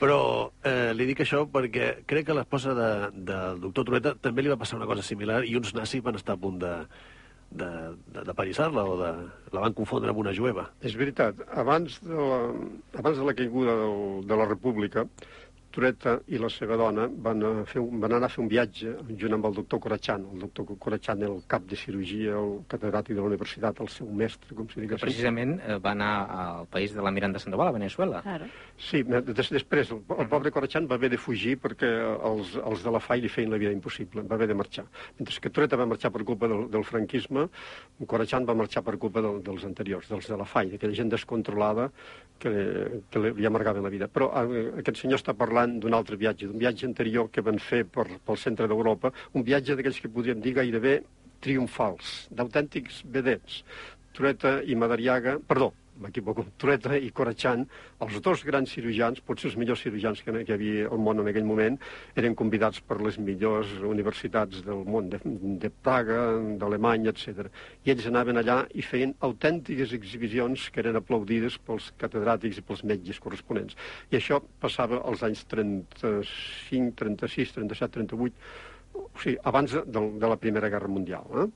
Però 0.00 0.20
eh, 0.64 0.94
li 0.96 1.08
dic 1.10 1.24
això 1.24 1.44
perquè 1.52 1.90
crec 2.08 2.30
que 2.30 2.38
l'esposa 2.38 2.76
de, 2.78 2.88
del 3.28 3.60
doctor 3.66 3.90
Tureta 3.90 4.14
també 4.20 4.44
li 4.44 4.52
va 4.52 4.60
passar 4.60 4.80
una 4.80 4.88
cosa 4.88 5.04
similar 5.04 5.42
i 5.44 5.56
uns 5.58 5.74
nazis 5.76 6.04
van 6.04 6.16
estar 6.16 6.36
a 6.36 6.42
punt 6.42 6.58
de, 6.62 6.72
de, 7.50 7.70
de, 8.14 8.24
de 8.24 8.34
parissar-la 8.34 8.84
o 8.84 8.96
de, 9.00 9.12
la 9.54 9.62
van 9.64 9.76
confondre 9.76 10.10
amb 10.12 10.20
una 10.22 10.34
jueva. 10.34 10.68
És 10.82 10.96
veritat. 10.98 11.40
Abans 11.54 12.00
de 12.04 12.16
la, 12.16 12.40
abans 13.00 13.18
de 13.20 13.26
la 13.26 13.34
caiguda 13.38 13.76
del, 13.82 14.26
de 14.26 14.40
la 14.40 14.48
República, 14.48 15.06
Tureta 15.76 16.16
i 16.32 16.38
la 16.40 16.48
seva 16.52 16.78
dona 16.80 17.04
van, 17.26 17.42
a 17.44 17.50
fer, 17.68 17.82
van 17.84 18.14
anar 18.16 18.30
a 18.30 18.32
fer 18.32 18.40
un 18.42 18.48
viatge 18.48 18.94
junt 19.20 19.36
amb 19.36 19.48
el 19.50 19.58
doctor 19.58 19.80
Corachan. 19.84 20.24
El 20.32 20.44
doctor 20.46 20.70
Corachan 20.80 21.24
era 21.24 21.32
el 21.34 21.42
cap 21.50 21.66
de 21.68 21.76
cirurgia, 21.76 22.36
el 22.40 22.62
catedràtic 22.70 23.12
de 23.12 23.20
la 23.20 23.28
universitat, 23.28 23.82
el 23.84 23.90
seu 23.92 24.08
mestre, 24.08 24.56
com 24.56 24.70
si 24.72 24.80
digués. 24.80 25.02
Precisament 25.02 25.56
eh, 25.58 25.76
va 25.84 25.92
anar 25.92 26.12
al 26.36 26.70
país 26.72 26.94
de 26.96 27.04
la 27.04 27.12
Miranda 27.12 27.42
Sandoval, 27.42 27.68
a 27.68 27.76
Venezuela. 27.76 28.22
Claro. 28.24 28.48
Sí, 28.80 29.02
des, 29.04 29.50
després 29.52 29.92
el, 29.92 30.00
el 30.16 30.30
pobre 30.32 30.52
Corachan 30.54 30.88
va 30.88 30.96
haver 30.96 31.10
de 31.12 31.20
fugir 31.20 31.56
perquè 31.60 31.90
els, 32.30 32.54
els 32.62 32.84
de 32.86 32.94
la 32.96 33.02
FAI 33.02 33.26
li 33.26 33.32
feien 33.32 33.52
la 33.52 33.60
vida 33.60 33.74
impossible, 33.76 34.24
va 34.24 34.38
haver 34.38 34.48
de 34.48 34.56
marxar. 34.56 34.86
Mentre 35.18 35.40
que 35.44 35.52
Tureta 35.52 35.80
va 35.80 35.88
marxar 35.92 36.12
per 36.14 36.24
culpa 36.24 36.48
del, 36.52 36.70
del 36.72 36.86
franquisme, 36.88 37.48
Corachan 38.06 38.48
va 38.48 38.56
marxar 38.56 38.84
per 38.86 38.96
culpa 39.02 39.24
del, 39.24 39.42
dels 39.44 39.68
anteriors, 39.68 40.08
dels 40.12 40.32
de 40.32 40.40
la 40.40 40.48
FAI, 40.48 40.72
d'aquella 40.72 40.96
gent 41.02 41.12
descontrolada 41.12 41.90
que, 42.38 42.52
que 43.10 43.22
li 43.26 43.48
amargaven 43.48 43.84
la 43.84 43.92
vida. 43.92 44.08
Però 44.12 44.28
eh, 44.42 44.66
aquest 44.82 45.00
senyor 45.02 45.20
està 45.20 45.34
parlant 45.36 45.65
parlant 45.66 45.80
d'un 45.80 45.94
altre 45.94 46.16
viatge, 46.16 46.46
d'un 46.46 46.58
viatge 46.58 46.86
anterior 46.86 47.30
que 47.30 47.42
van 47.42 47.58
fer 47.58 47.84
per, 47.84 48.06
pel 48.24 48.36
centre 48.38 48.66
d'Europa, 48.68 49.12
un 49.34 49.42
viatge 49.42 49.74
d'aquells 49.76 50.00
que 50.00 50.08
podríem 50.08 50.40
dir 50.40 50.54
gairebé 50.54 51.02
triomfals, 51.40 52.28
d'autèntics 52.30 53.02
vedets. 53.04 53.62
Tureta 54.12 54.62
i 54.64 54.74
Madariaga, 54.74 55.38
perdó, 55.46 55.72
m'equivoco, 56.02 56.44
Trueta 56.60 56.96
i 56.98 57.10
Corachán, 57.14 57.64
els 58.04 58.18
dos 58.24 58.42
grans 58.46 58.72
cirurgians, 58.72 59.22
potser 59.26 59.50
els 59.50 59.56
millors 59.60 59.82
cirurgians 59.84 60.22
que, 60.24 60.34
hi 60.42 60.52
havia 60.54 60.90
al 60.90 61.00
món 61.02 61.22
en 61.22 61.30
aquell 61.30 61.46
moment, 61.48 61.78
eren 62.18 62.36
convidats 62.38 62.82
per 62.84 62.98
les 63.02 63.18
millors 63.22 63.72
universitats 63.80 64.62
del 64.66 64.84
món, 64.84 65.10
de, 65.12 65.20
de 65.62 65.70
Praga, 65.70 66.20
d'Alemanya, 66.60 67.14
etc. 67.14 67.50
I 67.86 67.94
ells 67.94 68.06
anaven 68.10 68.42
allà 68.42 68.60
i 68.74 68.84
feien 68.84 69.16
autèntiques 69.26 69.96
exhibicions 69.96 70.68
que 70.72 70.82
eren 70.84 71.00
aplaudides 71.00 71.58
pels 71.66 71.90
catedràtics 72.00 72.60
i 72.60 72.66
pels 72.66 72.84
metges 72.92 73.20
corresponents. 73.22 73.76
I 74.12 74.20
això 74.20 74.40
passava 74.62 75.02
als 75.08 75.24
anys 75.26 75.44
35, 75.52 76.94
36, 77.00 77.56
37, 77.58 77.98
38, 78.00 78.64
o 78.96 79.20
sigui, 79.20 79.36
abans 79.44 79.72
de, 79.76 79.82
de 80.20 80.30
la 80.32 80.38
Primera 80.40 80.70
Guerra 80.72 80.88
Mundial. 80.88 81.26
Eh? 81.42 81.48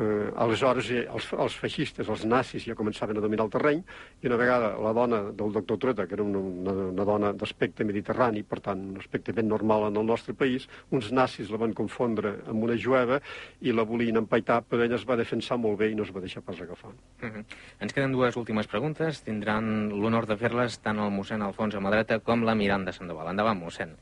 Eh, 0.00 0.32
aleshores 0.40 0.86
eh, 0.88 1.02
els, 1.04 1.26
els 1.36 1.54
feixistes, 1.60 2.08
els 2.08 2.22
nazis 2.24 2.64
ja 2.64 2.76
començaven 2.76 3.18
a 3.18 3.20
dominar 3.20 3.44
el 3.44 3.50
terreny 3.52 3.82
i 4.22 4.30
una 4.30 4.38
vegada 4.40 4.70
la 4.80 4.92
dona 4.96 5.18
del 5.36 5.52
doctor 5.52 5.76
Trueta, 5.82 6.06
que 6.08 6.16
era 6.16 6.24
una, 6.24 6.40
una, 6.40 6.72
una 6.94 7.04
dona 7.04 7.32
d'aspecte 7.36 7.84
mediterrani, 7.84 8.40
per 8.42 8.62
tant 8.64 8.86
un 8.94 9.02
aspecte 9.02 9.34
ben 9.36 9.50
normal 9.52 9.90
en 9.90 10.00
el 10.00 10.08
nostre 10.08 10.32
país, 10.32 10.64
uns 10.96 11.10
nazis 11.12 11.52
la 11.52 11.60
van 11.60 11.76
confondre 11.76 12.38
amb 12.48 12.64
una 12.64 12.78
jueva 12.80 13.20
i 13.60 13.76
la 13.76 13.84
volien 13.84 14.22
empaitar, 14.22 14.62
però 14.64 14.86
ella 14.86 14.96
es 14.96 15.04
va 15.08 15.18
defensar 15.20 15.60
molt 15.60 15.76
bé 15.84 15.90
i 15.92 15.98
no 15.98 16.08
es 16.08 16.14
va 16.16 16.24
deixar 16.24 16.40
pas 16.42 16.60
agafar. 16.60 16.94
Uh 17.20 17.28
-huh. 17.28 17.44
Ens 17.80 17.92
queden 17.92 18.12
dues 18.12 18.36
últimes 18.36 18.66
preguntes. 18.66 19.22
Tindran 19.22 19.90
l'honor 19.90 20.26
de 20.26 20.36
fer-les 20.36 20.80
tant 20.80 20.98
el 20.98 21.12
mossèn 21.12 21.42
Alfons 21.42 21.74
Amadreta 21.74 22.18
com 22.20 22.44
la 22.44 22.54
Miranda 22.54 22.92
Sandoval. 22.92 23.28
Endavant, 23.28 23.60
mossèn. 23.60 23.96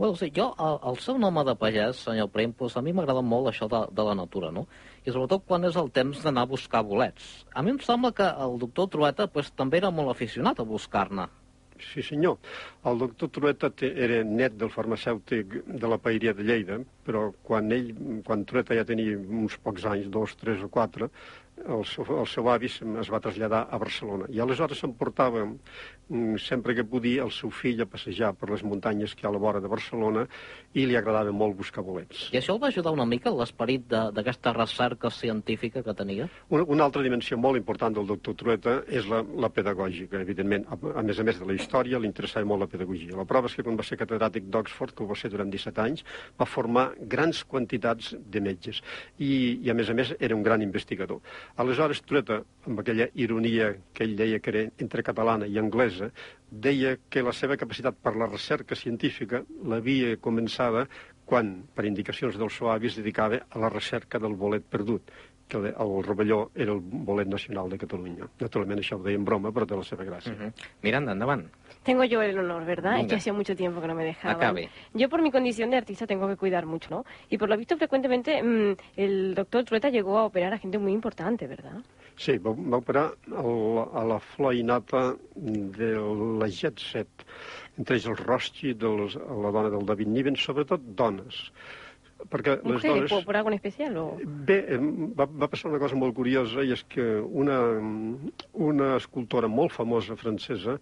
Well, 0.00 0.14
sí, 0.16 0.30
jo, 0.32 0.46
el, 0.64 0.78
el 0.88 0.96
seu 1.04 1.18
nom 1.20 1.36
de 1.44 1.52
pagès, 1.60 1.98
senyor 2.06 2.30
Prim, 2.32 2.54
doncs 2.56 2.78
a 2.78 2.80
mi 2.80 2.94
m'agrada 2.96 3.20
molt 3.20 3.50
això 3.50 3.66
de, 3.68 3.82
de 3.92 4.06
la 4.06 4.14
natura, 4.16 4.48
no? 4.48 4.62
I 5.04 5.12
sobretot 5.12 5.44
quan 5.44 5.68
és 5.68 5.76
el 5.76 5.90
temps 5.92 6.22
d'anar 6.24 6.46
a 6.46 6.48
buscar 6.48 6.80
bolets. 6.88 7.26
A 7.52 7.60
mi 7.60 7.74
em 7.74 7.80
sembla 7.84 8.14
que 8.16 8.28
el 8.46 8.56
doctor 8.62 8.88
Trueta 8.94 9.26
pues, 9.28 9.50
també 9.52 9.76
era 9.82 9.90
molt 9.92 10.08
aficionat 10.14 10.62
a 10.62 10.66
buscar-ne. 10.70 11.28
Sí, 11.90 12.00
senyor. 12.06 12.38
El 12.88 13.04
doctor 13.04 13.28
Trueta 13.36 13.68
té, 13.76 13.92
era 14.06 14.22
net 14.24 14.56
del 14.62 14.72
farmacèutic 14.72 15.58
de 15.68 15.92
la 15.92 16.00
Paeria 16.00 16.32
de 16.36 16.48
Lleida, 16.48 16.80
però 17.04 17.26
quan 17.44 17.68
ell, 17.76 17.92
quan 18.24 18.48
Trueta 18.48 18.80
ja 18.80 18.88
tenia 18.88 19.20
uns 19.20 19.60
pocs 19.60 19.84
anys, 19.92 20.08
dos, 20.16 20.32
tres 20.40 20.64
o 20.64 20.72
quatre, 20.72 21.12
el 21.60 21.84
seu, 21.84 22.08
el 22.16 22.28
seu 22.30 22.48
avi 22.48 22.72
es 22.72 23.12
va 23.12 23.20
traslladar 23.20 23.66
a 23.68 23.80
Barcelona. 23.80 24.28
I 24.32 24.40
aleshores 24.40 24.80
s'emportava 24.80 25.44
sempre 26.42 26.74
que 26.74 26.84
podia 26.84 27.22
el 27.22 27.30
seu 27.30 27.50
fill 27.54 27.80
a 27.82 27.86
passejar 27.86 28.32
per 28.38 28.50
les 28.50 28.64
muntanyes 28.66 29.14
que 29.14 29.24
hi 29.24 29.28
ha 29.28 29.30
a 29.30 29.34
la 29.36 29.42
vora 29.42 29.60
de 29.62 29.70
Barcelona 29.70 30.26
i 30.74 30.86
li 30.86 30.96
agradava 30.98 31.32
molt 31.32 31.56
buscar 31.58 31.84
bolets. 31.86 32.28
I 32.34 32.40
això 32.40 32.54
el 32.56 32.62
va 32.62 32.70
ajudar 32.72 32.92
una 32.94 33.06
mica 33.06 33.30
l'esperit 33.34 33.86
d'aquesta 33.90 34.52
recerca 34.56 35.10
científica 35.10 35.82
que 35.86 35.94
tenia? 35.94 36.28
Una, 36.48 36.64
una 36.66 36.86
altra 36.88 37.02
dimensió 37.06 37.38
molt 37.38 37.58
important 37.58 37.94
del 37.96 38.08
doctor 38.10 38.36
Trueta 38.38 38.76
és 38.88 39.06
la, 39.10 39.22
la 39.22 39.50
pedagògica, 39.54 40.20
evidentment. 40.24 40.66
A, 40.70 40.78
a 41.00 41.04
més 41.06 41.20
a 41.20 41.26
més 41.26 41.38
de 41.38 41.46
la 41.46 41.56
història, 41.58 41.98
li 41.98 42.10
interessava 42.10 42.46
molt 42.46 42.64
la 42.64 42.70
pedagogia. 42.70 43.16
La 43.18 43.26
prova 43.28 43.50
és 43.50 43.56
que 43.58 43.66
quan 43.66 43.78
va 43.78 43.86
ser 43.86 43.98
catedràtic 44.00 44.48
d'Oxford, 44.50 44.94
que 44.96 45.04
ho 45.04 45.10
va 45.10 45.18
ser 45.18 45.30
durant 45.32 45.50
17 45.52 45.84
anys, 45.84 46.04
va 46.38 46.48
formar 46.48 46.86
grans 47.00 47.44
quantitats 47.44 48.14
de 48.18 48.42
metges 48.44 48.80
i, 49.18 49.60
i 49.62 49.70
a 49.70 49.76
més 49.76 49.90
a 49.90 49.96
més 49.98 50.14
era 50.18 50.36
un 50.36 50.42
gran 50.46 50.62
investigador. 50.62 51.20
Aleshores, 51.60 52.02
Trueta, 52.06 52.40
amb 52.66 52.82
aquella 52.82 53.10
ironia 53.14 53.74
que 53.94 54.06
ell 54.06 54.16
deia 54.18 54.40
que 54.40 54.54
era 54.54 54.64
entre 54.82 55.04
catalana 55.06 55.48
i 55.50 55.58
anglesa, 55.60 55.99
Teresa, 56.00 56.12
deia 56.50 56.96
que 57.08 57.22
la 57.22 57.32
seva 57.36 57.56
capacitat 57.60 57.98
per 58.02 58.16
la 58.16 58.28
recerca 58.30 58.74
científica 58.74 59.44
l'havia 59.64 60.16
començada 60.18 60.86
quan, 61.30 61.60
per 61.74 61.86
indicacions 61.86 62.38
del 62.38 62.50
seu 62.50 62.70
avi, 62.72 62.88
es 62.90 62.96
dedicava 62.98 63.44
a 63.48 63.60
la 63.62 63.70
recerca 63.70 64.18
del 64.18 64.34
bolet 64.34 64.64
perdut, 64.66 65.12
que 65.50 65.58
el 65.58 66.02
rovelló 66.06 66.50
era 66.54 66.72
el 66.72 66.80
bolet 66.80 67.28
nacional 67.28 67.70
de 67.70 67.78
Catalunya. 67.78 68.28
Naturalment 68.40 68.78
això 68.82 68.98
ho 68.98 69.02
deia 69.02 69.18
en 69.18 69.24
broma, 69.26 69.50
però 69.54 69.66
té 69.66 69.78
la 69.78 69.86
seva 69.86 70.04
gràcia. 70.06 70.32
Uh 70.32 70.46
-huh. 70.46 70.52
Miranda, 70.82 71.12
endavant. 71.12 71.46
Tengo 71.82 72.04
yo 72.04 72.22
el 72.22 72.38
honor, 72.38 72.64
¿verdad? 72.64 72.92
Venga. 72.92 73.02
Es 73.02 73.08
que 73.08 73.16
hacía 73.16 73.32
mucho 73.32 73.56
tiempo 73.56 73.80
que 73.80 73.88
no 73.88 73.94
me 73.94 74.04
dejaban. 74.04 74.36
Acabe. 74.36 74.68
Yo 74.94 75.08
por 75.08 75.22
mi 75.22 75.30
condición 75.30 75.70
de 75.70 75.78
artista 75.78 76.06
tengo 76.06 76.28
que 76.28 76.36
cuidar 76.36 76.66
mucho, 76.66 76.90
¿no? 76.90 77.04
Y 77.28 77.38
por 77.38 77.48
lo 77.48 77.56
visto 77.56 77.76
frecuentemente 77.76 78.42
mmm, 78.42 78.76
el 78.96 79.34
doctor 79.34 79.64
Trueta 79.64 79.88
llegó 79.88 80.18
a 80.18 80.24
operar 80.24 80.52
a 80.52 80.58
gente 80.58 80.78
muy 80.78 80.92
importante, 80.92 81.46
¿verdad? 81.46 81.80
Sí, 82.20 82.36
va, 82.44 82.52
va 82.52 82.80
operar 82.82 83.06
el, 83.30 83.78
a 83.96 84.04
la 84.04 84.18
flor 84.32 84.56
i 84.56 84.64
nata 84.66 85.14
de 85.80 85.92
la 86.40 86.48
Jet 86.52 86.82
Set, 86.84 87.24
entre 87.80 87.96
ells 87.96 88.08
el 88.12 88.18
Rothschild, 88.18 88.84
els, 88.84 89.16
la 89.44 89.52
dona 89.56 89.70
del 89.72 89.86
David 89.88 90.12
Niven, 90.16 90.36
sobretot 90.36 90.84
dones 91.00 91.46
perquè 92.28 92.58
les 92.68 92.82
dones... 92.84 93.08
¿Por, 93.10 93.24
por 93.24 93.36
algo 93.36 93.48
en 93.48 93.54
especial? 93.54 93.96
O... 93.96 94.18
Bé, 94.20 94.58
va, 95.16 95.24
va 95.24 95.48
passar 95.48 95.70
una 95.70 95.80
cosa 95.80 95.96
molt 95.96 96.12
curiosa 96.16 96.64
i 96.66 96.74
és 96.74 96.82
que 96.92 97.06
una, 97.24 97.60
una 98.52 98.90
escultora 98.98 99.48
molt 99.48 99.72
famosa 99.72 100.18
francesa 100.20 100.76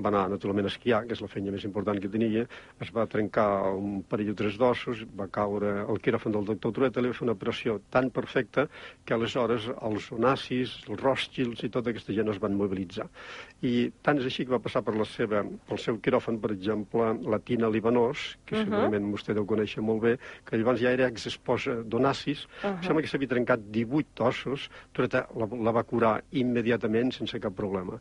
va 0.00 0.08
anar 0.08 0.22
naturalment 0.32 0.66
a 0.66 0.72
esquiar, 0.72 1.02
que 1.06 1.12
és 1.16 1.20
la 1.20 1.28
feina 1.28 1.52
més 1.52 1.64
important 1.68 1.98
que 2.00 2.10
tenia, 2.12 2.46
es 2.80 2.90
va 2.94 3.04
trencar 3.10 3.46
un 3.76 4.00
parell 4.08 4.32
o 4.32 4.36
tres 4.38 4.56
d'ossos, 4.60 5.04
va 5.18 5.28
caure 5.32 5.72
el 5.84 6.00
quiròfan 6.02 6.32
del 6.32 6.46
doctor 6.48 6.72
Trueta, 6.72 7.02
li 7.02 7.10
va 7.12 7.16
fer 7.18 7.26
una 7.26 7.36
operació 7.36 7.78
tan 7.92 8.08
perfecta 8.14 8.66
que 9.04 9.14
aleshores 9.14 9.68
els 9.74 10.08
onassis, 10.16 10.78
els 10.88 11.02
Rothschilds 11.02 11.64
i 11.66 11.70
tota 11.72 11.92
aquesta 11.92 12.16
gent 12.16 12.32
es 12.32 12.40
van 12.42 12.56
mobilitzar. 12.56 13.08
I 13.62 13.90
tant 14.02 14.22
és 14.22 14.30
així 14.30 14.46
que 14.46 14.54
va 14.54 14.62
passar 14.64 14.82
per 14.86 14.96
la 14.96 15.06
seva, 15.08 15.44
pel 15.68 15.82
seu 15.82 16.00
quiròfan, 16.02 16.40
per 16.40 16.52
exemple, 16.56 17.12
la 17.28 17.40
Tina 17.44 17.68
Libanós, 17.68 18.38
que 18.46 18.56
uh 18.56 18.58
-huh. 18.60 18.64
segurament 18.64 19.12
vostè 19.12 19.34
deu 19.34 19.46
conèixer 19.46 19.82
molt 19.82 20.02
bé, 20.02 20.18
que 20.44 20.56
llavors 20.56 20.80
ja 20.80 20.90
era 20.90 21.06
exesposa 21.06 21.82
d'onassis, 21.84 22.46
uh 22.46 22.70
-huh. 22.70 22.82
sembla 22.82 23.02
que 23.02 23.08
s'havia 23.08 23.28
trencat 23.28 23.60
18 23.70 24.24
ossos, 24.24 24.70
Trueta 24.92 25.28
la, 25.36 25.46
la 25.46 25.72
va 25.72 25.84
curar 25.84 26.22
immediatament 26.30 27.12
sense 27.12 27.38
cap 27.38 27.54
problema. 27.54 28.00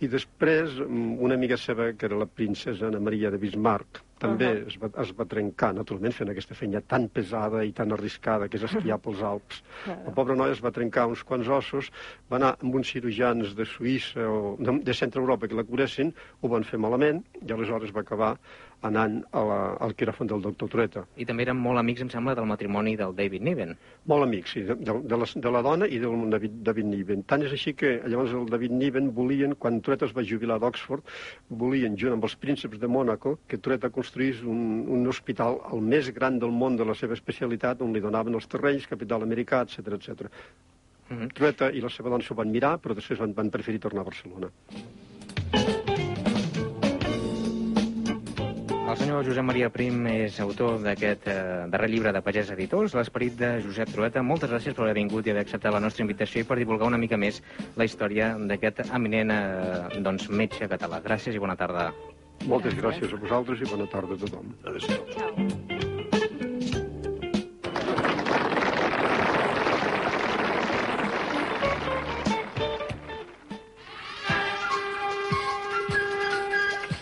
I 0.00 0.06
després, 0.06 0.76
mm, 0.84 1.16
una 1.26 1.34
amiga 1.34 1.56
seva, 1.58 1.92
que 1.98 2.06
era 2.06 2.18
la 2.18 2.28
princesa 2.30 2.86
Ana 2.86 3.00
Maria 3.02 3.32
de 3.34 3.38
Bismarck, 3.42 4.04
també 4.18 4.46
uh 4.46 4.58
-huh. 4.58 4.66
es, 4.66 4.76
va, 4.82 4.90
es 5.02 5.12
va 5.18 5.24
trencar, 5.24 5.72
naturalment, 5.74 6.14
fent 6.14 6.30
aquesta 6.30 6.54
feina 6.54 6.80
tan 6.80 7.08
pesada 7.08 7.64
i 7.64 7.72
tan 7.72 7.92
arriscada, 7.92 8.48
que 8.48 8.56
és 8.56 8.62
esquiar 8.62 8.98
pels 9.04 9.22
Alps. 9.22 9.62
Uh 9.62 9.92
-huh. 9.92 10.04
La 10.06 10.12
pobra 10.12 10.34
noia 10.34 10.52
es 10.52 10.62
va 10.62 10.70
trencar 10.70 11.06
uns 11.06 11.22
quants 11.24 11.48
ossos, 11.48 11.90
va 12.30 12.36
anar 12.36 12.56
amb 12.62 12.74
uns 12.74 12.90
cirurgians 12.90 13.54
de 13.54 13.64
Suïssa 13.64 14.28
o 14.28 14.56
de, 14.58 14.78
de 14.82 14.94
Centre 14.94 15.20
Europa 15.20 15.48
que 15.48 15.54
la 15.54 15.64
curessin, 15.64 16.14
ho 16.40 16.48
van 16.48 16.64
fer 16.64 16.78
malament, 16.78 17.24
i 17.46 17.52
aleshores 17.52 17.94
va 17.94 18.00
acabar 18.00 18.38
anant 18.86 19.18
a 19.34 19.42
la, 19.42 19.58
al 19.82 19.94
quiròfan 19.98 20.28
del 20.30 20.42
doctor 20.42 20.70
Trueta. 20.70 21.02
I 21.18 21.26
també 21.26 21.44
eren 21.46 21.58
molt 21.58 21.80
amics, 21.80 22.02
em 22.04 22.10
sembla, 22.12 22.34
del 22.38 22.46
matrimoni 22.46 22.94
del 22.98 23.14
David 23.18 23.42
Niven. 23.42 23.74
Molt 24.10 24.26
amics, 24.26 24.54
sí, 24.54 24.62
de, 24.68 24.76
de, 24.78 24.94
de, 25.10 25.18
la, 25.18 25.26
de 25.46 25.52
la 25.54 25.62
dona 25.66 25.88
i 25.90 25.98
del 26.02 26.28
David, 26.30 26.60
David 26.68 26.90
Niven. 26.92 27.24
Tant 27.30 27.42
és 27.46 27.54
així 27.56 27.74
que 27.78 27.96
llavors 28.06 28.36
el 28.38 28.46
David 28.52 28.76
Niven 28.78 29.10
volien, 29.16 29.56
quan 29.58 29.80
Trueta 29.82 30.06
es 30.06 30.14
va 30.14 30.26
jubilar 30.30 30.60
d'Oxford, 30.62 31.02
volien, 31.64 31.98
junt 31.98 32.14
amb 32.16 32.28
els 32.28 32.38
prínceps 32.38 32.78
de 32.78 32.90
Mònaco, 32.90 33.38
que 33.50 33.58
Trueta 33.58 33.90
construís 33.90 34.44
un, 34.46 34.84
un 34.86 35.10
hospital 35.10 35.58
el 35.72 35.82
més 35.82 36.12
gran 36.14 36.38
del 36.38 36.54
món 36.54 36.78
de 36.78 36.86
la 36.86 36.94
seva 36.98 37.18
especialitat, 37.18 37.82
on 37.82 37.92
li 37.96 38.04
donaven 38.04 38.38
els 38.38 38.46
terrenys, 38.46 38.86
capital 38.86 39.26
americà, 39.26 39.64
etc 39.66 39.98
etc. 39.98 40.30
Mm 41.08 41.18
-hmm. 41.18 41.34
Trueta 41.34 41.70
i 41.72 41.80
la 41.80 41.90
seva 41.90 42.10
dona 42.10 42.22
s'ho 42.22 42.34
van 42.34 42.50
mirar, 42.50 42.78
però 42.78 42.94
després 42.94 43.18
van, 43.18 43.34
van 43.34 43.50
preferir 43.50 43.80
tornar 43.80 44.02
a 44.02 44.10
Barcelona. 44.10 44.50
El 48.88 48.96
senyor 48.96 49.20
Josep 49.20 49.44
Maria 49.44 49.68
Prim 49.68 50.06
és 50.08 50.38
autor 50.40 50.78
d'aquest 50.80 51.26
eh, 51.28 51.34
darrer 51.68 51.90
llibre 51.92 52.12
de 52.16 52.22
Pagès 52.24 52.48
Editors, 52.54 52.94
L'esperit 52.96 53.34
de 53.36 53.50
Josep 53.60 53.92
Trueta. 53.92 54.22
Moltes 54.24 54.48
gràcies 54.48 54.72
per 54.72 54.86
haver 54.86 54.94
vingut 54.96 55.28
i 55.28 55.34
haver 55.34 55.42
acceptat 55.44 55.76
la 55.76 55.82
nostra 55.84 56.06
invitació 56.06 56.40
i 56.40 56.48
per 56.48 56.56
divulgar 56.56 56.88
una 56.88 57.00
mica 57.02 57.18
més 57.20 57.42
la 57.76 57.84
història 57.84 58.30
d'aquest 58.48 58.86
eminent 58.88 59.34
eh, 59.34 60.00
doncs, 60.06 60.30
metge 60.32 60.70
català. 60.72 61.02
Gràcies 61.04 61.36
i 61.36 61.42
bona 61.44 61.58
tarda. 61.60 61.90
Moltes 62.48 62.78
gràcies 62.80 63.12
a 63.12 63.20
vosaltres 63.20 63.60
i 63.60 63.68
bona 63.68 63.90
tarda 63.92 64.16
a 64.16 64.24
tothom. 64.24 64.56
Adéu. 64.72 65.77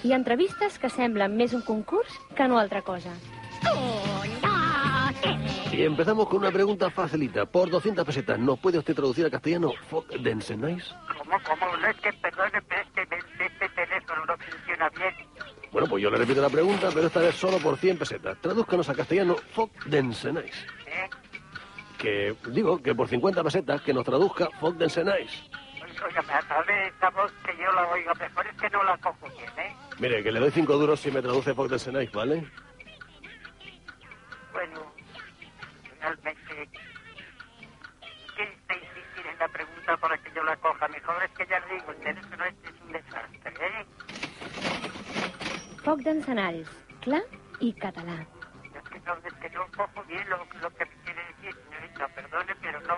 Hi 0.07 0.13
ha 0.13 0.19
entrevistes 0.21 0.77
que 0.79 0.87
semblen 0.87 1.33
més 1.35 1.51
un 1.57 1.63
concurs 1.67 2.13
que 2.39 2.45
no 2.47 2.61
altra 2.61 2.79
cosa. 2.87 3.11
Y 5.73 5.83
empezamos 5.83 6.29
con 6.29 6.39
una 6.39 6.53
pregunta 6.53 6.91
facilita. 6.91 7.45
Por 7.45 7.71
200 7.71 8.07
pesetas, 8.07 8.39
¿nos 8.39 8.57
puede 8.61 8.79
usted 8.79 8.95
traducir 8.95 9.27
a 9.27 9.31
castellano 9.31 9.73
Fuck 9.91 10.13
Densenais? 10.21 10.95
¿Cómo, 11.19 11.37
cómo? 11.43 11.77
No 11.77 11.89
es 11.89 11.97
que, 11.97 12.13
perdone, 12.13 12.63
pero 12.69 12.83
es 12.83 12.89
que 12.93 13.45
este 13.47 13.69
teléfono 13.71 14.25
no 14.27 14.37
funciona 14.39 14.89
bien. 14.91 15.13
Bueno, 15.73 15.89
pues 15.89 16.05
yo 16.05 16.11
le 16.11 16.19
repito 16.19 16.41
la 16.41 16.51
pregunta, 16.51 16.89
pero 16.95 17.09
esta 17.09 17.19
vez 17.19 17.35
solo 17.35 17.59
por 17.59 17.77
100 17.77 17.99
pesetas. 17.99 18.41
Tradúzcanos 18.41 18.89
a 18.89 18.95
castellano 18.95 19.35
Fuck 19.55 19.87
Densenais. 19.87 20.55
¿Eh? 20.87 21.11
Que, 21.99 22.37
digo, 22.53 22.81
que 22.81 22.95
por 22.95 23.09
50 23.09 23.43
pesetas 23.43 23.83
que 23.83 23.93
nos 23.93 24.05
traduzca 24.05 24.51
Fuck 24.61 24.77
Densenais. 24.77 25.43
Oiga, 26.07 26.23
tal 26.49 26.65
vez 26.65 26.93
esta 26.93 27.11
voz 27.11 27.33
que 27.45 27.57
yo 27.57 27.73
la 27.73 27.89
oiga 27.89 28.15
mejor 28.15 28.47
es 28.47 28.57
que 28.57 28.71
no 28.71 28.83
la 28.85 28.97
cojo 28.99 29.29
bien, 29.37 29.59
¿eh? 29.59 29.77
Mire, 29.99 30.23
que 30.23 30.31
le 30.31 30.39
doy 30.39 30.53
5 30.53 30.73
duros 30.79 31.01
si 31.01 31.11
me 31.11 31.21
traduce 31.21 31.53
Fuck 31.53 31.69
Densenais, 31.69 32.13
¿vale? 32.13 32.47
Bueno, 34.53 34.93
realmente... 36.01 36.69
¿Qué 38.37 38.43
está 38.43 38.75
difícil 38.75 39.27
en 39.33 39.39
la 39.39 39.49
pregunta 39.49 39.97
para 39.97 40.17
que 40.19 40.31
yo 40.33 40.45
la 40.45 40.57
coja? 40.59 40.87
Mejor 40.89 41.25
es 41.25 41.31
que 41.33 41.47
ya 41.47 41.59
le 41.61 41.75
digo, 41.75 41.91
ustedes 41.91 42.27
que 42.27 42.37
no 42.37 42.45
este 42.45 42.69
es 42.69 42.81
un 42.83 42.93
desastre, 42.93 43.67
¿eh? 43.67 43.87
Foc 45.83 46.01
d'encenalls, 46.03 46.69
clar 47.01 47.23
i 47.63 47.73
català. 47.73 48.27
Es 48.75 48.89
que 48.91 48.99
no, 49.07 49.15
es 49.25 49.35
que 49.35 49.51
no 49.51 49.67
cojo 49.77 50.03
bien 50.05 50.29
lo, 50.29 50.37
lo 50.61 50.71
que 50.75 50.85
me 50.85 50.97
quiere 51.05 51.23
decir, 51.31 51.55
señorita. 51.71 52.09
Perdone, 52.09 52.55
pero 52.61 52.81
no. 52.81 52.97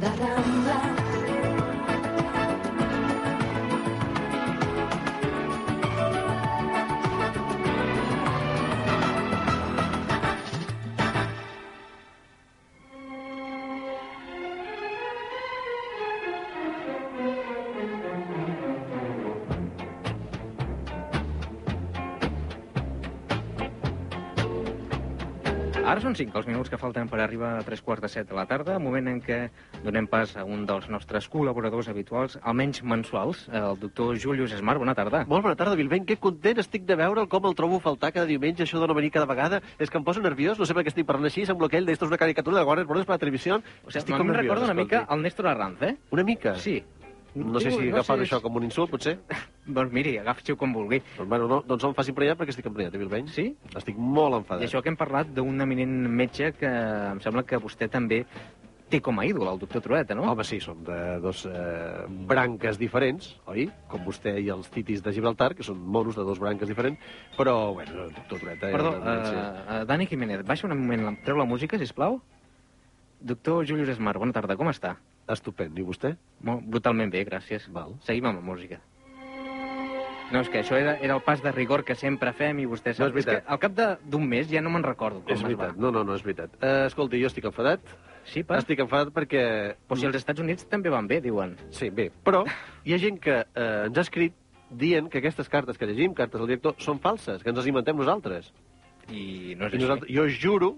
da, 0.00 0.08
da, 0.16 0.34
da. 0.64 0.69
Ara 25.90 25.98
són 25.98 26.14
5 26.14 26.36
els 26.38 26.46
minuts 26.46 26.70
que 26.70 26.78
falten 26.78 27.08
per 27.10 27.18
arribar 27.18 27.48
a 27.58 27.62
tres 27.66 27.80
quarts 27.82 28.04
de 28.04 28.08
set 28.12 28.28
de 28.30 28.36
la 28.36 28.44
tarda, 28.46 28.76
moment 28.78 29.08
en 29.10 29.16
què 29.24 29.38
donem 29.82 30.06
pas 30.06 30.36
a 30.38 30.44
un 30.46 30.60
dels 30.68 30.84
nostres 30.86 31.26
col·laboradors 31.32 31.88
habituals, 31.90 32.36
almenys 32.46 32.84
mensuals, 32.86 33.40
el 33.50 33.74
doctor 33.80 34.14
Julius 34.22 34.54
Esmar. 34.54 34.76
Bona 34.78 34.94
tarda. 34.94 35.24
Molt 35.26 35.42
bona 35.48 35.56
tarda, 35.58 35.74
Bilbent. 35.80 36.06
Que 36.06 36.20
content 36.22 36.62
estic 36.62 36.86
de 36.86 36.94
veure'l, 37.00 37.26
com 37.32 37.50
el 37.50 37.58
trobo 37.58 37.80
a 37.80 37.84
faltar 37.88 38.12
cada 38.14 38.30
diumenge, 38.30 38.62
això 38.62 38.78
de 38.78 38.86
no 38.86 38.94
venir 38.94 39.10
cada 39.16 39.26
vegada. 39.26 39.58
És 39.82 39.90
que 39.90 39.98
em 39.98 40.06
poso 40.06 40.22
nerviós, 40.22 40.62
no 40.62 40.70
sé 40.70 40.78
per 40.78 40.86
què 40.86 40.94
estic 40.94 41.10
parlant 41.10 41.26
així, 41.26 41.42
sembla 41.48 41.66
aquell 41.66 41.90
d'esto 41.90 42.06
és 42.06 42.14
una 42.14 42.22
caricatura 42.22 42.62
de 42.62 42.66
Warner 42.70 42.86
Bros. 42.86 43.02
per 43.02 43.16
la 43.16 43.24
televisió. 43.26 43.58
O 43.82 43.90
sigui, 43.90 44.14
a 44.14 44.22
mi 44.22 44.30
em 44.30 44.34
recorda 44.44 44.70
una 44.70 44.78
mica 44.78 45.02
el 45.10 45.26
Néstor 45.26 45.50
Arranz, 45.50 45.82
eh? 45.90 45.96
Una 46.14 46.22
mica? 46.22 46.54
Sí. 46.54 46.78
No 47.34 47.60
sé 47.62 47.70
si 47.70 47.78
Diu, 47.78 47.94
agafar 47.94 48.16
sé 48.18 48.24
això 48.26 48.40
com 48.42 48.56
un 48.58 48.64
insult, 48.66 48.90
potser. 48.90 49.18
Doncs 49.70 49.92
miri, 49.94 50.16
agafi-ho 50.18 50.56
com 50.58 50.72
vulgui. 50.74 50.98
Doncs, 51.16 51.28
bueno, 51.30 51.46
no, 51.46 51.60
doncs 51.62 51.84
no 51.84 51.90
em 51.92 51.94
faci 51.98 52.10
emprenyat 52.10 52.38
perquè 52.40 52.50
estic 52.56 52.66
emprenyat, 52.66 52.94
eh, 52.96 53.02
Bilbeny? 53.02 53.28
Sí? 53.30 53.44
Estic 53.76 53.98
molt 53.98 54.34
I 54.34 54.40
enfadat. 54.40 54.64
això 54.66 54.82
que 54.82 54.90
hem 54.90 54.96
parlat 54.98 55.30
d'un 55.36 55.60
eminent 55.62 55.94
metge 56.10 56.50
que 56.58 56.66
em 57.12 57.20
sembla 57.22 57.44
que 57.46 57.60
vostè 57.62 57.86
també 57.92 58.24
té 58.90 58.98
com 58.98 59.20
a 59.22 59.24
ídol, 59.24 59.46
el 59.46 59.60
doctor 59.62 59.84
Trueta, 59.84 60.16
no? 60.18 60.24
Home, 60.26 60.42
sí, 60.42 60.58
som 60.58 60.80
de 60.82 61.20
dos 61.22 61.44
eh, 61.46 62.06
branques 62.26 62.74
diferents, 62.80 63.36
oi? 63.46 63.68
Com 63.86 64.02
vostè 64.02 64.32
i 64.42 64.48
els 64.50 64.66
titis 64.74 64.98
de 65.04 65.12
Gibraltar, 65.14 65.52
que 65.54 65.62
són 65.62 65.78
monos 65.78 66.18
de 66.18 66.24
dos 66.26 66.40
branques 66.42 66.66
diferents, 66.66 66.98
però, 67.36 67.72
bueno, 67.76 68.08
el 68.08 68.12
doctor 68.16 68.40
Trueta... 68.42 68.72
Perdó, 68.74 68.96
uh, 68.98 69.14
uh, 69.22 69.84
Dani 69.86 70.08
Jiménez, 70.10 70.42
baixa 70.42 70.66
un 70.66 70.74
moment, 70.74 71.06
la- 71.06 71.14
treu 71.22 71.38
la 71.38 71.46
música, 71.46 71.78
si 71.78 71.86
plau. 71.94 72.18
Doctor 73.20 73.66
Julius 73.68 73.88
Esmar, 73.92 74.16
bona 74.18 74.32
tarda, 74.32 74.56
com 74.56 74.70
està? 74.72 74.94
Estupend, 75.30 75.76
i 75.78 75.84
vostè? 75.86 76.14
Molt, 76.46 76.64
brutalment 76.66 77.10
bé, 77.12 77.24
gràcies. 77.28 77.68
Val. 77.72 77.94
Seguim 78.06 78.26
amb 78.30 78.40
la 78.40 78.46
música. 78.46 78.80
No, 80.30 80.40
és 80.44 80.48
que 80.48 80.60
això 80.62 80.76
era, 80.78 80.92
era 81.02 81.16
el 81.16 81.22
pas 81.26 81.40
de 81.42 81.50
rigor 81.50 81.82
que 81.84 81.96
sempre 81.98 82.30
fem 82.32 82.60
i 82.62 82.66
vostè 82.70 82.92
sap. 82.94 83.02
No, 83.02 83.08
és 83.10 83.14
veritat. 83.16 83.44
que 83.44 83.50
al 83.52 83.58
cap 83.58 83.72
de- 83.74 83.96
d'un 84.06 84.28
mes 84.28 84.48
ja 84.48 84.60
no 84.62 84.70
me'n 84.70 84.84
recordo 84.84 85.20
com 85.24 85.32
És 85.32 85.40
es 85.40 85.42
veritat, 85.42 85.74
va. 85.74 85.82
no, 85.82 85.90
no, 85.90 86.04
no, 86.04 86.14
és 86.14 86.22
veritat. 86.22 86.54
Uh, 86.62 86.86
escolti, 86.86 87.20
jo 87.20 87.26
estic 87.26 87.44
enfadat. 87.44 87.80
Sí, 88.24 88.44
pa? 88.44 88.58
Estic 88.58 88.78
enfadat 88.78 89.12
perquè... 89.12 89.74
Però 89.88 89.98
si 89.98 90.06
els 90.06 90.14
Estats 90.16 90.38
Units 90.40 90.68
també 90.68 90.88
van 90.88 91.08
bé, 91.08 91.20
diuen. 91.20 91.56
Sí, 91.70 91.90
bé, 91.90 92.10
però 92.24 92.44
hi 92.84 92.94
ha 92.94 92.98
gent 92.98 93.18
que 93.18 93.40
eh, 93.40 93.86
ens 93.86 93.96
ha 93.98 94.00
escrit 94.02 94.34
dient 94.70 95.08
que 95.10 95.18
aquestes 95.18 95.48
cartes 95.48 95.76
que 95.76 95.86
llegim, 95.86 96.14
cartes 96.14 96.38
del 96.38 96.46
director, 96.46 96.76
són 96.78 97.00
falses, 97.00 97.42
que 97.42 97.50
ens 97.50 97.58
les 97.58 97.66
inventem 97.66 97.96
nosaltres. 97.96 98.52
I 99.10 99.56
no 99.58 99.66
és 99.66 99.72
I 99.72 99.76
així. 99.76 99.82
nosaltres, 99.82 100.12
jo 100.14 100.28
juro, 100.28 100.76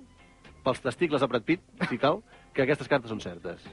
pels 0.63 0.83
testicles 0.83 1.23
de 1.23 1.29
Brad 1.31 1.47
Pitt, 1.47 1.63
si 1.89 1.99
cal, 1.99 2.23
que 2.55 2.65
aquestes 2.65 2.89
cartes 2.91 3.11
són 3.13 3.21
certes. 3.23 3.65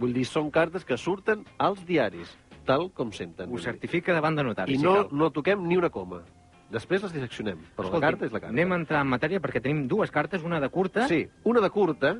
Vull 0.00 0.14
dir, 0.16 0.24
són 0.28 0.50
cartes 0.54 0.86
que 0.86 0.96
surten 0.98 1.44
als 1.58 1.82
diaris, 1.86 2.32
tal 2.68 2.88
com 2.96 3.12
senten. 3.12 3.50
Ho 3.50 3.58
certifica 3.60 4.14
davant 4.16 4.38
de 4.38 4.46
notari, 4.46 4.76
I 4.76 4.80
si 4.80 4.86
no, 4.86 4.94
cal. 5.02 5.10
no 5.12 5.30
toquem 5.34 5.66
ni 5.66 5.78
una 5.80 5.90
coma. 5.90 6.22
Després 6.70 7.02
les 7.02 7.12
disseccionem, 7.16 7.58
però 7.74 7.88
Escolti, 7.88 7.98
la 7.98 8.06
carta 8.06 8.26
és 8.28 8.34
la 8.34 8.40
carta. 8.40 8.54
Anem 8.54 8.72
a 8.72 8.76
entrar 8.78 9.00
en 9.02 9.08
matèria 9.10 9.40
perquè 9.42 9.62
tenim 9.62 9.88
dues 9.90 10.12
cartes, 10.14 10.44
una 10.46 10.60
de 10.62 10.68
curta... 10.70 11.08
Sí, 11.10 11.24
una 11.50 11.62
de 11.64 11.70
curta, 11.74 12.14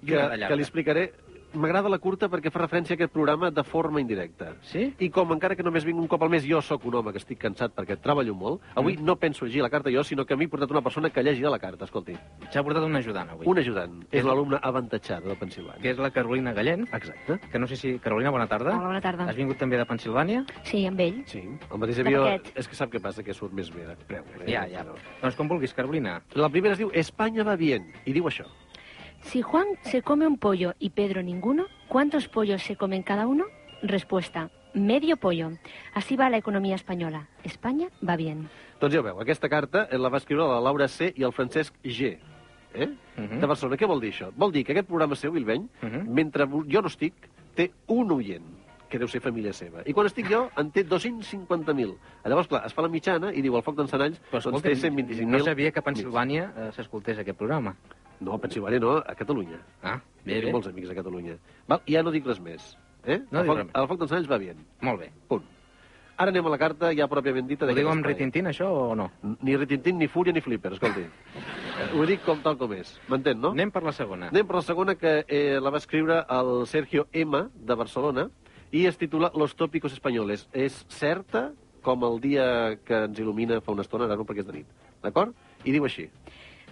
que, 0.00 0.16
que 0.16 0.56
li 0.56 0.64
explicaré. 0.64 1.10
M'agrada 1.54 1.88
la 1.90 1.98
curta 1.98 2.28
perquè 2.30 2.50
fa 2.52 2.60
referència 2.62 2.94
a 2.94 2.96
aquest 2.98 3.12
programa 3.12 3.50
de 3.50 3.62
forma 3.66 4.00
indirecta. 4.00 4.52
Sí? 4.62 4.84
I 5.02 5.08
com 5.10 5.32
encara 5.34 5.56
que 5.58 5.64
només 5.66 5.84
vinc 5.84 5.98
un 5.98 6.06
cop 6.06 6.22
al 6.22 6.30
mes, 6.30 6.44
jo 6.46 6.60
sóc 6.62 6.84
un 6.86 6.94
home 7.00 7.10
que 7.12 7.18
estic 7.18 7.40
cansat 7.42 7.74
perquè 7.74 7.96
treballo 8.00 8.34
molt, 8.34 8.60
avui 8.76 8.96
Mm. 8.96 9.04
no 9.04 9.16
penso 9.16 9.44
llegir 9.46 9.62
la 9.62 9.70
carta 9.70 9.90
jo, 9.90 10.04
sinó 10.04 10.24
que 10.26 10.36
m'he 10.36 10.46
portat 10.48 10.70
una 10.70 10.82
persona 10.82 11.10
que 11.10 11.22
llegirà 11.22 11.50
la 11.50 11.58
carta, 11.58 11.84
escolti. 11.84 12.14
S'ha 12.50 12.62
portat 12.62 12.84
un 12.84 12.94
ajudant 12.96 13.30
avui. 13.30 13.46
Un 13.46 13.58
ajudant. 13.58 14.04
És 14.12 14.24
l'alumne 14.24 14.58
avantatjada 14.62 15.28
de 15.28 15.34
Pensilvània. 15.36 15.80
Que 15.82 15.90
és 15.90 15.98
la 15.98 16.10
Carolina 16.10 16.52
Gallent. 16.52 16.86
Exacte. 16.92 17.40
Que 17.50 17.58
no 17.58 17.66
sé 17.66 17.76
si... 17.76 17.98
Carolina, 17.98 18.30
bona 18.30 18.46
tarda. 18.46 18.70
Hola, 18.76 18.86
bona 18.86 19.00
tarda. 19.00 19.24
Has 19.28 19.36
vingut 19.36 19.58
també 19.58 19.76
de 19.76 19.84
Pensilvània? 19.86 20.44
Sí, 20.62 20.86
amb 20.86 21.00
ell. 21.00 21.22
Sí, 21.26 21.42
el 21.70 21.78
mateix 21.78 21.96
De 21.96 22.06
avió... 22.06 22.24
És 22.54 22.68
que 22.68 22.76
sap 22.76 22.90
què 22.92 23.00
passa, 23.02 23.22
que 23.22 23.34
surt 23.34 23.52
més 23.52 23.70
bé 23.74 23.86
de 23.86 23.96
preu. 24.06 24.22
Eh? 24.44 24.50
Ja, 24.52 24.66
ja. 24.70 24.84
Doncs 25.20 25.36
com 25.36 25.48
vulguis, 25.48 25.74
Carolina. 25.74 26.20
La 26.34 26.48
primera 26.48 26.74
es 26.74 26.78
diu 26.78 26.90
Espanya 26.94 27.42
va 27.44 27.56
bien, 27.56 27.90
i 28.06 28.12
diu 28.12 28.24
això. 28.30 28.46
Si 29.22 29.42
Juan 29.42 29.66
se 29.82 30.02
come 30.02 30.26
un 30.26 30.38
pollo 30.38 30.74
y 30.78 30.90
Pedro 30.90 31.22
ninguno, 31.22 31.66
¿cuántos 31.88 32.28
pollos 32.28 32.62
se 32.62 32.76
comen 32.76 33.02
cada 33.02 33.26
uno? 33.26 33.44
Respuesta, 33.82 34.50
medio 34.74 35.16
pollo. 35.16 35.50
Así 35.94 36.16
va 36.16 36.30
la 36.30 36.36
economía 36.38 36.74
española. 36.74 37.28
España 37.44 37.88
va 38.06 38.16
bien. 38.16 38.48
Doncs 38.80 38.94
ja 38.94 39.00
ho 39.00 39.04
veu, 39.04 39.20
aquesta 39.20 39.48
carta 39.52 39.86
eh, 39.90 39.98
la 39.98 40.08
va 40.08 40.16
escriure 40.18 40.46
la 40.48 40.60
Laura 40.60 40.88
C. 40.88 41.12
i 41.16 41.22
el 41.22 41.32
Francesc 41.32 41.74
G. 41.84 42.16
Eh? 42.72 42.86
Mhm. 43.16 43.40
De 43.40 43.46
Barcelona. 43.46 43.76
Què 43.76 43.86
vol 43.86 44.00
dir 44.00 44.12
això? 44.12 44.30
Vol 44.36 44.52
dir 44.52 44.64
que 44.64 44.72
aquest 44.72 44.88
programa 44.88 45.16
seu, 45.16 45.32
Bilbeny, 45.32 45.68
Mhm. 45.82 46.08
mentre 46.08 46.46
jo 46.46 46.80
no 46.80 46.88
estic, 46.88 47.14
té 47.54 47.70
un 47.88 48.10
oient 48.12 48.44
que 48.88 48.98
deu 48.98 49.06
ser 49.06 49.20
família 49.20 49.52
seva. 49.52 49.82
I 49.86 49.92
quan 49.92 50.06
estic 50.06 50.26
jo, 50.30 50.50
en 50.56 50.70
té 50.70 50.82
250.000. 50.84 51.96
Llavors, 52.24 52.48
clar, 52.48 52.64
es 52.66 52.72
fa 52.74 52.82
la 52.82 52.88
mitjana 52.88 53.32
i 53.34 53.42
diu 53.42 53.54
el 53.56 53.62
foc 53.62 53.76
d'encenalls, 53.76 54.18
doncs 54.32 54.62
té 54.62 54.72
escolta'm, 54.72 54.96
125.000. 54.96 55.26
no 55.26 55.38
sabia 55.44 55.70
que 55.70 55.78
a 55.78 55.82
Pensilvània 55.82 56.52
eh, 56.56 56.70
s'escoltés 56.72 57.18
aquest 57.18 57.38
programa. 57.38 57.76
No, 58.20 58.34
a 58.36 58.40
Pensilvània 58.42 58.80
no, 58.82 58.98
a 58.98 59.14
Catalunya. 59.16 59.60
Ah, 59.82 59.98
bé, 60.24 60.34
Tinc 60.34 60.50
bé. 60.50 60.52
molts 60.52 60.68
amics 60.68 60.90
a 60.92 60.96
Catalunya. 60.98 61.38
Val? 61.68 61.80
Ja 61.88 62.02
no 62.04 62.12
dic 62.12 62.26
res 62.28 62.40
més. 62.44 62.74
Eh? 63.04 63.22
No 63.30 63.40
el, 63.40 63.48
foc, 63.48 63.62
el 63.72 63.88
foc 63.88 64.02
d'encenalls 64.02 64.28
va 64.28 64.38
bien. 64.42 64.60
Molt 64.84 65.00
bé. 65.00 65.08
Punt. 65.30 65.46
Ara 66.20 66.34
anem 66.34 66.44
a 66.44 66.50
la 66.52 66.58
carta 66.60 66.90
ja 66.92 67.06
pròpiament 67.08 67.46
dita. 67.48 67.64
Ho 67.64 67.74
diu 67.76 67.88
amb 67.88 68.04
retintín, 68.04 68.50
això, 68.50 68.66
o 68.68 68.96
no? 68.98 69.06
Ni 69.40 69.54
retintín, 69.56 69.96
ni 69.96 70.08
fúria, 70.12 70.34
ni 70.36 70.42
flipper, 70.44 70.74
escolti. 70.76 71.06
Ho 71.96 72.04
dic 72.04 72.20
com 72.26 72.42
tal 72.44 72.58
com 72.60 72.74
és. 72.76 72.92
M'entén, 73.08 73.40
no? 73.40 73.54
Anem 73.56 73.72
per 73.72 73.80
la 73.86 73.94
segona. 73.96 74.28
Anem 74.28 74.50
per 74.50 74.58
la 74.58 74.62
segona, 74.66 74.94
que 75.00 75.14
eh, 75.24 75.56
la 75.64 75.72
va 75.72 75.80
escriure 75.80 76.20
el 76.36 76.52
Sergio 76.68 77.06
M, 77.16 77.46
de 77.54 77.78
Barcelona, 77.80 78.26
i 78.70 78.84
es 78.86 79.00
titula 79.00 79.32
Los 79.34 79.56
tópicos 79.56 79.96
españoles. 79.96 80.44
És 80.52 80.84
certa 80.92 81.48
com 81.80 82.04
el 82.04 82.20
dia 82.20 82.44
que 82.84 83.06
ens 83.06 83.18
il·lumina 83.18 83.62
fa 83.64 83.72
una 83.72 83.88
estona, 83.88 84.04
ara 84.04 84.20
no 84.20 84.28
perquè 84.28 84.44
és 84.44 84.50
de 84.50 84.58
nit. 84.60 84.78
D'acord? 85.00 85.32
I 85.64 85.72
diu 85.72 85.88
així. 85.88 86.10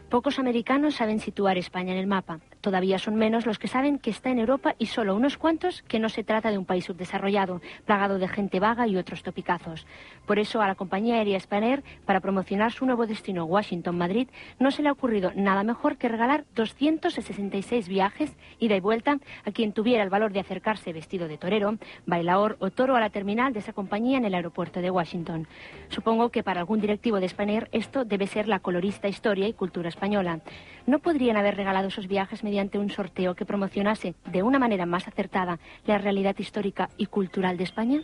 Pocos 0.09 0.39
americanos 0.39 0.95
saben 0.95 1.21
situar 1.21 1.59
España 1.59 1.93
en 1.93 1.99
el 1.99 2.07
mapa. 2.07 2.41
Todavía 2.61 2.99
son 2.99 3.17
menos 3.17 3.47
los 3.47 3.59
que 3.59 3.69
saben 3.69 3.99
que 3.99 4.11
está 4.11 4.31
en 4.31 4.39
Europa 4.39 4.75
y 4.79 4.87
solo 4.87 5.15
unos 5.15 5.37
cuantos 5.37 5.83
que 5.83 5.99
no 5.99 6.09
se 6.09 6.25
trata 6.25 6.51
de 6.51 6.59
un 6.59 6.65
país 6.65 6.85
subdesarrollado, 6.85 7.61
plagado 7.85 8.19
de 8.19 8.29
gente 8.29 8.61
vaga 8.61 8.87
y 8.87 8.97
otros 8.97 9.23
topicazos. 9.23 9.87
Por 10.27 10.39
eso 10.39 10.61
a 10.61 10.67
la 10.67 10.75
compañía 10.75 11.17
aérea 11.17 11.41
Spanair, 11.41 11.85
para 12.05 12.21
promocionar 12.21 12.73
su 12.73 12.85
nuevo 12.85 13.07
destino 13.07 13.45
Washington-Madrid, 13.45 14.29
no 14.59 14.71
se 14.71 14.83
le 14.83 14.89
ha 14.89 14.93
ocurrido 14.93 15.33
nada 15.35 15.63
mejor 15.63 15.97
que 15.97 16.09
regalar 16.09 16.45
266 16.55 17.89
viajes 17.89 18.37
ida 18.59 18.77
y 18.77 18.81
vuelta 18.81 19.19
a 19.45 19.51
quien 19.53 19.73
tuviera 19.73 20.03
el 20.03 20.11
valor 20.11 20.33
de 20.33 20.41
acercarse 20.41 20.93
vestido 20.93 21.29
de 21.29 21.39
torero, 21.39 21.79
bailaor 22.07 22.57
o 22.61 22.71
toro 22.71 22.97
a 22.97 23.01
la 23.01 23.11
terminal 23.11 23.53
de 23.53 23.61
esa 23.61 23.73
compañía 23.73 24.19
en 24.19 24.25
el 24.25 24.35
aeropuerto 24.35 24.81
de 24.81 24.91
Washington. 24.91 25.47
Supongo 25.89 26.31
que 26.31 26.43
para 26.43 26.61
algún 26.61 26.81
directivo 26.81 27.21
de 27.21 27.29
Spanair 27.29 27.69
esto 27.73 28.05
debe 28.05 28.27
ser 28.27 28.49
la 28.49 28.61
colorista 28.61 29.09
historia 29.09 29.49
y 29.49 29.53
cultura 29.53 29.89
española. 29.89 30.41
¿No 30.89 31.01
podrían 31.01 31.37
haber 31.37 31.55
regalado 31.55 31.89
esos 31.89 32.07
viajes 32.09 32.43
mediante 32.43 32.79
un 32.79 32.89
sorteo 32.89 33.35
que 33.35 33.45
promocionase 33.45 34.15
de 34.25 34.43
una 34.43 34.59
manera 34.59 34.87
más 34.87 35.07
acertada 35.07 35.59
la 35.85 35.99
realidad 35.99 36.35
histórica 36.39 36.89
y 36.97 37.05
cultural 37.07 37.59
de 37.59 37.65
España? 37.65 38.01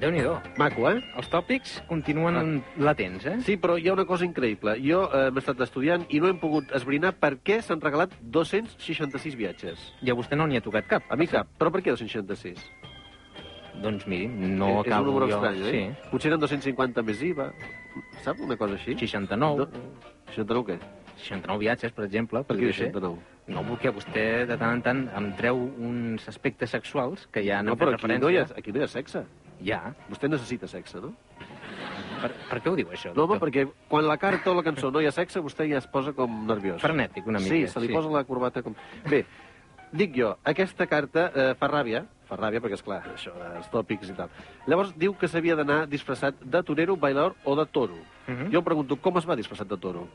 Déu-n'hi-do. 0.00 0.34
Maco, 0.58 0.88
eh? 0.90 0.98
Els 1.16 1.28
tòpics 1.30 1.76
continuen 1.88 2.58
latents, 2.76 3.22
eh? 3.30 3.36
Sí, 3.46 3.54
però 3.56 3.78
hi 3.78 3.86
ha 3.88 3.94
una 3.94 4.04
cosa 4.04 4.26
increïble. 4.26 4.74
Jo 4.82 5.04
eh, 5.14 5.28
m'he 5.30 5.40
estat 5.40 5.62
estudiant 5.64 6.02
i 6.10 6.18
no 6.20 6.26
hem 6.28 6.40
pogut 6.42 6.74
esbrinar 6.76 7.14
per 7.22 7.36
què 7.46 7.60
s'han 7.62 7.80
regalat 7.80 8.12
266 8.34 9.38
viatges. 9.38 9.78
I 10.02 10.10
a 10.10 10.18
vostè 10.18 10.34
no 10.36 10.48
n'hi 10.50 10.58
ha 10.58 10.64
tocat 10.66 10.90
cap. 10.90 11.06
A 11.08 11.16
mi 11.16 11.30
cap. 11.30 11.54
Però 11.56 11.70
per 11.72 11.80
què 11.86 11.94
266? 11.94 12.66
Doncs 13.86 14.04
miri, 14.10 14.26
no 14.26 14.66
Eh, 14.66 14.74
és 14.74 14.76
un 14.82 14.92
acabo 14.92 15.06
número 15.12 15.30
jo... 15.30 15.38
estrany, 15.38 15.62
eh? 15.62 15.70
Sí. 15.70 16.10
Potser 16.10 16.34
eren 16.34 16.42
250 16.42 17.06
més 17.06 17.22
IVA. 17.30 17.48
Sap 18.22 18.40
una 18.40 18.56
cosa 18.56 18.74
així? 18.78 18.94
69. 18.98 19.64
Do... 19.64 19.68
69 20.34 20.66
què? 20.72 20.78
69 21.24 21.60
viatges, 21.62 21.92
per 21.94 22.04
exemple. 22.06 22.42
Per 22.44 22.56
què 22.56 22.60
podria 22.60 22.76
ser. 22.76 22.90
69? 22.92 23.30
No, 23.54 23.60
perquè 23.68 23.90
vostè 23.92 24.24
de 24.48 24.56
tant 24.56 24.78
en 24.78 24.82
tant 24.84 25.02
em 25.18 25.26
treu 25.36 25.58
uns 25.60 26.24
aspectes 26.30 26.70
sexuals 26.72 27.26
que 27.32 27.42
ja 27.44 27.58
No, 27.62 27.74
però 27.76 27.92
aquí 27.94 28.08
no, 28.16 28.30
hi 28.32 28.38
ha, 28.40 28.46
aquí 28.56 28.72
no 28.72 28.80
hi 28.80 28.86
ha 28.86 28.88
sexe. 28.88 29.24
Ja. 29.64 29.82
Vostè 30.08 30.30
necessita 30.32 30.66
sexe, 30.70 31.00
no? 31.04 31.12
Per, 32.22 32.30
per 32.48 32.58
què 32.64 32.70
ho 32.72 32.76
diu, 32.78 32.88
això? 32.94 33.12
No, 33.14 33.26
home, 33.26 33.36
perquè 33.42 33.66
quan 33.90 34.06
la 34.08 34.16
carta 34.16 34.50
o 34.50 34.54
la 34.56 34.64
cançó 34.64 34.88
no 34.90 35.02
hi 35.04 35.10
ha 35.10 35.12
sexe, 35.12 35.42
vostè 35.44 35.66
ja 35.68 35.76
es 35.82 35.86
posa 35.92 36.14
com 36.16 36.46
nerviós. 36.48 36.80
Frenètic, 36.80 37.26
una 37.28 37.38
mica, 37.42 37.52
Sí, 37.52 37.66
se 37.68 37.82
li 37.84 37.90
sí. 37.90 37.92
posa 37.92 38.08
la 38.14 38.24
corbata 38.24 38.62
com... 38.64 38.74
Bé, 39.10 39.26
dic 39.92 40.16
jo, 40.16 40.32
aquesta 40.42 40.86
carta 40.88 41.26
eh, 41.34 41.50
fa 41.60 41.68
ràbia, 41.68 42.06
fa 42.34 42.42
ràbia 42.42 42.60
perquè, 42.60 42.74
és 42.78 42.82
clar, 42.82 43.02
això, 43.14 43.32
els 43.56 43.68
tòpics 43.72 44.10
i 44.10 44.16
tal. 44.18 44.28
Llavors 44.66 44.94
diu 44.98 45.14
que 45.18 45.28
s'havia 45.28 45.56
d'anar 45.56 45.84
disfressat 45.90 46.34
de 46.42 46.62
torero, 46.62 46.96
bailador 46.96 47.34
o 47.44 47.56
de 47.56 47.66
toro. 47.66 47.96
Mhm. 48.26 48.50
Jo 48.52 48.58
em 48.58 48.64
pregunto, 48.64 48.96
com 48.96 49.18
es 49.18 49.26
va 49.28 49.36
disfressat 49.36 49.68
de 49.68 49.76
toro? 49.76 50.08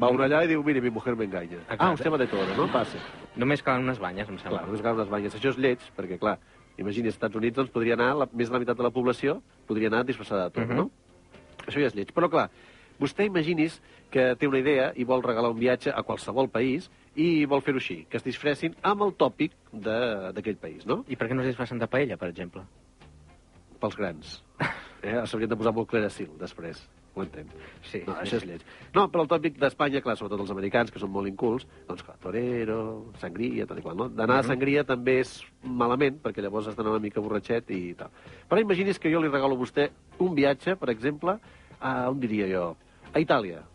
Va 0.00 0.08
un 0.08 0.20
allà 0.24 0.42
i 0.44 0.48
diu, 0.48 0.62
mire, 0.64 0.80
mi 0.80 0.88
mujer 0.90 1.14
me 1.16 1.24
engaña. 1.26 1.58
Exacte. 1.58 1.76
Ah, 1.84 1.92
usted 1.92 2.10
va 2.10 2.16
de 2.18 2.26
toro, 2.26 2.54
no? 2.56 2.66
Passa. 2.72 2.96
Només 3.36 3.62
calen 3.62 3.84
unes 3.84 3.98
banyes, 3.98 4.26
em 4.28 4.38
sembla. 4.38 4.58
Clar, 4.60 4.66
només 4.66 4.80
cal 4.82 4.94
unes 4.94 5.08
banyes. 5.10 5.34
Això 5.34 5.50
és 5.50 5.58
lleig, 5.58 5.78
perquè, 5.96 6.18
clar, 6.18 6.38
imagini, 6.78 7.08
als 7.08 7.16
Estats 7.16 7.36
Units 7.36 7.56
doncs, 7.56 7.70
podria 7.70 7.92
anar, 7.94 8.14
la, 8.16 8.28
més 8.32 8.48
de 8.48 8.52
la 8.54 8.58
meitat 8.62 8.76
de 8.78 8.82
la 8.82 8.90
població 8.90 9.42
podria 9.66 9.88
anar 9.88 10.04
disfressada 10.06 10.44
de 10.44 10.50
toro, 10.50 10.66
Mhm. 10.66 10.76
no? 10.76 10.90
Això 11.66 11.78
ja 11.80 11.86
és 11.88 11.94
lleig. 11.94 12.08
Però, 12.14 12.30
clar, 12.30 12.48
vostè 12.98 13.26
imagini's 13.26 13.82
que 14.10 14.34
té 14.36 14.46
una 14.48 14.58
idea 14.58 14.92
i 14.96 15.04
vol 15.04 15.22
regalar 15.22 15.50
un 15.50 15.58
viatge 15.58 15.90
a 15.94 16.02
qualsevol 16.02 16.48
país 16.48 16.90
i 17.20 17.44
vol 17.48 17.60
fer-ho 17.64 17.80
així, 17.80 18.02
que 18.08 18.16
es 18.20 18.24
disfressin 18.24 18.76
amb 18.88 19.04
el 19.06 19.12
tòpic 19.20 19.54
d'aquell 19.72 20.56
país, 20.60 20.86
no? 20.88 21.02
I 21.08 21.18
per 21.18 21.28
què 21.28 21.36
no 21.36 21.44
es 21.44 21.52
disfressen 21.52 21.82
de 21.82 21.88
paella, 21.90 22.16
per 22.20 22.30
exemple? 22.32 22.64
Pels 23.82 23.98
grans. 23.98 24.40
Eh? 25.02 25.16
S'haurien 25.26 25.50
de 25.50 25.56
posar 25.58 25.72
molt 25.74 25.88
claracil, 25.90 26.28
després. 26.38 26.78
Ho 27.16 27.24
entenc. 27.24 27.50
Sí. 27.84 28.04
No, 28.06 28.14
això 28.22 28.38
és 28.38 28.44
lleig. 28.46 28.60
No, 28.94 29.08
però 29.10 29.24
el 29.24 29.30
tòpic 29.32 29.56
d'Espanya, 29.58 30.00
clar, 30.04 30.14
sobretot 30.16 30.44
els 30.44 30.52
americans, 30.54 30.92
que 30.94 31.00
són 31.02 31.10
molt 31.10 31.26
incults, 31.26 31.66
doncs 31.88 32.04
clar, 32.06 32.14
torero, 32.22 32.76
sangria, 33.20 33.66
tal 33.66 33.80
i 33.80 33.84
qual, 33.84 33.98
no? 33.98 34.06
D'anar 34.14 34.38
a 34.40 34.46
sangria 34.46 34.86
també 34.86 35.18
és 35.24 35.34
malament, 35.66 36.22
perquè 36.22 36.44
llavors 36.44 36.70
has 36.70 36.78
d'anar 36.78 36.94
una 36.94 37.02
mica 37.02 37.20
borratxet 37.20 37.74
i 37.74 37.80
tal. 37.98 38.14
Però 38.46 38.62
imagini's 38.62 39.02
que 39.02 39.10
jo 39.10 39.20
li 39.20 39.32
regalo 39.32 39.58
a 39.58 39.62
vostè 39.64 39.90
un 40.22 40.38
viatge, 40.38 40.78
per 40.78 40.88
exemple, 40.94 41.36
a, 41.80 41.92
on 42.08 42.22
diria 42.22 42.46
jo, 42.54 42.64
a 43.10 43.26
Itàlia, 43.26 43.66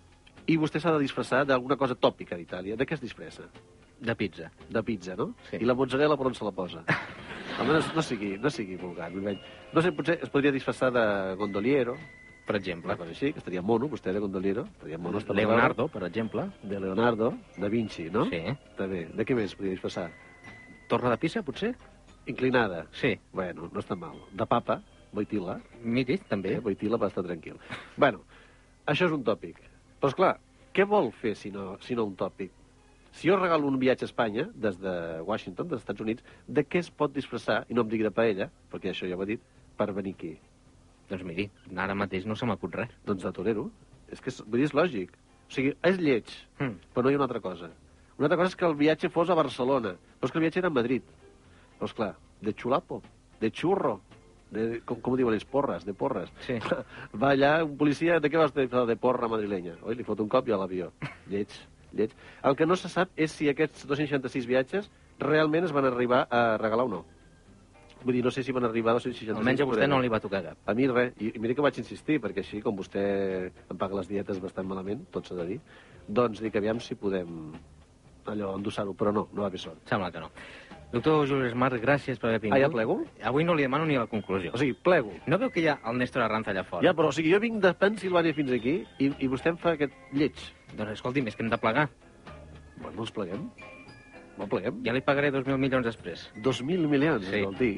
i 0.48 0.58
vostè 0.58 0.80
s'ha 0.80 0.94
de 0.96 1.02
disfressar 1.04 1.44
d'alguna 1.46 1.76
cosa 1.80 1.96
tòpica 1.96 2.38
d'Itàlia. 2.40 2.78
De 2.80 2.86
què 2.88 2.96
es 2.96 3.02
disfressa? 3.04 3.48
De 4.00 4.14
pizza. 4.16 4.52
De 4.70 4.84
pizza, 4.86 5.16
no? 5.18 5.32
Sí. 5.50 5.58
I 5.60 5.66
la 5.66 5.74
mozzarella 5.76 6.18
per 6.18 6.28
on 6.30 6.36
se 6.38 6.46
la 6.46 6.52
posa? 6.56 6.84
Home, 7.60 7.74
no, 7.74 7.80
no 7.96 8.02
sigui, 8.06 8.36
no 8.38 8.50
sigui 8.54 8.76
vulgar, 8.78 9.12
No 9.74 9.82
sé, 9.82 9.92
potser 9.92 10.20
es 10.22 10.30
podria 10.30 10.52
disfressar 10.52 10.92
de 10.94 11.36
gondoliero, 11.36 11.98
Per 12.46 12.56
exemple. 12.56 12.88
una 12.88 12.96
cosa 12.98 13.10
així, 13.12 13.34
que 13.34 13.40
estaria 13.40 13.62
mono, 13.62 13.90
vostè 13.90 14.14
de 14.14 14.20
gondoliero, 14.20 14.64
estaria 14.78 14.98
mono. 14.98 15.20
per 15.20 15.36
Leonardo, 15.36 15.88
per 15.90 16.04
exemple. 16.04 16.46
De 16.64 16.80
Leonardo, 16.80 17.34
da 17.58 17.68
Vinci, 17.68 18.10
no? 18.10 18.26
Sí. 18.30 18.40
També. 18.78 19.08
De 19.14 19.26
què 19.26 19.36
més 19.36 19.56
podria 19.56 19.74
disfressar? 19.74 20.12
Torre 20.88 21.10
de 21.10 21.18
pizza, 21.18 21.42
potser? 21.44 21.74
Inclinada. 22.28 22.86
Sí. 22.94 23.18
Bueno, 23.34 23.68
no 23.74 23.82
està 23.82 23.98
mal. 24.00 24.16
De 24.32 24.46
papa, 24.46 24.82
Boitila. 25.12 25.58
Miri, 25.84 26.20
també. 26.30 26.54
Eh? 26.56 26.60
Boitila 26.64 26.96
va 27.02 27.08
estar 27.12 27.24
tranquil. 27.26 27.58
Bueno, 27.98 28.22
això 28.86 29.10
és 29.10 29.12
un 29.18 29.24
tòpic. 29.28 29.60
Però, 30.00 30.10
esclar, 30.12 30.34
què 30.74 30.86
vol 30.86 31.12
fer 31.12 31.36
si 31.36 31.52
no, 31.52 31.78
si 31.82 31.96
no 31.98 32.06
un 32.06 32.16
tòpic? 32.20 32.52
Si 33.18 33.30
jo 33.32 33.38
regalo 33.40 33.66
un 33.68 33.80
viatge 33.82 34.06
a 34.06 34.10
Espanya, 34.12 34.46
des 34.54 34.78
de 34.78 34.92
Washington, 35.26 35.68
dels 35.72 35.82
Estats 35.82 36.04
Units, 36.04 36.24
de 36.48 36.64
què 36.70 36.84
es 36.84 36.92
pot 36.94 37.14
disfressar, 37.16 37.64
i 37.70 37.74
no 37.74 37.82
em 37.82 37.90
digui 37.90 38.06
de 38.06 38.12
paella, 38.14 38.50
perquè 38.72 38.92
això 38.92 39.10
ja 39.10 39.18
ho 39.18 39.24
he 39.26 39.32
dit, 39.32 39.42
per 39.78 39.88
venir 39.96 40.14
aquí? 40.14 40.36
Doncs 41.10 41.24
miri, 41.26 41.48
ara 41.76 41.96
mateix 41.96 42.26
no 42.28 42.36
se 42.36 42.46
m'acut 42.46 42.76
res. 42.76 42.92
Doncs 43.08 43.24
de 43.24 43.32
torero. 43.34 43.70
És 44.12 44.22
que 44.22 44.30
és, 44.30 44.42
vull 44.46 44.60
dir, 44.62 44.68
és 44.70 44.76
lògic. 44.76 45.16
O 45.48 45.54
sigui, 45.56 45.74
és 45.88 45.98
lleig, 45.98 46.30
Mm. 46.60 46.76
però 46.94 47.04
no 47.04 47.10
hi 47.10 47.14
ha 47.16 47.18
una 47.22 47.26
altra 47.26 47.40
cosa. 47.42 47.70
Una 48.18 48.26
altra 48.28 48.38
cosa 48.38 48.50
és 48.50 48.56
que 48.56 48.66
el 48.66 48.76
viatge 48.76 49.10
fos 49.10 49.30
a 49.30 49.36
Barcelona, 49.36 49.96
però 50.20 50.26
és 50.28 50.32
que 50.32 50.38
el 50.38 50.42
viatge 50.46 50.60
era 50.60 50.68
a 50.68 50.72
Madrid. 50.78 51.04
Però, 51.80 51.86
esclar, 51.86 52.16
de 52.42 52.54
xulapo, 52.54 53.02
de 53.40 53.50
xurro, 53.52 54.02
de, 54.52 54.82
com, 54.86 55.00
com 55.04 55.14
ho 55.14 55.18
diuen, 55.20 55.34
les 55.36 55.46
porres, 55.46 55.86
de 55.86 55.94
porres. 55.94 56.30
Sí. 56.46 56.58
Va 57.22 57.34
allà 57.34 57.64
un 57.66 57.76
policia, 57.80 58.20
de 58.24 58.30
què 58.32 58.38
vas 58.40 58.54
de, 58.56 58.68
de 58.68 58.96
porra 59.00 59.28
madrilenya? 59.32 59.76
Oi, 59.84 59.96
li 60.00 60.06
fot 60.08 60.22
un 60.24 60.30
cop 60.32 60.48
i 60.48 60.56
a 60.56 60.60
l'avió. 60.62 60.92
Lleig, 61.32 61.52
lleig. 61.94 62.16
El 62.44 62.56
que 62.60 62.66
no 62.70 62.76
se 62.80 62.90
sap 62.92 63.12
és 63.16 63.32
si 63.36 63.50
aquests 63.52 63.86
266 63.90 64.48
viatges 64.48 64.90
realment 65.20 65.66
es 65.66 65.74
van 65.76 65.86
arribar 65.90 66.26
a 66.32 66.58
regalar 66.62 66.86
o 66.88 66.92
no. 66.96 67.04
Vull 68.04 68.14
dir, 68.14 68.22
no 68.24 68.30
sé 68.32 68.44
si 68.46 68.54
van 68.54 68.64
arribar 68.68 68.92
a 68.94 69.00
266. 69.00 69.34
Almenys 69.36 69.64
a 69.64 69.66
vostè 69.66 69.82
però- 69.82 69.90
no 69.96 70.00
li 70.04 70.12
va 70.14 70.20
tocar 70.22 70.44
cap. 70.46 70.58
a 70.70 70.74
mi 70.78 70.86
res, 70.88 71.16
i, 71.20 71.32
i 71.34 71.40
mira 71.42 71.56
que 71.58 71.64
vaig 71.66 71.80
insistir, 71.82 72.20
perquè 72.22 72.44
així, 72.46 72.62
com 72.62 72.78
vostè 72.78 73.02
em 73.50 73.78
paga 73.82 73.98
les 73.98 74.08
dietes 74.08 74.40
bastant 74.40 74.68
malament, 74.70 75.02
tot 75.12 75.26
s'ha 75.28 75.36
de 75.40 75.48
dir, 75.50 75.58
doncs 76.08 76.40
dic, 76.40 76.56
aviam 76.56 76.80
si 76.80 76.96
podem 76.96 77.52
allò, 78.30 78.54
endossar-ho, 78.60 78.94
però 78.94 79.12
no, 79.16 79.28
no 79.34 79.42
va 79.42 79.50
bé 79.50 79.58
sort. 79.58 79.82
Sembla 79.90 80.12
que 80.12 80.22
no. 80.22 80.30
Doctor 80.92 81.28
Julius 81.28 81.54
Marc, 81.54 81.82
gràcies 81.84 82.20
per 82.20 82.30
haver 82.30 82.40
vingut. 82.46 82.56
Ah, 82.58 82.62
ja 82.64 82.70
plego? 82.72 83.02
Avui 83.28 83.44
no 83.44 83.54
li 83.58 83.66
demano 83.68 83.86
ni 83.86 83.98
la 83.98 84.08
conclusió. 84.08 84.54
O 84.56 84.58
sigui, 84.58 84.74
plego. 84.74 85.12
No 85.28 85.38
veu 85.38 85.50
que 85.52 85.60
hi 85.60 85.68
ha 85.68 85.78
el 85.86 85.98
Néstor 86.00 86.24
Arranz 86.24 86.48
allà 86.48 86.64
fora? 86.64 86.86
Ja, 86.86 86.94
però 86.96 87.10
o 87.12 87.16
sigui, 87.16 87.34
jo 87.34 87.42
vinc 87.44 87.60
de 87.64 87.74
Pensilvània 87.76 88.34
fins 88.38 88.54
aquí 88.56 88.78
i, 89.04 89.10
i 89.20 89.28
vostè 89.28 89.52
em 89.52 89.58
fa 89.60 89.74
aquest 89.76 89.92
lleig. 90.16 90.40
Doncs 90.78 90.96
escolti, 90.96 91.22
més 91.26 91.36
que 91.36 91.44
hem 91.44 91.52
de 91.52 91.60
plegar. 91.60 91.90
Bueno, 92.80 93.02
ens 93.04 93.12
pleguem. 93.12 93.50
No 94.38 94.46
pleguem. 94.48 94.80
Ja 94.86 94.94
li 94.94 95.02
pagaré 95.02 95.32
dos 95.34 95.46
mil 95.50 95.58
milions 95.58 95.84
després. 95.86 96.28
Dos 96.46 96.62
mil 96.64 96.88
milions, 96.88 97.26
Sí. 97.26 97.40
escolti. 97.42 97.72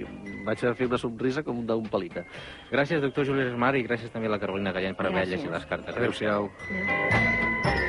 Vaig 0.45 0.63
a 0.67 0.73
fer 0.75 0.87
una 0.91 0.97
somrisa 0.99 1.41
com 1.41 1.65
d'un 1.65 1.87
pelica. 1.89 2.25
Gràcies, 2.69 3.01
doctor 3.01 3.25
Julius 3.25 3.55
Marc, 3.57 3.79
i 3.79 3.87
gràcies 3.87 4.11
també 4.11 4.27
a 4.27 4.35
la 4.35 4.39
Carolina 4.39 4.71
Gallent 4.75 4.95
per 4.99 5.07
haver 5.07 5.25
llegit 5.27 5.49
les 5.49 5.65
cartes. 5.65 5.95
Adéu-siau. 5.95 6.51
Dos 6.51 6.59
són 6.69 7.69
els 7.71 7.88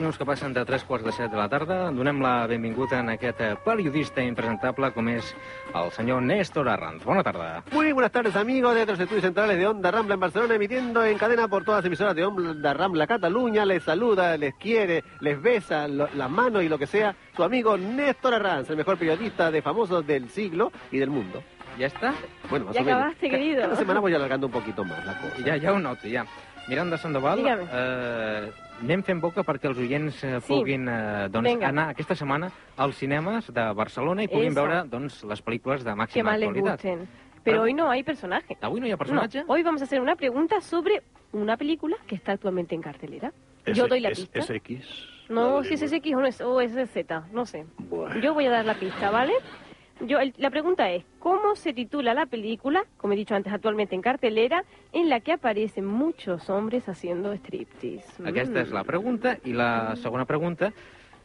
minuts 0.00 0.16
que 0.18 0.24
passen 0.24 0.52
de 0.54 0.64
tres 0.64 0.82
quarts 0.84 1.04
de 1.04 1.12
set 1.12 1.30
de 1.30 1.36
la 1.36 1.48
tarda. 1.48 1.90
Donem 1.92 2.20
la 2.24 2.46
benvinguda 2.48 3.00
en 3.00 3.10
aquest 3.12 3.40
eh, 3.44 3.54
periodista 3.64 4.22
impresentable 4.24 4.88
com 4.94 5.08
és 5.12 5.34
el 5.76 5.90
senyor 5.92 6.22
Néstor 6.24 6.68
Arranz. 6.72 7.04
Bona 7.04 7.22
tarda. 7.22 7.62
Muy 7.72 7.92
buenas 7.92 8.10
tardes, 8.12 8.34
amigos 8.36 8.74
de 8.74 8.86
los 8.86 8.98
estudios 8.98 9.22
centrales 9.24 9.58
de 9.58 9.66
Onda 9.66 9.90
Rambla 9.90 10.14
en 10.14 10.20
Barcelona, 10.20 10.54
emitiendo 10.54 11.04
en 11.04 11.18
cadena 11.18 11.48
por 11.48 11.64
todas 11.64 11.80
las 11.80 11.86
emisoras 11.86 12.14
de 12.16 12.24
Onda 12.24 12.72
Rambla 12.72 13.06
Cataluña. 13.06 13.66
Les 13.66 13.82
saluda, 13.82 14.36
les 14.38 14.54
quiere, 14.54 15.04
les 15.20 15.40
besa 15.40 15.86
lo- 15.86 16.08
la 16.14 16.28
mano 16.28 16.62
y 16.62 16.68
lo 16.68 16.78
que 16.78 16.86
sea 16.86 17.14
su 17.36 17.42
amigo 17.44 17.76
Néstor 17.76 18.34
Arranz, 18.34 18.70
el 18.70 18.76
mejor 18.76 18.96
periodista 18.96 19.50
de 19.50 19.60
famosos 19.60 20.06
del 20.06 20.30
siglo 20.30 20.72
y 20.90 20.98
del 20.98 21.10
mundo. 21.10 21.42
Ja 21.78 21.86
està? 21.86 22.12
Bueno, 22.50 22.66
más 22.66 22.74
Ya 22.74 22.80
o 22.80 22.84
menos. 22.84 23.00
acabaste, 23.00 23.30
Ca- 23.30 23.36
querido. 23.36 23.62
Cada 23.62 23.76
semana 23.76 24.00
voy 24.00 24.12
alargando 24.14 24.46
un 24.46 24.52
poquito 24.52 24.82
más 24.84 25.04
la 25.06 25.16
cosa. 25.18 25.36
Ja, 25.44 25.58
ja 25.60 25.72
ho 25.72 25.78
noto, 25.78 26.08
ja. 26.10 26.24
Miranda 26.68 26.98
Sandoval, 26.98 27.38
Dígame. 27.38 27.64
eh, 27.72 28.50
anem 28.82 29.02
fent 29.02 29.20
boca 29.20 29.42
perquè 29.44 29.68
els 29.68 29.78
oients 29.78 30.22
eh, 30.24 30.40
Sí. 30.40 30.48
puguin 30.48 30.88
eh, 30.88 31.28
doncs, 31.30 31.44
Venga. 31.48 31.68
anar 31.68 31.88
aquesta 31.90 32.14
setmana 32.14 32.50
als 32.76 32.96
cinemes 32.96 33.52
de 33.52 33.72
Barcelona 33.74 34.22
i 34.24 34.28
puguin 34.28 34.52
Eso. 34.52 34.60
veure 34.62 34.82
doncs, 34.88 35.24
les 35.24 35.44
pel·lícules 35.44 35.84
de 35.84 35.90
que 35.90 35.96
màxima 35.96 36.30
más 36.30 36.40
les 36.40 36.48
actualitat. 36.48 36.82
gusten. 36.82 37.08
Pero 37.42 37.62
hoy 37.62 37.72
no 37.72 37.90
hay 37.90 38.02
personaje. 38.02 38.56
Avui 38.60 38.80
no 38.80 38.86
hi 38.86 38.90
ha 38.92 38.96
personatge? 38.98 39.44
No, 39.44 39.54
hoy 39.54 39.62
vamos 39.62 39.80
a 39.80 39.84
hacer 39.84 40.00
una 40.00 40.14
pregunta 40.16 40.60
sobre 40.60 41.02
una 41.32 41.56
película 41.56 41.96
que 42.06 42.14
está 42.14 42.32
actualmente 42.32 42.74
en 42.74 42.82
cartelera. 42.82 43.32
Yo 43.66 43.86
doy 43.88 44.00
la 44.00 44.10
es, 44.10 44.20
pista. 44.20 44.38
Es 44.40 44.50
X. 44.50 45.08
No, 45.30 45.62
si 45.62 45.74
es 45.74 45.80
SX 45.80 46.12
o, 46.14 46.20
no 46.20 46.26
es, 46.26 46.40
o 46.40 46.60
es 46.60 46.72
Z, 46.90 47.28
no 47.32 47.46
sé. 47.46 47.64
Bueno. 47.78 48.20
Yo 48.20 48.34
voy 48.34 48.46
a 48.46 48.50
dar 48.50 48.64
la 48.64 48.74
pista, 48.74 49.10
¿vale? 49.10 49.32
Yo, 50.06 50.18
el- 50.18 50.34
la 50.38 50.50
pregunta 50.50 50.90
es, 50.90 51.04
¿cómo 51.18 51.54
se 51.56 51.72
titula 51.72 52.14
la 52.14 52.26
película, 52.26 52.84
como 52.96 53.12
he 53.12 53.16
dicho 53.16 53.34
antes, 53.34 53.52
actualmente 53.52 53.94
en 53.94 54.00
cartelera, 54.02 54.64
en 54.92 55.08
la 55.08 55.20
que 55.20 55.32
aparecen 55.32 55.84
muchos 55.84 56.48
hombres 56.48 56.88
haciendo 56.88 57.32
striptease? 57.34 58.22
Aquesta 58.24 58.62
és 58.62 58.70
la 58.72 58.84
pregunta. 58.84 59.36
I 59.44 59.52
la 59.52 59.94
segona 59.96 60.24
pregunta 60.24 60.72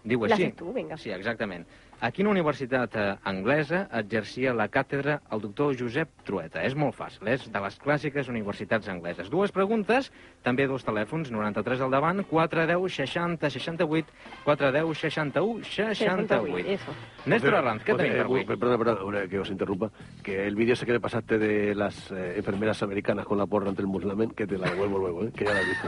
diu 0.03 0.25
La 0.27 0.35
així. 0.35 0.43
fes 0.49 0.55
tu, 0.55 0.73
vinga. 0.73 0.97
Sí, 0.97 1.09
exactament. 1.09 1.65
A 2.03 2.09
quina 2.11 2.29
universitat 2.29 2.95
eh, 2.99 3.03
anglesa 3.23 3.85
exercia 3.95 4.51
la 4.53 4.67
càtedra 4.69 5.21
el 5.31 5.39
doctor 5.41 5.73
Josep 5.79 6.09
Trueta? 6.27 6.61
És 6.67 6.75
molt 6.75 6.93
fàcil, 6.97 7.23
és 7.31 7.45
de 7.49 7.61
les 7.63 7.77
clàssiques 7.81 8.27
universitats 8.29 8.89
angleses. 8.91 9.29
Dues 9.31 9.53
preguntes, 9.55 10.11
també 10.43 10.67
dos 10.67 10.83
telèfons, 10.85 11.31
93 11.31 11.81
al 11.81 11.93
davant, 11.95 12.19
410 12.29 12.91
60 12.99 13.49
68, 13.49 14.11
410 14.43 14.99
61 15.05 15.63
68. 15.63 16.67
Eso. 16.75 16.93
Néstor 17.31 17.55
Arranz, 17.57 17.81
què 17.87 17.95
tenim 17.97 18.11
per 18.11 18.19
eh, 18.21 18.25
avui? 18.27 18.43
Perdona, 18.45 18.77
perdona, 18.77 18.99
ahora 19.01 19.23
que 19.31 19.39
os 19.39 19.49
interrumpa. 19.49 19.89
Que 20.21 20.45
el 20.45 20.55
vídeo 20.55 20.73
ese 20.73 20.85
que 20.85 20.93
le 20.93 20.99
pasaste 20.99 21.39
de 21.39 21.73
las 21.73 22.11
eh, 22.11 22.35
enfermeras 22.37 22.83
americanas 22.83 23.25
con 23.25 23.37
la 23.39 23.47
porra 23.47 23.69
entre 23.69 23.83
el 23.83 23.89
muslamen, 23.89 24.31
que 24.31 24.45
te 24.45 24.57
la 24.59 24.69
devuelvo 24.69 24.99
luego, 24.99 25.23
¿eh? 25.23 25.31
que 25.35 25.45
ya 25.45 25.53
la 25.53 25.61
he 25.61 25.65
visto. 25.65 25.87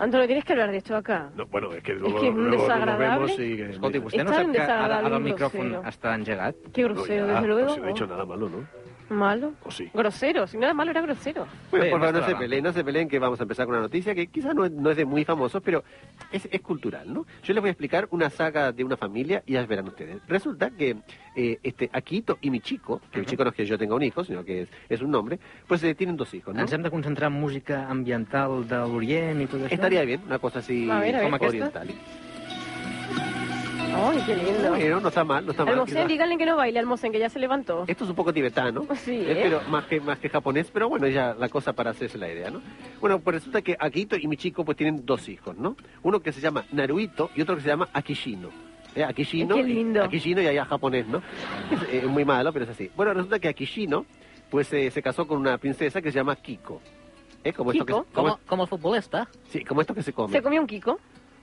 Antonio, 0.00 0.26
tienes 0.26 0.44
que 0.44 0.52
hablar 0.54 0.70
de 0.70 0.78
esto 0.78 0.96
acá. 0.96 1.28
No, 1.36 1.44
bueno, 1.46 1.72
es 1.74 1.82
que 1.82 1.92
luego, 1.94 2.20
que 2.20 2.28
es 2.28 2.34
luego 2.34 2.50
nos 2.50 2.62
desagradable. 2.62 3.08
vemos 3.26 3.30
y... 3.32 3.56
que- 3.56 3.70
Escolti, 3.70 3.98
vostè 4.00 4.24
no 4.24 4.30
sap 4.32 4.38
que 4.50 4.60
ara, 4.60 4.64
desagradable, 4.64 5.06
ara 5.10 5.16
el 5.16 5.22
micròfon 5.40 5.80
està 5.88 6.14
engegat? 6.14 6.54
Qué 6.72 6.82
No, 6.82 6.88
grosero, 6.94 7.26
desde 7.26 7.46
luego. 7.46 7.76
no 7.76 7.84
he 7.84 7.88
dicho 7.92 8.06
nada 8.06 8.24
malo, 8.24 8.48
¿no? 8.48 8.66
¿Malo? 9.10 9.54
¿O 9.64 9.72
sí? 9.72 9.90
Grosero. 9.92 10.46
Si 10.46 10.56
era 10.56 10.72
malo, 10.72 10.92
era 10.92 11.00
grosero. 11.00 11.44
Bueno, 11.72 11.82
Bien, 11.84 11.90
por 11.90 12.00
favor, 12.00 12.20
no 12.20 12.26
se 12.28 12.36
peleen, 12.36 12.62
no 12.62 12.72
se 12.72 12.84
peleen, 12.84 13.08
que 13.08 13.18
vamos 13.18 13.40
a 13.40 13.42
empezar 13.42 13.66
con 13.66 13.74
una 13.74 13.82
noticia 13.82 14.14
que 14.14 14.28
quizás 14.28 14.54
no 14.54 14.64
es, 14.64 14.70
no 14.70 14.88
es 14.88 14.96
de 14.96 15.04
muy 15.04 15.24
famosos, 15.24 15.60
pero 15.64 15.82
es, 16.30 16.48
es 16.48 16.60
cultural, 16.60 17.12
¿no? 17.12 17.26
Yo 17.42 17.52
les 17.52 17.60
voy 17.60 17.70
a 17.70 17.72
explicar 17.72 18.06
una 18.12 18.30
saga 18.30 18.70
de 18.70 18.84
una 18.84 18.96
familia 18.96 19.42
y 19.46 19.54
ya 19.54 19.66
verán 19.66 19.88
ustedes. 19.88 20.18
Resulta 20.28 20.70
que 20.70 20.96
eh, 21.34 21.58
este 21.64 21.90
Akito 21.92 22.38
y 22.40 22.50
mi 22.50 22.60
chico, 22.60 23.00
que 23.10 23.18
mi 23.18 23.26
chico 23.26 23.42
no 23.42 23.50
es 23.50 23.56
que 23.56 23.66
yo 23.66 23.76
tenga 23.76 23.96
un 23.96 24.02
hijo, 24.04 24.22
sino 24.22 24.44
que 24.44 24.62
es, 24.62 24.68
es 24.88 25.00
un 25.02 25.10
nombre, 25.10 25.40
pues 25.66 25.82
eh, 25.82 25.92
tienen 25.96 26.16
dos 26.16 26.32
hijos, 26.32 26.54
¿no? 26.54 26.60
Ens 26.60 26.72
hem 26.72 26.82
de 26.84 26.90
concentrar 26.90 27.32
en 27.32 27.40
música 27.40 27.88
ambiental 27.90 28.62
de 28.68 28.76
l'Orient 28.76 29.40
i 29.42 29.46
tot 29.48 29.66
això? 29.66 30.06
Bien, 30.06 30.22
una 30.24 30.38
cosa 30.38 30.60
así 30.60 30.88
A 30.88 31.00
ver, 31.00 31.16
a 31.16 31.18
ver. 31.18 31.26
¿Cómo 31.26 31.38
que 31.40 31.46
esta? 31.46 31.80
oriental. 31.80 31.88
Ay, 33.94 34.22
qué 34.26 34.36
lindo. 34.36 34.70
Bueno, 34.70 35.00
no 35.00 35.08
está 35.08 35.24
mal, 35.24 35.44
no 35.44 35.50
está 35.52 35.64
mal. 35.64 35.74
Almocén, 35.74 36.06
díganle 36.08 36.36
que 36.38 36.46
no 36.46 36.56
baile, 36.56 36.78
Almocén, 36.78 37.12
que 37.12 37.18
ya 37.18 37.28
se 37.28 37.38
levantó. 37.38 37.84
Esto 37.86 38.04
es 38.04 38.10
un 38.10 38.16
poco 38.16 38.32
tibetano, 38.32 38.86
Sí, 39.04 39.12
eh, 39.16 39.32
¿eh? 39.32 39.40
pero 39.42 39.60
más 39.68 39.84
que 39.86 40.00
más 40.00 40.18
que 40.18 40.28
japonés, 40.28 40.70
pero 40.72 40.88
bueno, 40.88 41.06
ya 41.08 41.34
la 41.34 41.48
cosa 41.48 41.72
para 41.72 41.90
hacerse 41.90 42.18
la 42.18 42.28
idea, 42.30 42.50
¿no? 42.50 42.60
Bueno, 43.00 43.20
pues 43.20 43.34
resulta 43.34 43.62
que 43.62 43.76
Akito 43.78 44.16
y 44.16 44.26
mi 44.28 44.36
chico 44.36 44.64
pues 44.64 44.76
tienen 44.76 45.04
dos 45.04 45.28
hijos, 45.28 45.56
¿no? 45.56 45.76
Uno 46.02 46.20
que 46.20 46.32
se 46.32 46.40
llama 46.40 46.64
Naruhito 46.72 47.30
y 47.34 47.42
otro 47.42 47.56
que 47.56 47.62
se 47.62 47.68
llama 47.68 47.88
Akishino. 47.92 48.50
¿Eh? 48.94 49.04
Akishino, 49.04 49.54
Qué 49.56 49.62
lindo. 49.62 50.02
Akishino 50.02 50.42
y 50.42 50.46
allá 50.46 50.64
japonés, 50.64 51.06
¿no? 51.06 51.22
Es 51.70 52.02
eh, 52.04 52.06
muy 52.06 52.24
malo, 52.24 52.52
pero 52.52 52.64
es 52.64 52.70
así. 52.70 52.90
Bueno, 52.96 53.14
resulta 53.14 53.38
que 53.38 53.48
Akishino 53.48 54.04
pues 54.50 54.72
eh, 54.72 54.90
se 54.90 55.00
casó 55.02 55.26
con 55.26 55.38
una 55.38 55.58
princesa 55.58 56.02
que 56.02 56.10
se 56.10 56.16
llama 56.16 56.34
Kiko. 56.36 56.80
¿Eh? 57.44 57.52
Como 57.52 57.72
como- 57.72 58.04
Com, 58.12 58.36
com 58.46 58.60
el 58.60 58.66
futbolista. 58.66 59.28
sí, 59.48 59.64
como 59.64 59.80
esto 59.80 59.94
que 59.94 60.02
se 60.02 60.12
come. 60.12 60.32
¿Se 60.32 60.42
comió 60.42 60.60
un 60.60 60.66
Kiko? 60.66 60.98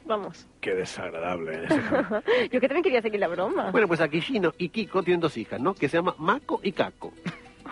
Vamos. 0.08 0.47
Qué 0.62 0.74
desagradable. 0.74 1.66
ese 1.66 1.76
Yo 2.51 2.60
que 2.60 2.68
también 2.68 2.84
quería 2.84 3.01
seguir 3.01 3.20
la 3.20 3.28
broma. 3.28 3.72
Bueno, 3.72 3.88
pues 3.88 3.99
Akishino 4.01 4.53
y 4.58 4.70
Kiko 4.70 5.03
tienen 5.03 5.20
dos 5.20 5.38
hijas, 5.38 5.60
¿no? 5.60 5.74
Que 5.74 5.89
se 5.89 5.97
llaman 5.97 6.16
Mako 6.18 6.60
y 6.64 6.72
Kako. 6.72 7.14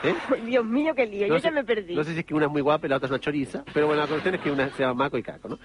¿Eh? 0.04 0.14
Dios 0.46 0.66
mío, 0.66 0.94
qué 0.96 1.06
lío. 1.06 1.28
No 1.28 1.36
Yo 1.36 1.40
sé- 1.40 1.46
ya 1.46 1.52
me 1.52 1.64
perdí. 1.64 1.96
No 1.96 2.04
sé 2.04 2.14
si 2.14 2.20
es 2.20 2.26
que 2.26 2.34
una 2.34 2.46
es 2.46 2.52
muy 2.52 2.62
guapa 2.62 2.86
y 2.88 2.90
la 2.90 2.98
otra 2.98 3.08
es 3.08 3.12
una 3.12 3.20
choriza, 3.20 3.64
pero 3.74 3.88
bueno, 3.88 4.02
la 4.02 4.08
cuestión 4.08 4.36
es 4.36 4.42
que 4.42 4.52
una 4.52 4.70
se 4.70 4.84
llama 4.84 5.06
Mako 5.06 5.18
y 5.18 5.24
Caco, 5.24 5.50
¿no? 5.50 5.60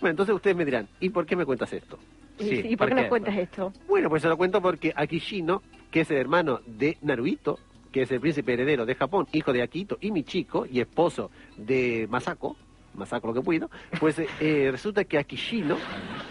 Bueno, 0.00 0.10
entonces 0.10 0.34
ustedes 0.34 0.56
me 0.56 0.64
dirán, 0.64 0.88
¿y 1.00 1.10
por 1.10 1.26
qué 1.26 1.36
me 1.36 1.44
cuentas 1.44 1.72
esto? 1.72 1.98
¿Y, 2.38 2.44
Sí, 2.44 2.54
y 2.64 2.76
por 2.76 2.88
¿por 2.88 2.88
qué 2.88 2.94
nos 3.02 3.08
cuentas 3.08 3.36
esto? 3.36 3.72
Bueno, 3.88 4.08
pues 4.08 4.22
se 4.22 4.28
lo 4.28 4.36
cuento 4.36 4.60
porque 4.62 4.92
Akishino, 4.94 5.62
que 5.90 6.00
es 6.02 6.10
el 6.10 6.18
hermano 6.18 6.60
de 6.66 6.96
Naruhito, 7.02 7.58
que 7.90 8.02
es 8.02 8.10
el 8.12 8.20
príncipe 8.20 8.52
heredero 8.52 8.86
de 8.86 8.94
Japón, 8.94 9.26
hijo 9.32 9.52
de 9.52 9.62
Akito 9.62 9.98
y 10.00 10.12
Michiko, 10.12 10.64
y 10.66 10.80
esposo 10.80 11.30
de 11.56 12.06
Masako, 12.08 12.56
Masako 12.94 13.28
lo 13.28 13.34
que 13.34 13.40
puedo, 13.42 13.70
pues 14.00 14.18
eh, 14.18 14.26
eh, 14.40 14.68
resulta 14.72 15.04
que 15.04 15.18
Akishino, 15.18 15.76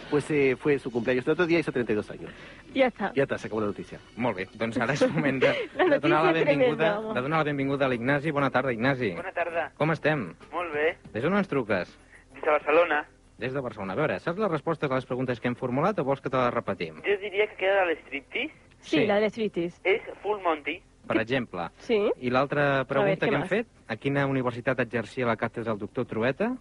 pues 0.09 0.29
eh, 0.31 0.55
fue 0.59 0.79
su 0.79 0.91
cumpleaños 0.91 1.25
el 1.27 1.33
otro 1.33 1.45
día, 1.45 1.59
hizo 1.59 1.71
32 1.71 2.11
años. 2.11 2.31
Ya 2.73 2.87
está. 2.87 3.11
Ya 3.15 3.23
está, 3.23 3.37
se 3.37 3.47
acabó 3.47 3.61
la 3.61 3.67
noticia. 3.67 3.99
Molt 4.17 4.37
bé, 4.37 4.47
doncs 4.53 4.77
ara 4.83 4.93
és 4.93 5.03
moment 5.09 5.39
de, 5.41 5.53
La 5.77 5.85
de 5.95 5.99
donar 5.99 6.25
la 6.25 6.31
notícia 6.33 6.45
benvinguda, 6.45 6.75
tremenda, 6.77 6.99
home. 6.99 7.13
de 7.13 7.21
donar 7.21 7.37
la 7.39 7.43
benvinguda 7.43 7.85
a 7.85 7.89
l'Ignasi. 7.89 8.31
Bona 8.31 8.49
tarda, 8.51 8.73
Ignasi. 8.73 9.11
Bona 9.15 9.31
tarda. 9.31 9.69
Com 9.77 9.91
estem? 9.95 10.27
Molt 10.51 10.73
bé. 10.73 10.97
Des 11.13 11.23
d'on 11.23 11.37
ens 11.39 11.47
truques? 11.47 11.93
Des 12.33 12.43
de 12.43 12.51
Barcelona. 12.51 13.05
Des 13.37 13.53
de 13.53 13.61
Barcelona. 13.61 13.93
A 13.93 13.95
veure, 13.95 14.19
saps 14.19 14.39
les 14.41 14.51
respostes 14.51 14.91
a 14.91 14.95
les 14.95 15.05
preguntes 15.05 15.39
que 15.39 15.47
hem 15.47 15.55
formulat 15.55 15.99
o 15.99 16.03
vols 16.03 16.19
que 16.21 16.29
te 16.29 16.37
les 16.37 16.53
repetim? 16.53 16.99
Jo 17.05 17.15
diria 17.21 17.47
que 17.47 17.55
queda 17.63 17.85
de 17.85 17.93
l'striptease. 17.93 18.51
Sí, 18.87 18.97
Sí. 19.01 19.05
la 19.05 19.19
de 19.19 19.29
Streeties. 19.29 19.81
És 19.83 20.01
Full 20.21 20.39
Monty. 20.41 20.81
Per 21.07 21.17
exemple. 21.21 21.69
Sí. 21.79 21.99
I 22.19 22.29
l'altra 22.29 22.83
pregunta 22.85 23.25
què 23.25 23.29
que 23.29 23.35
hem 23.35 23.41
más? 23.41 23.49
fet, 23.49 23.67
a 23.87 23.95
quina 23.95 24.25
universitat 24.27 24.79
exercia 24.79 25.25
la 25.27 25.35
càtedra 25.37 25.71
del 25.71 25.79
doctor 25.79 26.05
Trueta? 26.05 26.53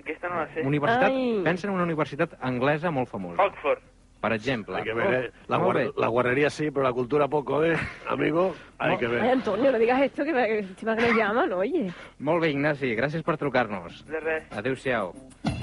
Aquesta 0.00 0.28
no 0.28 0.36
la 0.40 0.46
sé. 0.54 0.62
Universitat, 0.66 1.10
Ai. 1.10 1.40
pensa 1.44 1.66
en 1.68 1.74
una 1.74 1.84
universitat 1.84 2.34
anglesa 2.40 2.90
molt 2.90 3.08
famosa. 3.08 3.42
Oxford. 3.42 3.82
Per 4.20 4.32
exemple. 4.34 4.76
Hay 4.76 4.82
que 4.84 4.92
ver, 4.92 5.14
¿eh? 5.14 5.30
La, 5.48 5.58
guar- 5.58 5.94
la 5.96 6.08
guarrería 6.08 6.50
sí, 6.50 6.70
pero 6.70 6.82
la 6.82 6.92
cultura 6.92 7.26
poco, 7.26 7.64
¿eh? 7.64 7.74
Amigo, 8.06 8.54
hay 8.78 8.98
que 8.98 9.06
Ay, 9.06 9.12
ver. 9.12 9.22
Antonio, 9.30 9.72
no 9.72 9.78
digas 9.78 10.02
esto, 10.02 10.24
que 10.24 10.32
me- 10.34 10.58
encima 10.58 10.94
que 10.94 11.06
nos 11.08 11.16
llaman, 11.16 11.52
oye. 11.54 11.90
Molt 12.18 12.42
bé, 12.42 12.50
Ignasi, 12.50 12.94
gràcies 12.94 13.22
per 13.24 13.38
trucar-nos. 13.38 14.04
De 14.06 14.20
res. 14.20 14.44
Adéu-siau. 14.52 15.14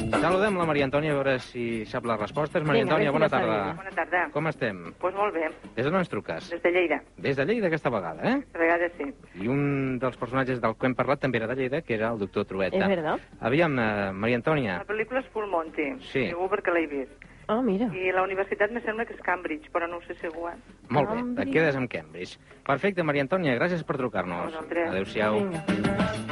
Saludem 0.09 0.57
la 0.57 0.65
Maria 0.65 0.85
Antònia 0.87 1.11
a 1.11 1.15
veure 1.19 1.37
si 1.39 1.85
sap 1.85 2.05
les 2.05 2.19
respostes. 2.19 2.63
Maria 2.63 2.81
Vinga, 2.83 2.95
Antònia, 2.95 3.11
bona 3.11 3.29
tarda. 3.29 3.73
Bona 3.77 3.91
tarda. 3.93 4.23
Com 4.33 4.47
estem? 4.49 4.81
Doncs 4.87 4.97
pues 5.01 5.13
molt 5.15 5.33
bé, 5.35 5.49
Des 5.75 5.85
d'on 5.85 5.95
ens 5.99 6.09
truques? 6.09 6.49
des 6.49 6.61
de 6.63 6.71
Lleida. 6.71 7.01
Des 7.17 7.35
de 7.37 7.45
Lleida 7.45 7.67
aquesta 7.67 7.89
vegada, 7.93 8.23
eh? 8.31 8.41
A 8.53 8.57
vegades 8.57 8.91
sí. 8.97 9.13
I 9.43 9.47
un 9.47 9.99
dels 9.99 10.17
personatges 10.17 10.59
del 10.61 10.75
que 10.77 10.87
hem 10.87 10.95
parlat 10.95 11.19
també 11.21 11.37
era 11.37 11.47
de 11.47 11.55
Lleida, 11.55 11.81
que 11.83 11.93
era 11.93 12.09
el 12.11 12.17
doctor 12.19 12.45
Trueta. 12.45 12.77
Es 12.77 12.87
verdad. 12.87 13.19
Aviam, 13.39 13.77
eh, 13.77 14.11
Maria 14.13 14.37
Antònia, 14.37 14.77
La 14.79 14.85
pel·lícula 14.85 15.19
és 15.19 15.27
Full 15.29 15.45
Monty, 15.47 15.91
Sí. 16.11 16.27
segur 16.29 16.49
perquè 16.49 16.73
l'he 16.73 16.87
vist. 16.87 17.25
Ah, 17.47 17.61
mira. 17.61 17.87
I 17.95 18.11
la 18.11 18.23
universitat 18.23 18.71
me 18.75 18.81
sembla 18.83 19.05
que 19.07 19.13
és 19.15 19.21
Cambridge, 19.23 19.69
però 19.71 19.87
no 19.87 19.97
ho 19.97 20.01
sé 20.03 20.15
segur. 20.19 20.49
eh? 20.51 20.57
molt 20.89 21.09
bé, 21.09 21.15
Cambridge. 21.15 21.47
et 21.47 21.53
quedes 21.53 21.75
amb 21.75 21.89
Cambridge. 21.89 22.37
Perfecte, 22.67 23.03
Maria 23.03 23.23
Antònia, 23.23 23.55
gràcies 23.55 23.83
per 23.87 23.95
trucar-nos. 23.95 24.53
Adéu-siau. 24.53 25.39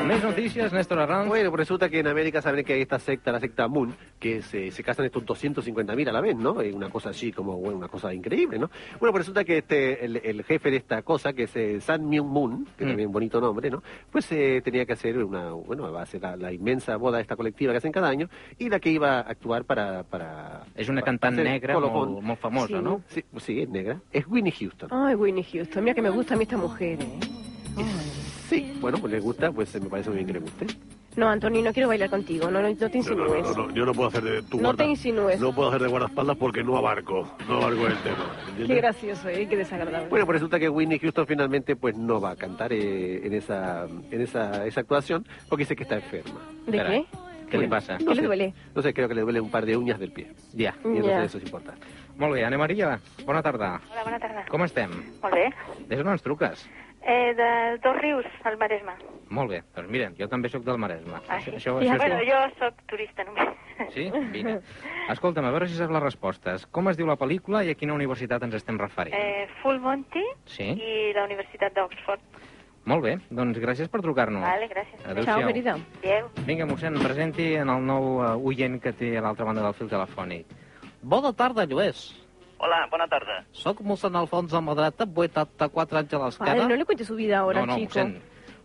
Més 0.06 0.22
notícies, 0.22 0.74
Néstor 0.74 1.00
Arranz. 1.00 1.28
Bueno, 1.30 1.50
pues 1.50 1.60
resulta 1.62 1.88
que 1.90 2.00
en 2.00 2.08
América 2.08 2.42
saben 2.42 2.64
que 2.66 2.74
hay 2.74 2.82
esta 2.82 3.00
secta, 3.00 3.32
la 3.32 3.40
secta 3.40 3.68
Moon, 3.70 3.96
que 4.20 4.42
se, 4.42 4.70
se 4.72 4.84
casan 4.84 5.06
estos 5.06 5.24
250.000 5.26 6.10
a 6.10 6.12
la 6.12 6.22
vez, 6.22 6.36
¿no? 6.36 6.60
Es 6.62 6.74
una 6.76 6.90
cosa 6.90 7.10
así 7.12 7.32
como, 7.32 7.58
bueno, 7.58 7.78
una 7.78 7.88
cosa 7.88 8.14
increíble, 8.14 8.60
¿no? 8.60 8.70
Bueno, 9.00 9.12
pues 9.14 9.16
resulta 9.24 9.44
que 9.46 9.60
este, 9.60 10.04
el, 10.06 10.18
el 10.18 10.44
jefe 10.44 10.70
de 10.70 10.78
esta 10.78 11.02
cosa, 11.02 11.32
que 11.34 11.44
es 11.44 11.56
eh, 11.56 11.80
San 11.82 12.08
Myung 12.08 12.28
Moon, 12.28 12.68
que 12.78 12.84
Mm. 12.86 12.88
también 12.90 13.12
bonito 13.12 13.40
nombre, 13.42 13.70
¿no? 13.72 13.82
Pues 14.12 14.30
eh, 14.34 14.62
tenía 14.64 14.86
que 14.86 14.94
hacer 14.94 15.18
una, 15.24 15.52
bueno, 15.52 15.90
va 15.92 16.02
a 16.04 16.06
ser 16.06 16.22
la, 16.22 16.36
la 16.36 16.52
inmensa 16.52 16.98
boda 16.98 17.18
de 17.18 17.22
esta 17.24 17.36
colectiva 17.38 17.72
que 17.72 17.78
hacen 17.78 17.92
cada 17.94 18.10
año, 18.10 18.28
y 18.60 18.70
la 18.70 18.80
que 18.80 18.90
iba 18.90 19.20
a 19.20 19.22
actuar 19.22 19.64
para... 19.64 20.04
para 20.04 20.64
És 20.76 20.90
una 20.90 21.02
cantant 21.06 21.38
negra 21.38 21.80
molt, 21.80 22.22
molt 22.22 22.40
famosa, 22.40 22.68
Sí. 22.68 22.74
no? 22.84 23.02
Sí, 23.08 23.24
sí, 23.38 23.62
es 23.62 23.70
negra. 23.70 24.00
Es 24.12 24.26
Winnie 24.28 24.52
Houston. 24.52 24.90
Ay, 24.92 25.16
Winnie 25.16 25.44
Houston. 25.44 25.84
Mira 25.84 25.94
que 25.96 26.02
me 26.02 26.10
gusta 26.10 26.34
a 26.34 26.38
mí 26.38 26.44
esta 26.44 26.58
mujer, 26.58 27.00
¿eh? 27.02 27.20
Sí, 28.50 28.74
bueno, 28.80 28.98
pues 29.00 29.12
le 29.12 29.20
gusta, 29.20 29.52
pues 29.52 29.74
me 29.82 29.90
parece 29.90 30.10
muy 30.10 30.18
bien 30.18 30.28
que 30.28 30.34
le 30.34 30.40
guste. 30.40 30.68
No, 31.16 31.30
Antonio, 31.30 31.64
no 31.64 31.72
quiero 31.72 31.88
bailar 31.88 32.10
contigo. 32.10 32.52
No, 32.52 32.62
no, 32.62 32.68
no 32.70 32.76
te 32.76 32.84
No, 32.84 32.90
no, 32.90 32.98
insinúes. 32.98 33.44
no, 33.58 33.68
no, 33.68 33.74
yo 33.74 33.86
no 33.86 33.94
puedo 33.94 34.10
hacer 34.10 34.24
de 34.24 34.42
tu 34.44 34.58
No 34.58 34.64
guarda- 34.64 34.84
te 34.84 34.90
insinúes. 34.90 35.40
No 35.40 35.56
puedo 35.56 35.70
hacer 35.70 35.82
de 35.82 35.88
guardaespaldas 35.88 36.36
porque 36.38 36.62
no 36.64 36.78
abarco, 36.78 37.28
no 37.48 37.56
abarco 37.58 37.88
el 37.88 37.98
tema. 38.00 38.36
¿entiendes? 38.50 38.68
Qué 38.68 38.76
gracioso, 38.76 39.30
¿eh? 39.30 39.48
Qué 39.50 39.56
desagradable. 39.56 40.10
Bueno, 40.10 40.26
pues 40.26 40.36
resulta 40.36 40.60
que 40.60 40.68
Whitney 40.70 41.00
Houston 41.00 41.26
finalmente 41.26 41.76
pues 41.78 41.96
no 41.98 42.20
va 42.20 42.32
a 42.32 42.36
cantar 42.36 42.74
eh, 42.74 43.26
en 43.26 43.34
esa 43.34 43.88
en 44.12 44.22
esa, 44.22 44.66
esa 44.68 44.82
actuación 44.82 45.26
porque 45.48 45.64
dice 45.64 45.76
que 45.78 45.84
está 45.84 45.96
enferma. 45.96 46.42
¿De 46.68 46.78
Caray. 46.78 47.04
qué? 47.10 47.18
Què 47.50 47.60
li 47.62 47.68
passa? 47.68 47.98
¿Qué 47.98 48.06
No 48.06 48.12
le 48.14 48.22
sé. 48.22 48.28
duele? 48.28 48.54
No 48.76 48.82
sé, 48.82 48.94
creo 48.94 49.08
que 49.08 49.16
le 49.16 49.22
duele 49.22 49.42
un 49.42 49.50
par 49.52 49.66
de 49.66 49.78
uñas 49.78 50.00
del 50.00 50.12
pie. 50.12 50.28
Ja. 50.58 50.74
Y 50.84 50.88
entonces 50.98 51.06
Ya. 51.06 51.24
eso 51.24 51.38
es 51.38 51.44
importante. 51.44 51.86
Molt 52.18 52.34
bé, 52.34 52.46
Ana 52.46 52.58
Maria, 52.58 53.00
bona 53.26 53.42
tarda. 53.44 53.82
Hola, 53.92 54.04
bona 54.04 54.20
tarda. 54.20 54.46
Com 54.50 54.64
estem? 54.64 54.90
Molt 55.22 55.34
bé. 55.36 55.50
Des 55.88 55.98
d'on 56.00 56.10
ens 56.14 56.22
truques? 56.24 56.70
Eh, 57.08 57.36
de 57.36 57.78
Dos 57.84 57.98
Rius, 58.02 58.26
al 58.46 58.58
Maresme. 58.58 58.94
Molt 59.30 59.52
bé, 59.52 59.62
doncs 59.76 59.90
mira, 59.92 60.08
jo 60.18 60.28
també 60.28 60.50
sóc 60.50 60.64
del 60.64 60.78
Maresme. 60.80 61.20
Ah, 61.30 61.40
sí? 61.42 61.52
Això, 61.52 61.76
ja, 61.84 61.94
això, 61.94 61.98
bueno, 61.98 62.18
és... 62.18 62.28
jo 62.32 62.40
sóc 62.66 62.74
turista 62.88 63.24
només. 63.24 63.50
Sí? 63.94 64.10
Vine. 64.32 64.60
Escolta'm, 65.12 65.46
a 65.46 65.52
veure 65.52 65.68
si 65.68 65.76
saps 65.76 65.92
les 65.92 66.02
respostes. 66.02 66.66
Com 66.72 66.88
es 66.90 66.98
diu 66.98 67.06
la 67.06 67.18
pel·lícula 67.18 67.64
i 67.66 67.70
a 67.70 67.76
quina 67.76 67.94
universitat 67.94 68.42
ens 68.48 68.56
estem 68.56 68.80
referint? 68.80 69.14
Eh, 69.14 69.48
Full 69.62 69.80
Monty 69.84 70.24
Sí? 70.46 70.64
i 70.72 71.14
la 71.14 71.26
Universitat 71.26 71.76
d'Oxford. 71.76 72.22
Molt 72.86 73.02
bé, 73.02 73.16
doncs 73.34 73.58
gràcies 73.58 73.90
per 73.90 74.02
trucar-nos. 74.06 74.44
Vale, 74.46 74.68
gràcies. 74.70 75.00
Adéu-siau. 75.10 75.80
Adéu. 76.04 76.28
Vinga, 76.46 76.68
mossèn, 76.70 77.00
presenti 77.02 77.48
en 77.58 77.72
el 77.74 77.82
nou 77.82 78.20
uh, 78.20 78.36
oient 78.46 78.78
que 78.84 78.94
té 78.94 79.16
a 79.18 79.24
l'altra 79.26 79.48
banda 79.48 79.64
del 79.66 79.74
fil 79.74 79.90
telefònic. 79.90 80.46
Bona 81.02 81.32
tarda, 81.34 81.66
Lluís. 81.66 82.12
Hola, 82.62 82.84
bona 82.92 83.08
tarda. 83.10 83.40
Soc 83.58 83.82
mossèn 83.82 84.16
Alfons 84.16 84.54
de 84.54 84.62
Madreta, 84.62 85.08
84 85.10 85.98
anys 86.04 86.14
a 86.14 86.22
l'esquerra. 86.28 86.68
no 86.70 86.76
le 86.78 86.86
cuentes 86.86 87.08
su 87.08 87.16
vida 87.16 87.40
ahora, 87.40 87.62
no, 87.66 87.74
no, 87.74 87.80
chico. 87.80 87.98
mossèn. 88.00 88.16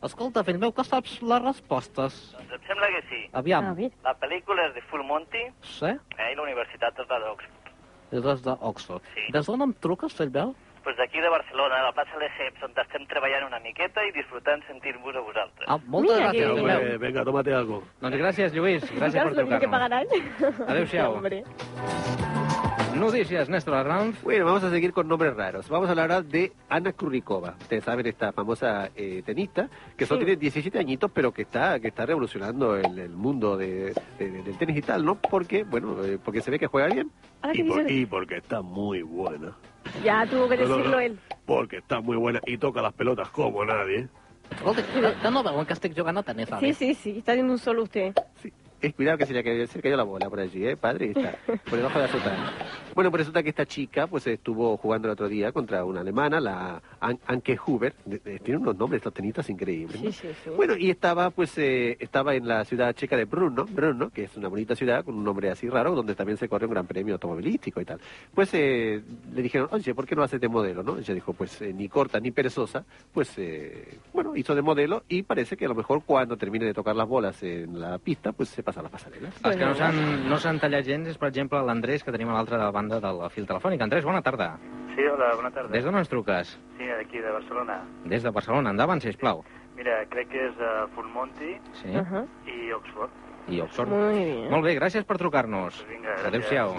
Escolta, 0.03 0.45
fill 0.45 0.57
meu, 0.61 0.73
que 0.73 0.85
saps 0.85 1.19
les 1.21 1.43
respostes? 1.43 2.15
Doncs 2.37 2.53
em 2.57 2.63
sembla 2.69 2.87
que 2.93 3.03
sí. 3.09 3.19
Aviam. 3.37 3.67
A 3.73 3.75
ver. 3.77 3.91
La 4.05 4.15
pel·lícula 4.21 4.69
és 4.69 4.75
de 4.75 4.81
Full 4.89 5.03
Monty 5.05 5.43
Sí? 5.63 5.91
eh, 5.91 6.29
i 6.33 6.37
la 6.37 6.43
Universitat 6.47 6.97
és 7.03 7.09
de 7.09 7.19
d'Oxford. 7.25 7.73
És 8.13 8.23
des 8.25 8.41
d'Oxford. 8.47 9.03
Sí. 9.15 9.27
Des 9.33 9.47
d'on 9.47 9.63
em 9.67 9.75
truques, 9.81 10.15
fill 10.17 10.31
meu? 10.33 10.55
Pues 10.83 10.97
d'aquí 10.97 11.21
de 11.21 11.29
Barcelona, 11.29 11.77
a 11.81 11.83
la 11.85 11.93
plaça 11.93 12.17
Lesseps, 12.17 12.63
on 12.65 12.73
estem 12.81 13.05
treballant 13.07 13.45
una 13.47 13.59
miqueta 13.61 14.01
i 14.09 14.13
disfrutant 14.17 14.63
sentir-vos 14.67 15.15
a 15.15 15.21
vosaltres. 15.21 15.69
Ah, 15.69 15.77
moltes 15.87 16.17
Mira 16.17 16.31
gràcies, 16.33 16.47
meu. 16.55 16.65
Hombre, 16.65 16.97
venga, 16.99 17.25
tómate 17.25 17.53
algo. 17.53 17.83
Doncs 18.01 18.17
gràcies, 18.17 18.55
Lluís. 18.57 18.83
Gràcies 18.97 19.21
per 19.23 19.45
mira 19.45 19.61
que 19.61 19.69
trucar-nos. 19.69 19.71
pagarán. 19.71 20.07
Adéu-siau. 20.69 21.21
Notícies, 22.97 23.49
Néstor 23.49 23.75
Arranz. 23.75 24.21
Bueno, 24.23 24.45
vamos 24.47 24.65
a 24.65 24.71
seguir 24.71 24.93
con 24.93 25.07
nombres 25.07 25.35
raros. 25.37 25.69
Vamos 25.69 25.89
a 25.89 25.93
hablar 25.93 26.25
de 26.25 26.53
Ana 26.69 26.93
Kurnikova. 26.93 27.55
Ustedes 27.61 27.85
saben, 27.85 28.05
esta 28.07 28.33
famosa 28.33 28.91
eh, 28.97 29.23
tenista, 29.25 29.69
que 29.97 30.07
solo 30.07 30.21
Sí. 30.21 30.27
tiene 30.27 30.41
17 30.41 30.79
añitos, 30.79 31.11
pero 31.15 31.33
que 31.33 31.43
está, 31.43 31.79
que 31.79 31.89
está 31.89 32.05
revolucionando 32.05 32.77
el, 32.77 32.99
el 32.99 33.11
mundo 33.11 33.57
de- 33.57 33.95
de- 34.19 34.43
del 34.43 34.59
tenis 34.59 34.77
y 34.79 34.83
tal, 34.83 35.05
¿no? 35.05 35.15
Porque, 35.15 35.63
bueno, 35.65 36.05
eh, 36.05 36.19
porque 36.23 36.41
se 36.41 36.51
ve 36.51 36.59
que 36.59 36.67
juega 36.67 36.89
bien. 36.89 37.11
Y, 37.55 37.63
por- 37.63 37.91
y 37.91 38.07
porque 38.07 38.37
está 38.39 38.61
muy 38.61 39.03
buena. 39.03 39.53
Ya 40.05 40.27
tuvo 40.27 40.49
que 40.49 40.57
No, 40.57 40.65
no, 40.65 40.77
decirlo 40.77 40.97
no, 40.97 41.01
él. 41.01 41.19
Porque 41.47 41.79
está 41.79 42.01
muy 42.01 42.17
buena 42.17 42.41
y 42.47 42.59
toca 42.59 42.83
las 42.83 42.93
pelotas 42.93 43.29
como 43.31 43.65
nadie. 43.65 44.09
No 45.31 45.43
veuen 45.43 45.67
que 45.67 45.73
estic 45.73 45.97
jugant 45.97 46.19
a 46.19 46.23
tenis, 46.23 46.49
Sí, 46.61 46.75
sí, 46.75 46.95
sí. 46.95 47.19
Está 47.19 47.33
haciendo 47.33 47.53
un 47.53 47.59
solo 47.59 47.85
usted. 47.85 48.13
Eh, 48.83 48.93
cuidado 48.93 49.19
que 49.19 49.27
se 49.27 49.33
le 49.35 49.67
se 49.67 49.79
le 49.79 49.83
cayó 49.83 49.97
la 49.97 50.05
bola 50.05 50.31
por 50.31 50.41
allí, 50.41 50.67
¿eh, 50.67 50.77
padre? 50.77 51.09
Está, 51.15 51.37
por 51.69 51.77
debajo 51.77 51.99
de 51.99 52.07
la 52.07 52.13
sotana. 52.13 52.53
Bueno, 52.95 53.11
pues 53.11 53.21
resulta 53.21 53.43
que 53.43 53.51
esta 53.51 53.67
chica 53.67 54.07
pues 54.07 54.27
estuvo 54.27 54.77
jugando 54.79 55.09
el 55.09 55.13
otro 55.13 55.29
día 55.29 55.53
contra 55.53 55.85
una 55.85 56.01
alemana, 56.01 56.41
la 56.41 56.83
An- 57.01 57.19
Anke 57.27 57.59
Huber. 57.65 57.95
De- 58.05 58.19
de- 58.19 58.39
Tiene 58.39 58.59
unos 58.61 58.77
nombres, 58.79 59.01
estos 59.01 59.13
tenistas 59.15 59.49
increíbles. 59.51 60.03
¿no? 60.03 60.11
Sí, 60.11 60.19
sí, 60.23 60.29
sí. 60.45 60.51
Bueno, 60.57 60.77
y 60.77 60.91
estaba 60.91 61.31
pues 61.31 61.57
eh, 61.59 61.97
estaba 62.01 62.35
en 62.35 62.49
la 62.49 62.65
ciudad 62.65 62.95
checa 62.95 63.17
de 63.17 63.27
Brno, 63.27 63.67
Brno, 63.67 64.11
que 64.11 64.25
es 64.25 64.37
una 64.37 64.49
bonita 64.49 64.75
ciudad 64.75 65.05
con 65.05 65.15
un 65.15 65.25
nombre 65.25 65.51
así 65.51 65.69
raro, 65.69 65.95
donde 65.95 66.15
también 66.15 66.39
se 66.39 66.49
corre 66.49 66.67
un 66.67 66.73
gran 66.73 66.87
premio 66.87 67.15
automovilístico 67.15 67.81
y 67.81 67.85
tal. 67.85 68.01
Pues 68.35 68.51
eh, 68.55 69.03
le 69.35 69.43
dijeron, 69.43 69.69
oye, 69.73 69.95
¿por 69.95 70.07
qué 70.07 70.17
no 70.17 70.23
haces 70.23 70.41
de 70.41 70.49
modelo, 70.49 70.83
no? 70.83 70.99
Ella 70.99 71.15
dijo, 71.15 71.33
pues 71.35 71.61
eh, 71.63 71.73
ni 71.75 71.89
corta 71.89 72.19
ni 72.19 72.31
perezosa, 72.31 72.85
pues 73.13 73.33
eh, 73.37 73.99
bueno, 74.13 74.35
hizo 74.37 74.55
de 74.55 74.63
modelo 74.63 75.05
y 75.09 75.23
parece 75.23 75.57
que 75.57 75.67
a 75.67 75.69
lo 75.69 75.75
mejor 75.75 76.03
cuando 76.05 76.37
termine 76.37 76.65
de 76.65 76.75
tocar 76.75 76.97
las 76.97 77.07
bolas 77.09 77.43
en 77.43 77.79
la 77.79 77.99
pista, 77.99 78.33
pues 78.33 78.49
se 78.49 78.63
pasa 78.71 78.81
a 78.81 78.83
las 78.87 78.93
pasarelas. 78.93 79.35
Els 79.45 79.57
que 79.57 79.65
no 79.67 79.75
s'han 79.75 80.29
no 80.31 80.39
s'han 80.39 80.61
tallat 80.63 80.85
gens 80.87 81.09
és, 81.11 81.19
per 81.19 81.29
exemple, 81.33 81.61
l'Andrés, 81.67 82.05
que 82.07 82.13
tenim 82.15 82.31
a 82.31 82.37
l'altra 82.39 82.71
banda 82.71 83.01
del 83.03 83.23
fil 83.35 83.47
telefònic. 83.49 83.83
Andrés, 83.83 84.05
bona 84.07 84.23
tarda. 84.23 84.53
Sí, 84.95 85.03
hola, 85.07 85.33
bona 85.37 85.51
tarda. 85.51 85.73
Des 85.75 85.85
d'on 85.85 85.97
ens 85.99 86.09
truques? 86.11 86.53
Sí, 86.79 86.87
d'aquí, 86.87 87.19
de 87.23 87.31
Barcelona. 87.31 87.81
Des 88.05 88.23
de 88.23 88.31
Barcelona. 88.31 88.71
Endavant, 88.71 89.01
sisplau. 89.03 89.43
Mira, 89.77 90.03
crec 90.11 90.29
que 90.29 90.47
és 90.51 90.57
uh, 90.61 90.87
Fullmonty 90.95 91.55
Sí. 91.81 91.95
Ajá. 91.97 92.25
i 92.47 92.73
Oxford. 92.73 93.11
I 93.49 93.61
Oxford. 93.65 93.89
Muy 93.89 94.25
bien. 94.25 94.51
Molt 94.51 94.65
bé, 94.67 94.75
gràcies 94.79 95.05
per 95.09 95.17
trucar-nos. 95.19 95.85
Vinga, 95.89 96.15
gràcies. 96.15 96.27
Adéu-siau. 96.29 96.75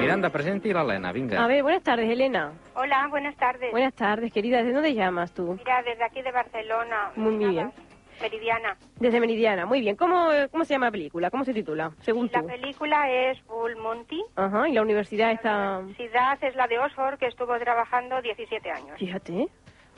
Miranda, 0.00 0.30
presenti 0.30 0.72
l'Helena, 0.72 1.10
vinga. 1.12 1.42
A 1.42 1.46
ver, 1.48 1.62
buenas 1.62 1.82
tardes, 1.82 2.08
Elena. 2.08 2.52
Hola, 2.74 3.06
buenas 3.10 3.36
tardes. 3.36 3.70
Buenas 3.72 3.92
tardes, 3.94 4.32
querida. 4.32 4.62
¿De 4.62 4.72
dónde 4.72 4.94
llamas 4.94 5.32
tú? 5.34 5.56
Mira, 5.58 5.82
desde 5.82 6.04
aquí 6.04 6.22
de 6.22 6.32
Barcelona. 6.32 7.10
Muy 7.16 7.36
Nada, 7.36 7.50
bien. 7.50 7.72
Meridiana. 8.20 8.76
Desde 8.98 9.20
Meridiana. 9.20 9.66
Muy 9.66 9.80
bien. 9.80 9.96
¿Cómo, 9.96 10.30
eh, 10.32 10.48
cómo 10.50 10.64
se 10.64 10.74
llama 10.74 10.86
la 10.86 10.92
película? 10.92 11.30
¿Cómo 11.30 11.44
se 11.44 11.52
titula? 11.54 11.92
Según 12.02 12.28
La 12.32 12.40
tú. 12.40 12.46
película 12.46 13.10
es 13.10 13.44
Bull 13.46 13.76
Monty. 13.76 14.22
Ajá. 14.36 14.68
Y 14.68 14.72
la 14.72 14.82
universidad 14.82 15.32
está... 15.32 15.52
La 15.52 15.78
universidad 15.78 16.38
es 16.44 16.54
la 16.56 16.66
de 16.66 16.78
Oxford, 16.78 17.18
que 17.18 17.26
estuvo 17.26 17.58
trabajando 17.58 18.20
17 18.20 18.70
años. 18.70 18.98
Fíjate. 18.98 19.48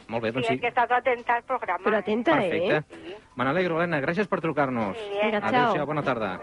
Molt 0.08 0.22
bé, 0.24 0.30
Sí, 0.30 0.34
doncs 0.34 0.46
es 0.50 0.54
sí. 0.54 0.58
que 0.60 0.66
he 0.66 0.68
estado 0.68 0.94
atenta 0.96 1.36
al 1.36 1.44
programa. 1.44 1.80
Pero 1.84 1.96
¿eh? 1.96 2.00
atenta, 2.00 2.32
Perfecte. 2.32 2.76
¿eh? 2.76 3.16
Me 3.36 3.44
n'alegro, 3.44 3.78
Helena. 3.78 4.00
Gràcies 4.00 4.26
per 4.28 4.40
trucar-nos. 4.40 4.96
Vinga, 5.22 5.38
Adéu-siau, 5.38 5.86
bona 5.86 6.02
tarda. 6.02 6.40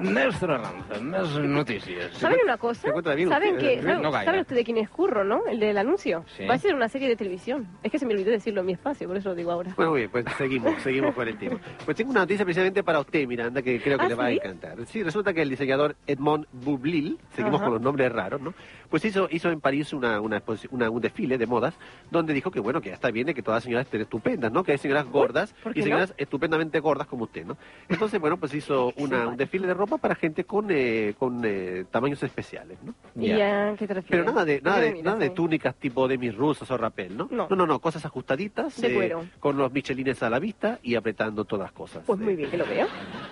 Mestre 0.00 0.56
Ranza, 0.58 1.00
més 1.00 1.30
notícies. 1.48 2.12
¿Saben 2.18 2.38
una 2.44 2.56
cosa? 2.58 2.88
¿Saben, 2.88 3.28
usted, 3.28 3.58
que, 3.58 3.74
¿eh? 3.74 3.82
¿saben, 3.82 4.02
No. 4.02 4.12
¿Saben 4.12 4.40
usted 4.40 4.56
de 4.56 4.64
quién 4.64 4.78
es 4.78 4.88
Curro, 4.90 5.24
no? 5.24 5.46
El 5.46 5.60
del 5.60 5.78
anuncio. 5.78 6.24
Sí. 6.36 6.46
Va 6.46 6.54
a 6.54 6.58
ser 6.58 6.74
una 6.74 6.88
serie 6.88 7.08
de 7.08 7.16
televisión. 7.16 7.66
Es 7.82 7.90
que 7.92 7.98
se 7.98 8.06
me 8.06 8.14
olvidó 8.14 8.30
decirlo 8.30 8.60
en 8.60 8.66
mi 8.66 8.72
espacio, 8.72 9.06
por 9.08 9.16
eso 9.16 9.30
lo 9.30 9.34
digo 9.34 9.50
ahora. 9.52 9.72
Bueno, 9.76 9.92
muy 9.92 10.00
bien, 10.00 10.10
pues 10.10 10.24
seguimos, 10.36 10.82
seguimos 10.82 11.14
con 11.14 11.28
el 11.28 11.38
tema. 11.38 11.58
Pues 11.84 11.96
tengo 11.96 12.10
una 12.10 12.20
noticia 12.20 12.44
precisamente 12.44 12.82
para 12.82 13.00
usted, 13.00 13.26
Miranda, 13.26 13.62
que 13.62 13.80
creo 13.80 13.98
que 13.98 14.04
¿Ah, 14.04 14.08
le 14.08 14.14
va 14.14 14.26
a 14.26 14.30
sí? 14.30 14.34
encantar. 14.36 14.86
Sí, 14.86 15.02
resulta 15.02 15.32
que 15.32 15.42
el 15.42 15.48
diseñador 15.50 15.96
Edmond 16.06 16.46
Boublil, 16.52 17.18
seguimos 17.34 17.56
Ajá. 17.60 17.64
con 17.66 17.74
los 17.74 17.82
nombres 17.82 18.12
raros, 18.12 18.40
¿no? 18.40 18.54
Pues 18.90 19.04
hizo, 19.04 19.28
hizo 19.30 19.50
en 19.50 19.60
París 19.60 19.92
una, 19.92 20.20
una, 20.20 20.42
una- 20.70 20.90
un 20.90 21.00
desfile 21.00 21.38
de 21.38 21.46
modas 21.46 21.74
donde 22.10 22.32
dijo 22.32 22.50
que, 22.50 22.60
bueno, 22.60 22.80
que 22.80 22.88
ya 22.90 22.94
está 22.94 23.10
bien 23.10 23.26
de 23.26 23.34
que 23.34 23.42
todas 23.42 23.56
las 23.58 23.64
señoras 23.64 23.86
estén 23.86 24.00
estupendas, 24.02 24.52
¿no? 24.52 24.62
Que 24.62 24.72
hay 24.72 24.78
señoras 24.78 25.06
gordas 25.06 25.52
¿por 25.62 25.72
y 25.72 25.74
qué 25.74 25.80
no? 25.80 25.84
señoras 25.84 26.14
estupendamente 26.16 26.78
gordas 26.80 27.06
como 27.08 27.24
usted, 27.24 27.44
¿no? 27.44 27.56
Entonces, 27.88 28.20
bueno, 28.20 28.36
pues 28.36 28.54
hizo 28.54 28.92
una, 28.96 29.26
un 29.28 29.36
desfile 29.36 29.66
de 29.66 29.74
ropa 29.74 29.83
para 29.98 30.14
gente 30.14 30.44
con, 30.44 30.66
eh, 30.70 31.14
con 31.18 31.42
eh, 31.44 31.84
tamaños 31.90 32.22
especiales, 32.22 32.78
¿no? 32.82 32.94
¿Y 33.20 33.28
Ya. 33.28 33.70
a 33.70 33.76
qué 33.76 33.86
te 33.86 33.94
refieres? 33.94 34.24
Pero 34.24 34.24
nada 34.24 34.44
de, 34.44 34.60
nada 34.60 34.76
¿Por 34.76 34.84
qué 34.90 34.94
de, 34.96 35.02
nada 35.02 35.34
túnicas 35.34 35.74
tipo 35.76 36.08
de 36.08 36.18
mis 36.18 36.34
rusas 36.34 36.70
o 36.70 36.76
rapel, 36.76 37.16
¿no? 37.16 37.28
No. 37.30 37.46
no, 37.48 37.56
no, 37.56 37.66
no, 37.66 37.78
cosas 37.78 38.04
ajustaditas, 38.04 38.80
De 38.80 38.94
cuero. 38.94 39.24
con 39.40 39.56
los 39.56 39.72
michelines 39.72 40.22
a 40.22 40.30
la 40.30 40.38
vista 40.38 40.78
y 40.82 40.94
apretando 40.94 41.44
todas 41.44 41.64
las 41.66 41.72
cosas. 41.72 42.02
Pues 42.06 42.18
muy 42.18 42.32
Eh, 42.32 42.36
bien, 42.36 42.50
que 42.50 42.56
lo 42.56 42.66
veo. 42.66 42.86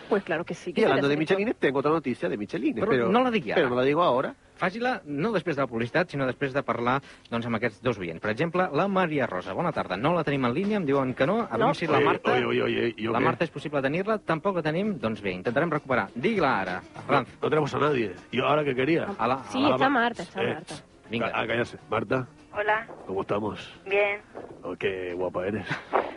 Pues 0.09 0.23
claro 0.25 0.45
que 0.45 0.55
sí. 0.55 0.73
que 0.73 0.81
Y 0.81 0.85
hablando 0.85 1.09
de 1.09 1.17
michelines, 1.17 1.57
tengo 1.57 1.79
otra 1.81 1.91
noticia 1.91 2.29
de 2.29 2.37
michelines. 2.37 2.85
Pero, 2.89 3.09
no 3.09 3.23
la 3.23 3.29
ara. 3.29 3.55
Pero 3.55 3.69
no 3.71 3.77
la 3.77 3.83
digo 3.83 4.03
ahora. 4.03 4.35
Faci-la 4.63 5.01
no 5.11 5.33
després 5.35 5.57
de 5.59 5.63
la 5.65 5.67
publicitat, 5.67 6.13
sinó 6.13 6.27
després 6.29 6.53
de 6.55 6.63
parlar 6.63 7.01
doncs, 7.33 7.49
amb 7.49 7.59
aquests 7.59 7.81
dos 7.83 7.99
oients. 7.99 8.21
Per 8.23 8.31
exemple, 8.31 8.69
la 8.79 8.87
Maria 8.87 9.27
Rosa. 9.27 9.57
Bona 9.59 9.73
tarda. 9.75 9.97
No 9.99 10.13
la 10.15 10.23
tenim 10.23 10.45
en 10.47 10.55
línia, 10.55 10.77
em 10.79 10.87
diuen 10.87 11.15
que 11.19 11.27
no. 11.27 11.41
A 11.43 11.57
veure 11.57 11.73
No. 11.73 11.75
si 11.75 11.89
la 11.91 11.99
Marta... 12.01 12.37
oye, 12.37 12.47
oye, 12.47 12.63
oye, 12.63 12.95
¿yo 12.97 13.11
la 13.11 13.19
qué? 13.19 13.25
Marta 13.25 13.45
és 13.45 13.51
possible 13.51 13.83
tenir-la, 13.83 14.19
tampoc 14.23 14.61
la 14.61 14.63
tenim, 14.63 14.95
doncs 15.03 15.21
bé, 15.25 15.33
intentarem 15.35 15.71
recuperar. 15.75 16.09
Digui-la 16.15 16.53
ara. 16.61 16.77
Ranz, 17.09 17.29
No 17.43 17.49
tenemos 17.51 17.75
a 17.75 17.79
nadie. 17.81 18.15
¿Yo 18.31 18.47
ahora 18.47 18.63
qué 18.63 18.75
quería? 18.77 19.09
a 19.19 19.27
la, 19.27 19.43
Sí, 19.51 19.59
a 19.59 19.69
la... 19.69 19.75
está 19.75 19.89
Marta, 19.89 20.23
está 20.23 20.43
Eh, 20.45 20.55
Marta. 20.55 20.75
Vinga. 21.11 21.27
A, 21.35 21.41
a 21.43 21.47
callarse. 21.47 21.79
Marta, 21.91 22.27
Hola, 22.55 22.87
¿cómo 23.07 23.23
estamos? 23.23 23.81
bien. 23.87 24.21
Oh, 24.63 24.77
qué 24.77 25.13
guapa 25.15 25.47
eres. 25.47 25.67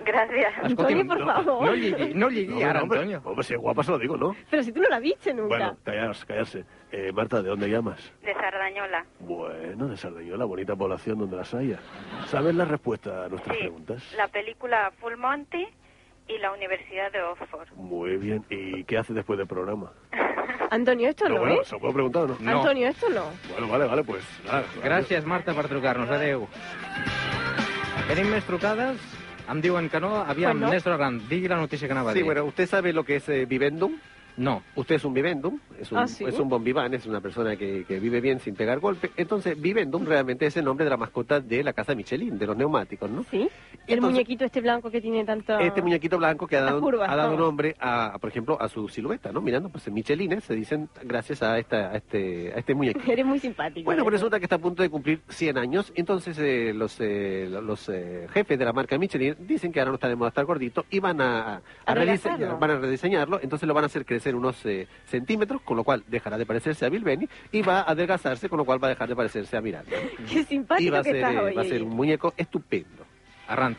Gracias. 0.06 0.54
Antonio, 0.62 1.08
por 1.08 1.20
no, 1.20 1.26
favor. 1.26 1.66
No 1.66 1.74
lligui, 1.76 2.14
no 2.14 2.30
lligui 2.30 2.62
ara, 2.62 2.84
hombre, 2.84 3.00
Antonio. 3.00 3.22
Hombre, 3.26 3.44
si 3.44 3.54
es 3.56 3.60
guapa 3.60 3.82
se 3.84 3.92
lo 3.92 3.98
digo, 3.98 4.18
¿no? 4.18 4.36
Pero 4.52 4.62
si 4.62 4.72
tú 4.72 4.82
no 4.82 4.90
la 4.90 5.00
viste 5.00 5.34
nunca. 5.34 5.48
Bueno, 5.48 5.78
callarse, 5.84 6.26
callarse. 6.28 6.66
Eh, 6.92 7.12
Marta, 7.12 7.42
¿de 7.42 7.50
dónde 7.50 7.68
llamas? 7.70 8.14
De 8.22 8.34
Sardañola. 8.34 9.06
Bueno, 9.20 9.88
de 9.88 9.98
Sardañola, 9.98 10.46
bonita 10.46 10.76
población 10.76 11.18
donde 11.18 11.38
las 11.38 11.54
haya. 11.56 11.80
¿Sabes 12.28 12.54
la 12.54 12.66
respuesta 12.66 13.26
a 13.26 13.30
nuestras 13.30 13.56
Sí, 13.58 13.64
preguntas? 13.64 14.14
la 14.16 14.28
película 14.28 14.92
Full 15.00 15.16
Monty 15.16 15.68
y 16.28 16.38
la 16.38 16.52
Universidad 16.52 17.12
de 17.12 17.24
Oxford. 17.24 17.68
Muy 17.76 18.18
bien. 18.18 18.46
¿Y 18.50 18.84
qué 18.84 18.98
haces 19.00 19.16
después 19.16 19.40
del 19.40 19.48
programa? 19.48 19.92
Antonio, 20.76 21.10
esto 21.10 21.30
no, 21.30 21.40
bueno, 21.40 21.56
¿eh? 21.56 21.66
¿se 21.66 21.74
lo 21.76 21.80
puedo 21.80 21.94
preguntar 21.94 22.24
o 22.24 22.28
no? 22.28 22.36
No. 22.40 22.58
Antonio, 22.60 22.88
esto 22.90 23.08
no. 23.10 23.26
Bueno, 23.52 23.68
vale, 23.70 23.86
vale, 23.86 24.04
pues 24.04 24.24
nada. 24.46 24.64
Gràcies, 24.84 25.24
Marta, 25.26 25.54
per 25.56 25.68
trucar-nos. 25.72 26.10
Adéu. 26.12 26.48
Tenim 28.10 28.28
més 28.30 28.44
trucades? 28.46 29.00
Em 29.50 29.62
diuen 29.62 29.88
que 29.90 30.00
no. 30.02 30.12
Aviam, 30.22 30.58
Pues 30.60 30.62
no. 30.68 30.74
Néstor 30.74 30.94
Arran, 30.98 31.22
digui 31.30 31.48
la 31.48 31.58
notícia 31.62 31.88
que 31.88 31.94
anava 31.94 32.12
a 32.12 32.14
Sí, 32.14 32.20
dir. 32.20 32.26
bueno, 32.26 32.44
¿usted 32.46 32.68
sabe 32.68 32.92
lo 32.94 33.04
que 33.06 33.18
es 33.18 33.30
eh, 33.30 33.46
Vivendum? 33.46 33.96
No. 34.38 34.62
Usted 34.76 34.96
es 34.96 35.06
un 35.06 35.14
Vivendum, 35.14 35.60
es 35.80 35.92
un, 35.92 35.98
Ah, 36.00 36.08
¿sí? 36.08 36.26
es 36.26 36.38
un 36.40 36.64
vivant, 36.64 36.94
es 36.94 37.06
una 37.06 37.22
persona 37.22 37.56
que, 37.56 37.86
que 37.86 38.00
vive 38.00 38.22
bien 38.22 38.40
sin 38.40 38.56
pegar 38.56 38.80
golpe. 38.80 39.12
Entonces, 39.18 39.60
Vivendum 39.60 40.06
realmente 40.06 40.46
es 40.46 40.58
el 40.58 40.66
nombre 40.66 40.84
de 40.84 40.90
la 40.90 40.98
mascota 40.98 41.40
de 41.40 41.64
la 41.64 41.74
casa 41.74 41.96
Michelin, 41.96 42.38
de 42.38 42.46
los 42.46 42.58
neumáticos, 42.58 43.10
¿no? 43.10 43.24
¿Sí? 43.30 43.48
El 43.88 44.02
muñequito 44.02 44.46
este 44.46 44.62
blanco 44.62 44.90
que 44.90 45.00
tiene 45.02 45.24
tanta... 45.26 45.62
Este 45.62 45.82
muñequito 45.82 46.18
blanco 46.18 46.48
que 46.48 46.58
ha 46.58 46.62
dado, 46.62 46.82
curvas, 46.82 47.10
ha 47.10 47.16
dado 47.16 47.32
¿no? 47.38 47.46
nombre, 47.46 47.76
a, 47.80 48.18
por 48.20 48.30
ejemplo, 48.30 48.58
a 48.60 48.68
su 48.68 48.88
silueta, 48.90 49.32
¿no? 49.32 49.42
Mirando, 49.42 49.70
pues 49.70 49.90
Michelines 49.92 50.44
se 50.44 50.56
dicen 50.56 50.90
gracias 51.04 51.44
a, 51.44 51.58
esta, 51.60 51.92
a, 51.92 51.98
este, 51.98 52.52
a 52.54 52.58
este 52.60 52.74
muñequito. 52.74 53.06
Eres 53.12 53.26
muy 53.26 53.40
simpático. 53.40 53.86
Bueno, 53.86 54.04
pues 54.04 54.14
resulta 54.14 54.40
que 54.40 54.46
está 54.46 54.56
a 54.56 54.60
punto 54.60 54.82
de 54.84 54.90
cumplir 54.90 55.22
100 55.30 55.58
años, 55.58 55.92
entonces 55.96 56.38
eh, 56.40 56.74
los, 56.74 56.98
eh, 57.00 57.48
los 57.50 57.88
eh, 57.90 58.28
jefes 58.34 58.58
de 58.58 58.66
la 58.66 58.74
marca 58.74 58.98
Michelin 58.98 59.36
dicen 59.42 59.72
que 59.72 59.80
ahora 59.80 59.92
no 59.92 59.96
está 59.96 60.08
de 60.10 60.16
moda 60.16 60.30
estar 60.30 60.46
gordito 60.46 60.86
y 60.90 61.00
van 61.00 61.22
a, 61.22 61.56
a, 61.58 61.62
A 61.86 61.94
rediseñar, 61.94 62.40
relanzarlo. 62.40 62.58
van 62.60 62.72
a 62.72 62.76
rediseñarlo, 62.80 63.40
entonces 63.42 63.68
lo 63.68 63.74
van 63.74 63.84
a 63.84 63.88
hacer 63.88 64.06
crecer 64.06 64.25
unos 64.34 64.66
eh, 64.66 64.88
centímetros, 65.06 65.62
con 65.62 65.78
lo 65.78 65.84
cual 65.84 66.04
dejará 66.08 66.38
de 66.38 66.46
parecerse 66.46 66.86
a 66.86 66.90
Bill 66.90 67.04
Benny 67.04 67.28
y 67.52 67.62
va 67.62 67.82
a 67.82 67.92
adelgazarse, 67.92 68.50
con 68.50 68.58
lo 68.58 68.66
cual 68.66 68.82
va 68.84 68.88
a 68.88 68.92
dejar 68.92 69.10
de 69.10 69.16
parecerse 69.16 69.58
a 69.58 69.62
Miranda. 69.62 69.92
Qué 70.32 70.44
simpático 70.44 70.88
Y 70.88 70.90
va 70.90 71.00
a 71.00 71.04
que 71.04 71.10
ser, 71.12 71.16
estás 71.18 71.34
eh, 71.34 71.54
va 71.54 71.62
a 71.62 71.66
ser 71.66 71.84
un 71.84 71.90
muñeco 71.90 72.34
estupendo. 72.38 73.06
Arran, 73.48 73.74
eh, 73.74 73.76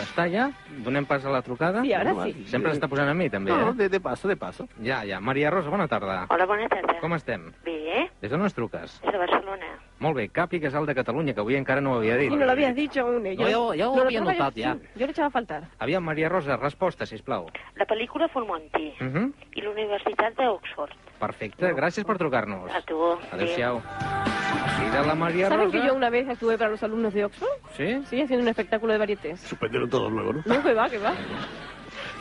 està 0.00 0.26
ja? 0.30 0.50
Donem 0.84 1.04
pas 1.06 1.24
a 1.24 1.30
la 1.30 1.42
trucada? 1.42 1.82
Sí, 1.82 1.92
ara 1.92 2.14
sí. 2.24 2.44
Sempre 2.48 2.72
està 2.72 2.88
posant 2.88 3.08
a 3.08 3.14
mi, 3.14 3.28
també, 3.30 3.50
No, 3.50 3.70
eh? 3.70 3.72
de, 3.74 3.88
de 3.88 4.00
paso, 4.00 4.28
de 4.28 4.36
paso. 4.36 4.68
Ja, 4.82 5.04
ja. 5.04 5.20
Maria 5.20 5.50
Rosa, 5.50 5.68
bona 5.70 5.86
tarda. 5.88 6.26
Hola, 6.30 6.46
bona 6.46 6.68
tarda. 6.68 6.98
Com 7.00 7.14
estem? 7.14 7.52
Bé, 7.64 8.08
Des 8.20 8.30
d'on 8.30 8.42
ens 8.42 8.54
truques? 8.54 9.00
des 9.02 9.12
de 9.12 9.18
Barcelona. 9.18 9.66
Molt 9.98 10.16
bé, 10.16 10.28
Cap 10.30 10.52
i 10.54 10.60
Casal 10.60 10.86
de 10.86 10.94
Catalunya, 10.94 11.34
que 11.34 11.40
avui 11.40 11.54
encara 11.56 11.80
no 11.80 11.92
ho 11.92 11.98
havia 11.98 12.16
dit. 12.16 12.30
Sí, 12.30 12.36
no 12.36 12.44
lo 12.46 12.52
habías 12.52 12.74
dicho 12.74 13.00
aún. 13.02 13.26
eh. 13.26 13.36
No, 13.36 13.44
jo- 13.46 13.74
jo 13.74 13.90
ho 13.92 13.96
lo 13.96 14.02
havia 14.02 14.20
notat, 14.20 14.54
yo- 14.56 14.62
ja. 14.64 14.74
sí, 14.74 14.80
Yo 14.96 15.06
le 15.06 15.12
echaba 15.12 15.28
a 15.28 15.30
faltar. 15.30 15.68
Aviam, 15.78 16.02
Maria 16.02 16.28
Rosa, 16.28 16.56
resposta, 16.56 17.06
sisplau. 17.06 17.46
La 17.76 17.86
pel·lícula 17.86 18.28
Full 18.28 18.46
Monty 18.46 18.94
Uh 19.00 19.04
-huh. 19.06 19.32
i 19.54 19.60
la 19.60 19.70
Universitat 19.70 20.34
d'Oxford. 20.36 20.92
Perfecte, 21.20 21.72
gràcies 21.74 22.04
per 22.04 22.18
trucar-nos. 22.18 22.70
A 22.74 22.80
tu. 22.82 22.98
Adéu-siau. 23.30 23.76
I 23.78 24.41
de 24.56 25.06
la 25.06 25.14
Maria 25.14 25.48
¿Saben 25.48 25.66
Rosa... 25.66 25.80
que 25.80 25.86
yo 25.86 25.94
una 25.94 26.10
vez 26.10 26.28
actué 26.28 26.58
para 26.58 26.70
los 26.70 26.82
alumnos 26.82 27.14
de 27.14 27.24
Oxford? 27.24 27.48
Sí? 27.76 28.02
Sí, 28.06 28.20
haciendo 28.20 28.42
un 28.42 28.48
espectáculo 28.48 28.92
de 28.92 28.98
varietés. 28.98 29.40
Suspendieron 29.40 29.88
todos 29.88 30.12
luego, 30.12 30.32
¿no? 30.34 30.42
No, 30.44 30.62
que 30.62 30.74
va, 30.74 30.88
que 30.88 30.98
va. 30.98 31.12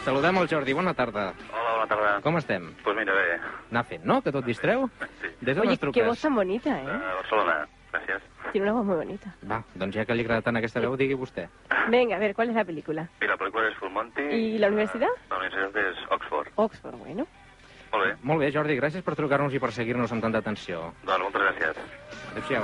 Saludem 0.03 0.37
el 0.37 0.47
Jordi, 0.47 0.73
bona 0.73 0.93
tarda. 0.93 1.33
Hola, 1.51 1.71
bona 1.73 1.87
tarda. 1.87 2.21
Com 2.21 2.37
estem? 2.37 2.73
Pues 2.83 2.95
mira, 2.97 3.13
bé, 3.13 3.39
Anar 3.71 3.83
fent, 3.85 4.03
no? 4.05 4.21
Que 4.21 4.31
tot 4.31 4.45
distreu? 4.45 4.89
sí. 5.21 5.27
Des 5.41 5.55
d'on 5.55 5.61
Oye, 5.67 5.71
ens 5.71 5.79
qué 5.79 5.85
truques? 5.85 6.07
voz 6.07 6.21
tan 6.21 6.35
bonita, 6.35 6.73
A 6.73 6.81
¿eh? 6.81 6.99
Barcelona, 7.17 7.67
gràcies. 7.91 8.21
Tiene 8.51 8.67
una 8.71 8.73
voz 8.79 8.85
muy 8.85 8.95
bonita. 8.95 9.35
Va, 9.49 9.63
doncs 9.75 9.95
ja 9.95 10.05
que 10.05 10.15
li 10.15 10.21
agrada 10.25 10.41
tant 10.41 10.57
aquesta 10.57 10.79
veu, 10.81 10.95
digui 10.97 11.13
vostè. 11.15 11.47
Venga, 11.89 12.15
a 12.15 12.19
ver, 12.19 12.33
¿cuál 12.35 12.49
es 12.49 12.55
la 12.55 12.65
película? 12.65 13.07
I 13.21 13.27
la 13.27 13.37
pel·lícula 13.37 13.67
és 13.69 13.77
Full 13.77 13.89
Monty. 13.91 14.21
¿Y 14.21 14.57
la 14.57 14.67
universidad? 14.67 15.09
La 15.29 15.37
universitat 15.37 15.75
és 15.75 15.97
Oxford. 16.09 16.47
Oxford, 16.55 16.95
bueno. 16.97 17.27
Molt 17.91 18.03
bé, 18.05 18.15
Molt 18.23 18.39
bé, 18.39 18.51
Jordi, 18.51 18.77
gràcies 18.79 19.03
per 19.03 19.15
trucar-nos 19.15 19.53
i 19.53 19.59
per 19.59 19.71
seguir-nos 19.71 20.11
amb 20.11 20.21
tanta 20.23 20.37
atenció. 20.39 20.93
doncs 21.03 21.19
moltes 21.21 21.41
gràcies. 21.41 21.75
Adéu-siau. 22.31 22.63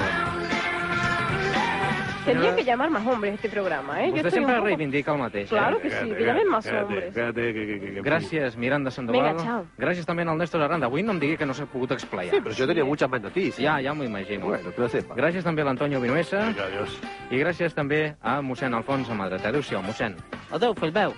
Tendría 2.26 2.54
que 2.58 2.64
llamar 2.66 2.90
más 2.90 3.08
hombres 3.08 3.36
este 3.36 3.48
programa, 3.48 4.04
¿eh? 4.04 4.10
Yo 4.10 4.16
Vostè 4.18 4.26
un 4.26 4.32
sempre 4.32 4.56
poco- 4.56 4.66
reivindica 4.66 5.14
el 5.14 5.18
mateix, 5.18 5.48
Claro 5.50 5.78
eh? 5.78 5.82
que 5.82 5.90
sí, 5.92 6.10
que 6.12 6.26
llamen 6.26 6.48
más 6.50 6.68
hombres. 6.68 7.14
cállate, 7.16 7.54
que, 7.54 7.66
que, 7.66 7.80
que, 7.80 7.94
que- 7.94 8.02
Gràcies, 8.02 8.58
Miranda 8.58 8.92
Sandoval. 8.92 9.32
Vinga, 9.38 9.44
chao. 9.44 9.66
Gràcies 9.78 10.06
també 10.06 10.24
al 10.24 10.38
Néstor 10.38 10.62
Aranda. 10.62 10.88
Avui 10.88 11.04
no 11.04 11.14
em 11.14 11.20
digui 11.22 11.38
que 11.38 11.46
no 11.46 11.54
s'ha 11.54 11.66
pogut 11.66 11.92
explayar. 11.94 12.34
Sí, 12.36 12.42
pero 12.44 12.54
yo 12.54 12.68
tenía 12.68 12.84
muchas 12.84 13.10
más 13.10 13.22
noticias. 13.22 13.66
Ja, 13.66 13.82
ja 13.82 13.94
m'ho 13.94 14.04
imagino. 14.04 14.46
Bueno, 14.46 14.72
que 14.76 14.82
lo 14.82 14.90
sepa. 14.90 15.16
Gràcies 15.16 15.44
també 15.44 15.62
a 15.62 15.66
l'Antonio 15.66 16.02
Vinuesa 16.02 16.48
Vinga, 16.48 16.66
adiós. 16.66 17.00
i 17.32 17.38
gràcies 17.40 17.74
també 17.74 18.16
a 18.22 18.42
mossèn 18.42 18.74
Alfons 18.76 19.10
Amadret. 19.10 19.46
Adéu-siau, 19.46 19.82
mossèn. 19.82 20.16
Adéu, 20.52 20.74
fill 20.76 20.92
meu. 20.92 21.14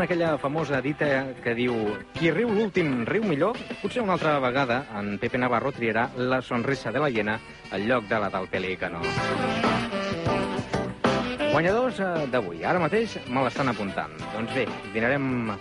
Recorden 0.00 0.16
aquella 0.16 0.38
famosa 0.38 0.80
dita 0.80 1.34
que 1.44 1.52
diu 1.52 1.74
qui 2.16 2.30
riu 2.32 2.48
l'últim 2.48 3.02
riu 3.04 3.24
millor? 3.28 3.58
Potser 3.82 4.00
una 4.00 4.14
altra 4.14 4.38
vegada 4.40 4.86
en 4.96 5.18
Pepe 5.20 5.36
Navarro 5.36 5.72
triarà 5.76 6.06
la 6.16 6.40
sonrisa 6.40 6.90
de 6.90 7.00
la 7.00 7.10
hiena 7.10 7.34
al 7.70 7.84
lloc 7.84 8.06
de 8.08 8.18
la 8.18 8.30
del 8.30 8.48
pelícano. 8.48 9.02
Guanyadors 11.52 12.00
eh, 12.00 12.26
d'avui. 12.32 12.64
Ara 12.64 12.80
mateix 12.80 13.18
me 13.28 13.44
l'estan 13.44 13.68
apuntant. 13.68 14.14
Doncs 14.32 14.54
bé, 14.56 14.64
dinarem 14.94 15.52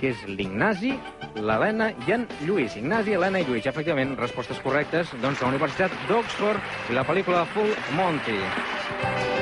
que 0.00 0.10
és 0.10 0.26
l'Ignasi, 0.28 0.92
l'Helena 1.40 1.92
i 2.04 2.12
en 2.12 2.26
Lluís. 2.42 2.76
Ignasi, 2.76 3.16
Helena 3.16 3.40
i 3.40 3.46
Lluís. 3.48 3.70
Efectivament, 3.70 4.18
respostes 4.20 4.60
correctes 4.60 5.14
doncs, 5.22 5.40
de 5.40 5.46
la 5.46 5.54
Universitat 5.54 5.96
d'Oxford 6.10 6.92
i 6.92 6.98
la 6.98 7.06
pel·lícula 7.08 7.46
Full 7.54 7.72
Monty. 7.96 9.41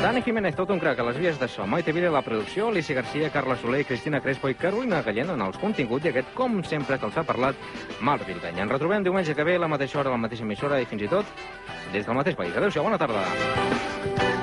Dani 0.00 0.22
Jiménez, 0.22 0.54
tot 0.56 0.70
un 0.72 0.78
crac 0.80 0.96
a 0.98 1.04
les 1.04 1.18
vies 1.20 1.36
de 1.36 1.46
so. 1.52 1.66
Maite 1.68 1.92
Vila 1.92 2.08
la 2.08 2.22
producció, 2.24 2.70
Alicia 2.70 2.96
Garcia, 2.96 3.28
Carla 3.30 3.56
Soler, 3.60 3.82
Cristina 3.84 4.22
Crespo 4.24 4.48
i 4.48 4.56
Carolina 4.56 5.02
Gallent 5.04 5.34
en 5.34 5.44
els 5.44 5.60
continguts 5.60 6.08
i 6.08 6.08
aquest, 6.08 6.32
com 6.38 6.62
sempre, 6.64 6.96
que 6.96 7.04
els 7.04 7.20
ha 7.20 7.26
parlat 7.28 7.60
Marc 8.00 8.24
Vilbeny. 8.24 8.62
Ens 8.64 8.72
retrobem 8.72 9.04
diumenge 9.04 9.36
que 9.36 9.44
ve 9.44 9.58
a 9.60 9.66
la 9.66 9.68
mateixa 9.68 10.00
hora, 10.00 10.08
a 10.08 10.16
la 10.16 10.24
mateixa 10.24 10.48
emissora 10.48 10.80
i 10.80 10.88
fins 10.88 11.04
i 11.04 11.12
tot 11.12 11.28
des 11.92 12.06
del 12.06 12.16
mateix 12.16 12.40
país. 12.40 12.56
Adéu-siau, 12.56 12.88
bona 12.88 12.96
tarda. 12.96 14.39